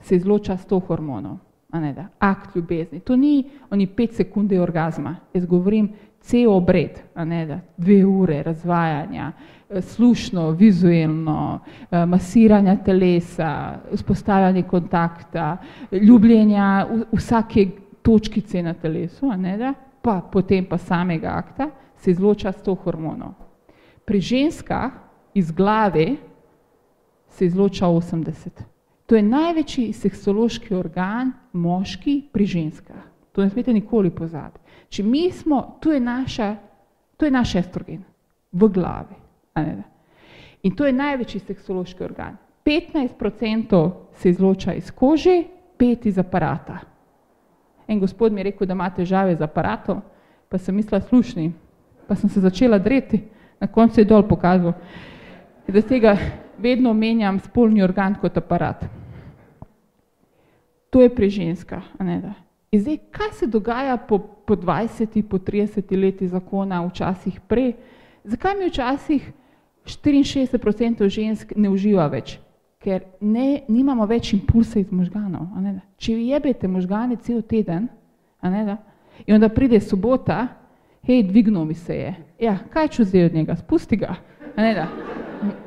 [0.00, 1.36] se izloča sto hormonov,
[1.70, 3.00] a ne da, akt ljubezni.
[3.00, 5.88] To ni oni pet sekunde orgazma, jaz govorim
[6.20, 9.32] cel obred, a ne da, dve ure razvajanja,
[9.80, 11.60] slušno, vizualno,
[11.90, 15.56] masiranja telesa, vzpostavljanje kontakta,
[15.92, 17.66] ljubljenja vsake
[18.02, 23.32] točkice na telesu, ne pa potem pa samega akta se izloča sto hormonov.
[24.04, 24.92] Pri ženskah
[25.34, 26.16] iz glave
[27.28, 28.62] se izloča 80.
[29.06, 33.02] To je največji seksološki organ moški pri ženskah.
[33.32, 34.60] To ne smete nikoli pozabiti.
[34.88, 36.56] Če mi smo, to je naša,
[37.16, 38.04] to je naš estrogen
[38.52, 39.23] v glavi.
[40.62, 42.36] In to je največji seksološki organ.
[42.64, 45.42] 15% se izloča iz kože,
[45.78, 46.78] 5 iz aparata.
[47.88, 50.00] En gospod mi je rekel, da ima težave z aparatom,
[50.48, 51.52] pa sem mislila slušni,
[52.08, 53.20] pa sem se začela dreti,
[53.60, 54.72] na koncu je dol pokazal.
[55.68, 56.16] Da tega
[56.58, 58.84] vedno omenjam spolni organ kot aparat.
[60.90, 62.34] To je pri ženskah, a ne da.
[62.72, 67.74] In zdaj, kaj se dogaja po, po 20, po 30 leti zakona, včasih prej,
[68.24, 69.32] zakaj mi včasih
[69.84, 72.38] 64% žensk ne uživa več?
[72.84, 75.46] Ker ne, nimamo več impulsa iz možganov.
[75.96, 77.88] Če vi jebete možgane cel teden,
[78.42, 78.76] ne da,
[79.24, 80.48] in onda pride sobota,
[81.04, 82.14] hej, dvignil mi se je.
[82.44, 83.56] Ja, kaj ću zdaj od njega?
[83.56, 84.16] Spusti ga.
[84.56, 84.88] Ne da.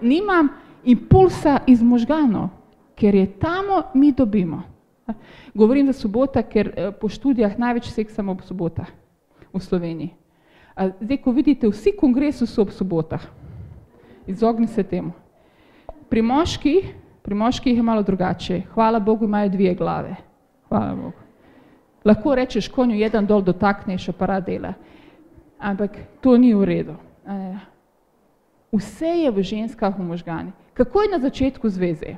[0.02, 0.49] Nimam
[0.85, 2.49] impulsa iz možganov,
[2.95, 4.61] ker je tamo mi dobimo.
[5.53, 6.69] Govorim za sobota, ker
[7.02, 8.89] po študijah največ seksamo ob sobotah
[9.53, 10.14] v Sloveniji.
[10.76, 13.23] Zdaj, ko vidite, vsi kongresi so ob sobotah.
[14.28, 15.12] Izogni se temu.
[16.10, 18.62] Pri moških, pri moških je malo drugače.
[18.74, 20.16] Hvala Bogu, imajo dvije glave.
[20.70, 21.18] Hvala Bogu.
[22.06, 24.74] Lahko rečeš konju, jedan dol dotakneš, aparat dela.
[25.60, 26.95] Ampak to ni v redu.
[28.72, 30.52] Vse je v ženskah v možgani.
[30.74, 32.16] Kako je na začetku zveze?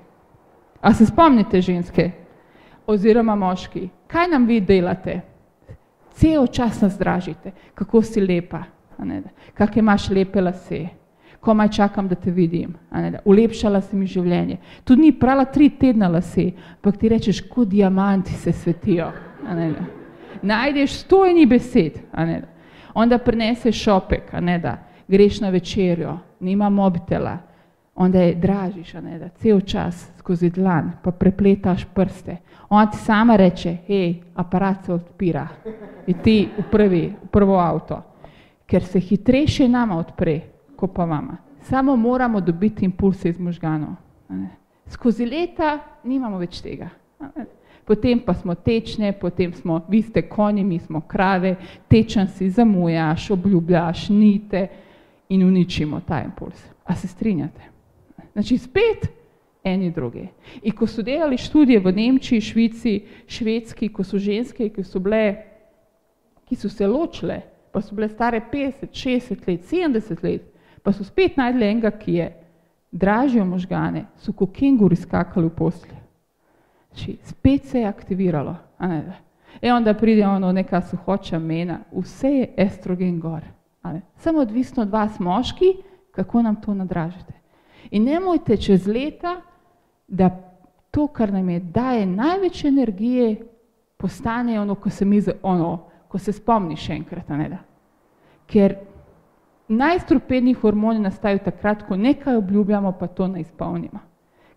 [0.81, 2.11] A se spomnite ženske?
[2.88, 3.90] Oziroma moški?
[4.07, 5.22] Kaj nam vi delate?
[6.11, 7.52] Cel čas nas dražite.
[7.76, 8.64] Kako si lepa?
[9.53, 10.88] Kak imaš lepe lase?
[11.39, 12.73] Komaj čakam, da te vidim.
[13.25, 14.57] Ulepšala si mi življenje.
[14.83, 19.11] Tudi ni prala tri tedna lase, ampak ti rečeš, kot diamanti se svetijo.
[20.41, 22.01] Najdeš stojni besed.
[22.93, 27.37] Onda prineseš šopek, da, greš na večerjo, nima mobitela,
[27.95, 32.37] onda je dražiš, da, cel čas skozi dlan, pa prepletaš prste.
[32.69, 35.47] Ona ti sama reče, hej, aparat se odpira.
[36.07, 38.01] In ti v prvi, v prvo avto.
[38.65, 40.39] Ker se hitrejše nama odpre,
[40.80, 41.38] ko pa vama.
[41.61, 43.97] Samo moramo dobiti impulse iz možganov.
[44.88, 46.88] Skozi leta nimamo več tega.
[47.85, 51.56] Potem pa smo tečne, potem smo, vi ste konji, mi smo krave,
[51.89, 54.68] tečen si zamujaš, obljubljaš, nite
[55.30, 56.64] in uničimo ta impuls.
[56.85, 57.61] A se strinjate?
[58.34, 59.10] Znači spet
[59.64, 60.27] eni drugi.
[60.64, 62.93] In ko so delali študije v Nemčiji, Švici,
[63.27, 65.35] Švedski, ko so ženske, ki so bile,
[66.47, 67.41] ki so se ločile,
[67.73, 70.48] pa so bile stare 50, 60 let, 70 let,
[70.84, 72.30] pa so spet najdli enega, ki je
[72.91, 75.99] dražil možgane, so kot kenguri skakali v postelje.
[76.91, 78.56] Znači, spet se je aktiviralo.
[78.77, 79.14] A ne, da.
[79.61, 83.41] E onda pride ono neka suhoča mena, vse je estrogen gor.
[84.15, 85.73] Samo odvisno od vas moški,
[86.11, 87.34] kako nam to nadražite.
[87.91, 89.41] In nemojte čez leta,
[90.07, 90.30] da
[90.91, 93.35] to, kar nam je daje največ energije,
[93.97, 95.77] postane ono, ko se mi, ono,
[96.07, 97.57] ko se spomniš enkrat, ne da.
[98.47, 98.76] Ker
[99.69, 103.99] najstrupedniji hormoni nastajajo takrat, ko nekaj obljubljamo, pa to ne izpolnimo.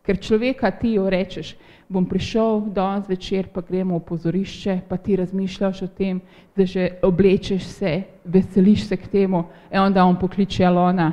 [0.02, 1.54] Ker človeka ti jo rečeš,
[1.88, 6.20] bom prišel danes večer, pa gremo v pozorišče, pa ti razmišljaš o tem,
[6.56, 11.12] da že oblečeš se, veseliš se k temu, in onda on pokliče Alona,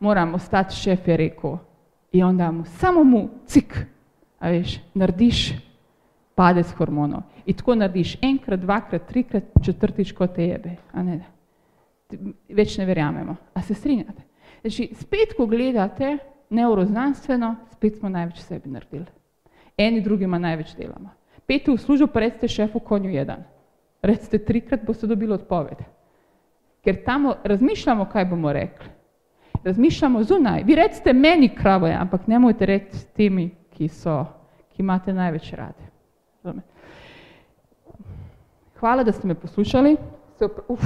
[0.00, 1.58] moram ostati šef, je rekel.
[2.12, 3.86] In onda mu, samo mu, cik,
[4.40, 5.52] a veš, narediš
[6.34, 7.22] padec hormonov.
[7.46, 10.76] In tako narediš enkrat, dvakrat, trikrat, četrtič, kot te jebe.
[12.48, 13.36] Več ne verjamemo.
[13.54, 14.22] A se strinjate?
[14.60, 16.18] Znači, spet, ko gledate
[16.50, 19.06] neuroznanstveno, spet smo največ sebi naredili.
[19.76, 21.10] Eni drugima največ delamo.
[21.46, 23.44] Pete v službo, pa recite šefu konju jedan.
[24.02, 25.82] Recite trikrat, boste dobili odpoved.
[26.84, 28.88] Ker tam razmišljamo, kaj bomo rekli.
[29.64, 30.62] Razmišljamo zunaj.
[30.62, 34.24] Vi recite meni kravo, ampak ne mojte reči temi, ki so,
[34.74, 35.90] ki imate največ rade.
[38.78, 39.96] Hvala, da ste me poslušali.
[40.36, 40.82] Uf,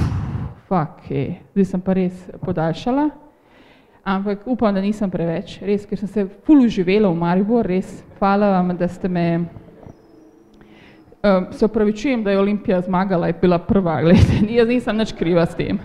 [0.68, 1.02] fuck,
[1.50, 2.14] zdaj sem pa res
[2.44, 3.08] podaljšala.
[4.06, 7.98] Ampak upam, da nisem preveč, res, ker sem se ful uživela v Maribor, res.
[8.20, 9.24] Hvala vam, da ste me.
[11.20, 15.44] Um, se opravičujem, da je Olimpija zmagala, je bila prva, gledajte, jaz nisem nič kriva
[15.44, 15.82] s tem.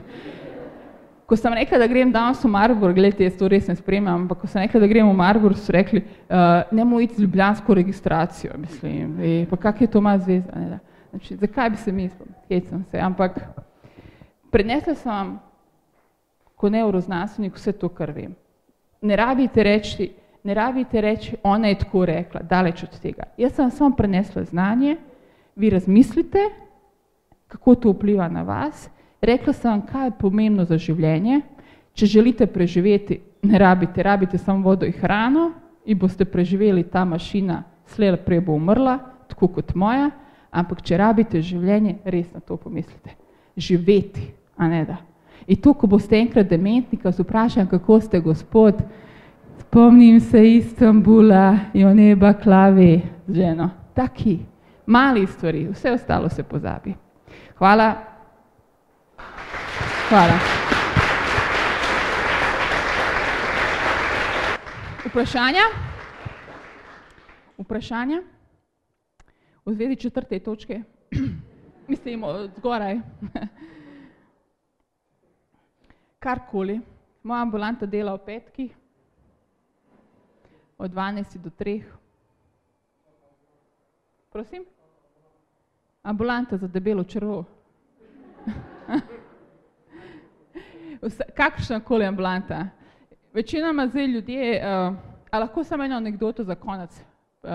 [1.26, 4.46] Ko sem rekla, da grem danes v Maribor, gledajte, jaz to res ne spremljam, ampak
[4.46, 7.82] ko sem rekla, da grem v Maribor, so rekli, uh, ne moramo iti z ljubljansko
[7.82, 10.84] registracijo, mislim, e, pa kak je to ima zvezda, ne da.
[11.16, 13.40] Znači, zakaj bi se mislil, hecam se, ampak
[14.52, 15.30] prenesla sem vam
[16.56, 18.34] kot neuroznanstvenik vse to, kar vem.
[19.02, 20.10] Ne rabite reči,
[20.44, 23.30] ne rabite reči, ona je tako rekla, daleč od tega.
[23.38, 24.98] Jaz sem samo prenesla znanje,
[25.56, 26.44] vi razmislite,
[27.48, 28.90] kako to vpliva na vas,
[29.22, 31.42] rekla sem vam, kaj je pomembno za življenje,
[31.94, 35.52] če želite preživeti, ne rabite, rabite samo vodo in hrano
[35.86, 39.00] in boste preživeli, ta mašina slej prej bo umrla,
[39.32, 40.12] tako kot moja,
[40.56, 43.15] ampak če rabite življenje, res na to pomislite.
[43.57, 44.98] Živeti, a ne da.
[45.48, 48.80] In to, ko boste enkrat dementni, ko se vprašam, kako ste gospod,
[49.60, 53.69] spomnim se Istanbula, jo neba klavi, ženo.
[53.95, 54.40] Taki,
[54.86, 56.95] mali stvari, vse ostalo se pozabi.
[57.57, 57.94] Hvala.
[60.10, 60.40] Hvala.
[65.06, 65.68] Vprašanja?
[67.57, 68.35] Vprašanja?
[69.66, 70.82] V zvezi četrte točke,
[71.88, 72.24] mislim,
[72.58, 73.00] zgoraj.
[76.20, 76.82] Karkoli,
[77.24, 78.76] moja ambulanta dela v petkih,
[80.78, 81.84] od 12 do 3.
[84.32, 84.66] Prosim?
[86.04, 87.46] Ambulanta za debelo črvo.
[91.38, 92.68] Kakšna koli ambulanta.
[93.34, 94.96] Večinoma zdaj ljudje, uh,
[95.32, 97.02] a lahko samo eno anekdoto za konec.
[97.44, 97.50] Uh,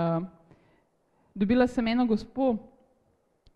[1.34, 2.56] Dobila sem eno gospo,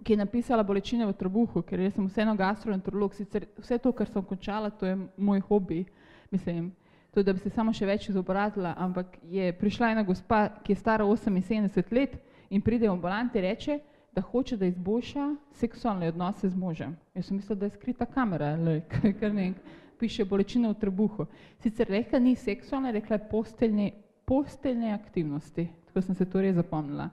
[0.03, 4.09] ki je napisala bolečine v trebuhu, ker jaz sem vseeno gastroenterolog, sicer vse to, kar
[4.11, 5.85] sem končala, to je moj hobi,
[6.31, 6.73] mislim,
[7.15, 10.81] to, da bi se samo še več izobrazila, ampak je prišla ena gospa, ki je
[10.81, 12.19] stara 78 let
[12.51, 13.79] in pride v ambulanti in reče,
[14.15, 15.29] da hoče, da izboljša
[15.59, 16.95] seksualne odnose z možem.
[17.15, 18.81] Jaz sem mislila, da je skrita kamera, le,
[19.21, 19.53] kar ne,
[19.99, 21.27] piše bolečine v trebuhu.
[21.63, 23.91] Sicer rekla ni seksualne, rekla je posteljne,
[24.25, 27.11] posteljne aktivnosti, tako sem se to res zapomnila.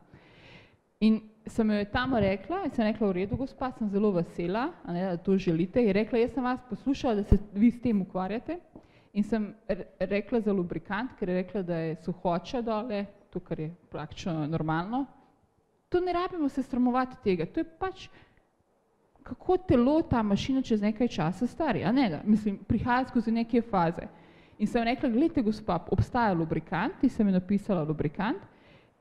[1.02, 5.06] In sem jo tam rekla, in sem rekla, v redu, gospa, sem zelo vesela, ne,
[5.10, 5.82] da to želite.
[5.82, 8.60] In rekla, jaz sem vas poslušala, da se vi s tem ukvarjate.
[9.14, 9.50] In sem
[10.00, 15.06] rekla za lubrikant, ker je rekla, da je suhoča dole, to, kar je praktično normalno.
[15.90, 18.08] To ne rabimo se sramovati tega, to je pač,
[19.24, 23.62] kako telo ta mašina čez nekaj časa stari, a ne da, mislim, prihaja skozi neke
[23.62, 24.08] faze.
[24.62, 28.51] In sem rekla, gledajte, gospa, obstaja lubrikant, in sem jo napisala lubrikant,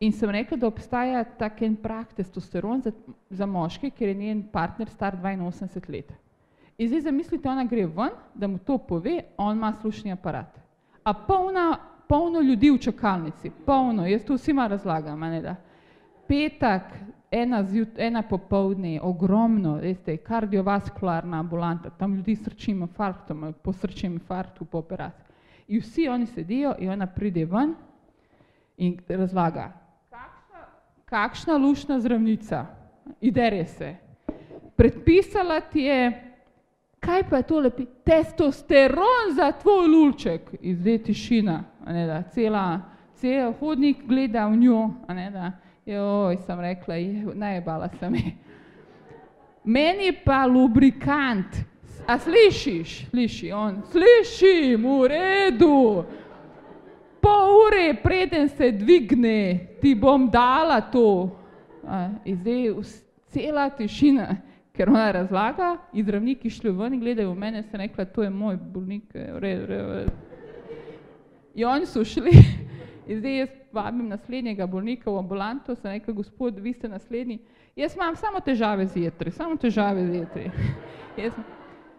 [0.01, 2.91] In sem rekla, da obstaja tak en prak testosteron za,
[3.31, 6.13] za moške, ker je njen partner star 82 let.
[6.79, 10.57] In zdaj zamislite, ona gre ven, da mu to pove, on ima slušni aparat.
[11.05, 11.79] A polna,
[12.09, 15.55] polno ljudi v čakalnici, polno, jaz to vsima razlagam, ne da.
[16.29, 16.97] Petak,
[17.31, 24.65] ena, zjut, ena popovdne, ogromno, veste, kardiovaskularna ambulanta, tam ljudi srčim infarktom, po srčem infarktu,
[24.65, 25.29] po operaciji.
[25.69, 27.75] In vsi oni sedijo in ona pride ven
[28.77, 29.69] in razlaga,
[31.11, 32.67] kakšna lušna zdravnica,
[33.21, 33.95] idere se.
[34.77, 36.33] Predpisala ti je,
[37.01, 42.81] kaj pa je to lepi, testosteron za tvoj lulček, izde tišina, ne da, cela,
[43.15, 45.53] cel hodnik gleda v njo, a ne da,
[45.87, 46.95] joj, sem rekla,
[47.35, 48.33] najebala sem je.
[49.65, 51.59] Meni pa lubrikant,
[52.07, 56.05] a slišiš, sliši on, slišim, v redu,
[57.23, 61.31] pol ure, preden se dvigne, ti bom dala to.
[62.25, 62.73] In zdaj
[63.33, 64.37] cela tišina,
[64.77, 68.31] ker ona razlaga, in zdravniki šli ven in gledajo v mene, se rekla, to je
[68.31, 69.15] moj bolnik.
[69.15, 70.05] Re, re, re.
[71.55, 72.31] In oni so šli
[73.11, 77.41] In zdaj jaz vabim naslednjega bolnika v ambulanto, sem rekel, gospod, vi ste naslednji.
[77.77, 80.51] Jaz imam samo težave z jetri, samo težave z jetri.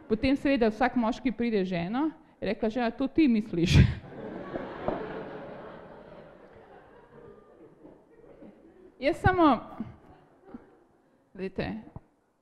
[0.08, 3.76] Potem seveda vsak moški pride ženo, rekla, žena, to ti misliš.
[9.02, 9.60] Jaz samo,
[11.34, 11.74] Dajte,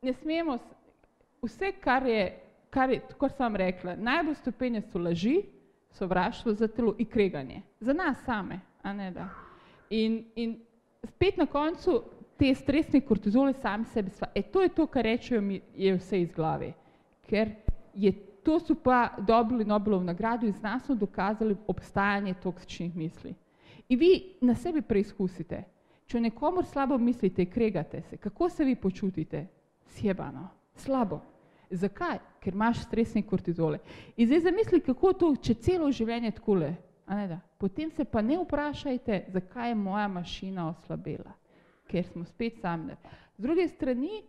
[0.02, 0.58] ne smemo,
[1.42, 5.38] vse, kar je, kar je, kot sem rekla, najbolj stopenje so laži,
[5.96, 7.62] sovraštvo za telo in kreganje.
[7.80, 9.30] Za nas same, a ne da.
[9.90, 10.58] In, in
[11.08, 12.02] spet na koncu
[12.38, 14.28] te stresne kortizole sami sebi sva.
[14.36, 16.74] E to je to, kar rečejo mi, je vse iz glave.
[17.30, 17.56] Ker
[17.96, 18.12] je,
[18.44, 23.36] to so pa dobili Nobelov nagrado in znanstno dokazali obstajanje toksičnih misli.
[23.90, 25.64] In vi na sebi preizkusite,
[26.10, 29.46] če nekomu slabo mislite, kregate se, kako se vi počutite?
[29.94, 31.22] Sjebano, slabo.
[31.70, 32.18] Zakaj?
[32.42, 33.78] Ker imaš stresne kortizole.
[34.18, 36.72] In zdaj zamisli, kako to, če celo življenje takole,
[37.62, 41.36] potem se pa ne vprašajte, zakaj je moja mašina oslabela,
[41.90, 42.96] ker smo spet sami.
[43.38, 44.24] Z druge strani,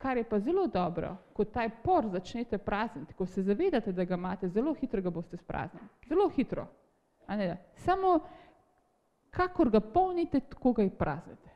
[0.00, 4.18] kar je pa zelo dobro, ko taj por začnete prazniti, ko se zavedate, da ga
[4.18, 5.86] imate, zelo hitro ga boste spraznili.
[6.08, 6.66] Zelo hitro.
[7.84, 8.18] Samo
[9.30, 11.50] kakor ga polnite, tako ga i praznite.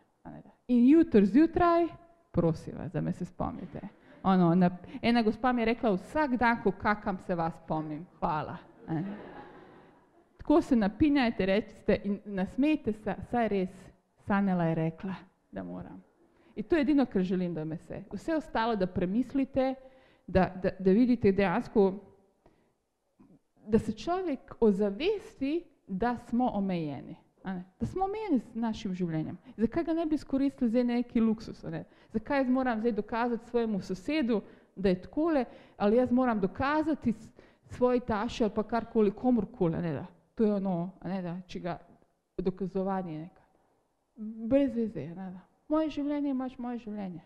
[0.68, 1.86] In jutr zjutraj,
[2.32, 3.80] prosim vas, da me se spomnite.
[4.22, 4.70] Ono, na,
[5.02, 8.56] ena gospa mi je rekla, vsak dan, ko kakam se vas spomnim, hvala.
[8.88, 9.04] Ne.
[10.36, 13.70] Tako se napinjajte, rečete in nasmejte se, saj res,
[14.26, 15.14] Sanela je rekla,
[15.52, 16.02] da moram.
[16.56, 18.02] In to je edino, kar želim, da me se.
[18.12, 19.74] Vse ostalo, da premislite,
[20.26, 21.92] da, da, da vidite dejansko,
[23.66, 27.16] da se človek ozavesti, da smo omejeni.
[27.80, 29.36] Da smo omejeni z našim življenjem.
[29.56, 31.62] Zakaj ga ne bi izkoristili za neki luksus?
[31.62, 31.84] Ne?
[32.12, 34.40] Zakaj jaz moram zdaj dokazati svojemu sosedu,
[34.76, 35.44] da je takole,
[35.76, 37.14] ali jaz moram dokazati
[37.70, 40.06] svoji taši ali pa karkoli, komorkoli, ne.
[40.34, 41.78] To je ono, ne da, če ga
[42.38, 43.44] dokazovanje nekaj.
[44.48, 45.40] Brez veze, ne da.
[45.68, 47.20] Moje življenje imaš moje življenje.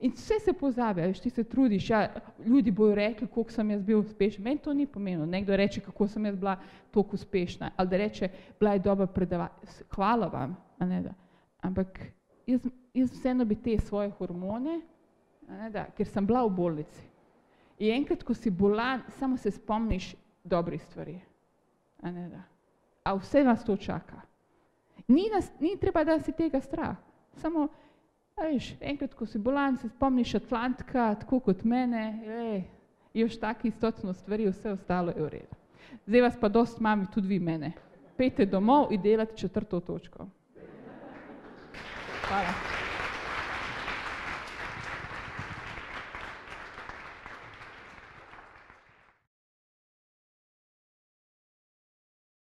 [0.00, 2.08] In vse se pozabi, veš, ti se trudiš, ja,
[2.44, 4.44] ljudi bojo rekli, koliko sem jaz bil uspešen.
[4.44, 5.26] Meni to ni pomenilo.
[5.26, 6.56] Nekdo reče, kako sem jaz bila
[6.90, 8.28] toliko uspešna, ali da reče,
[8.60, 9.70] bila je dobra predavatelj.
[9.94, 11.14] Hvala vam, a ne da.
[11.60, 12.00] Ampak
[12.46, 14.80] jaz, jaz vseeno bi te svoje hormone,
[15.48, 17.08] a ne da, ker sem bila v bolnici.
[17.78, 20.14] In enkrat, ko si bolan, samo se spomniš
[20.44, 21.20] dobrih stvari.
[22.02, 22.42] A ne da.
[23.04, 24.20] A vse nas to čaka.
[25.08, 26.96] Ni, nas, ni treba, da si tega strah.
[27.32, 27.68] Samo
[28.36, 32.58] Veš, enkrat, ko si bolan, se spomniš Atlantika, tako kot mene, ej,
[33.14, 35.56] još taki stotno stvari, vse ostalo je v redu.
[36.06, 37.72] Zdaj vas pa dost mami, tudi vi mene.
[38.16, 40.28] Pejte domov in delate četrto točko.
[42.28, 42.65] Hvala.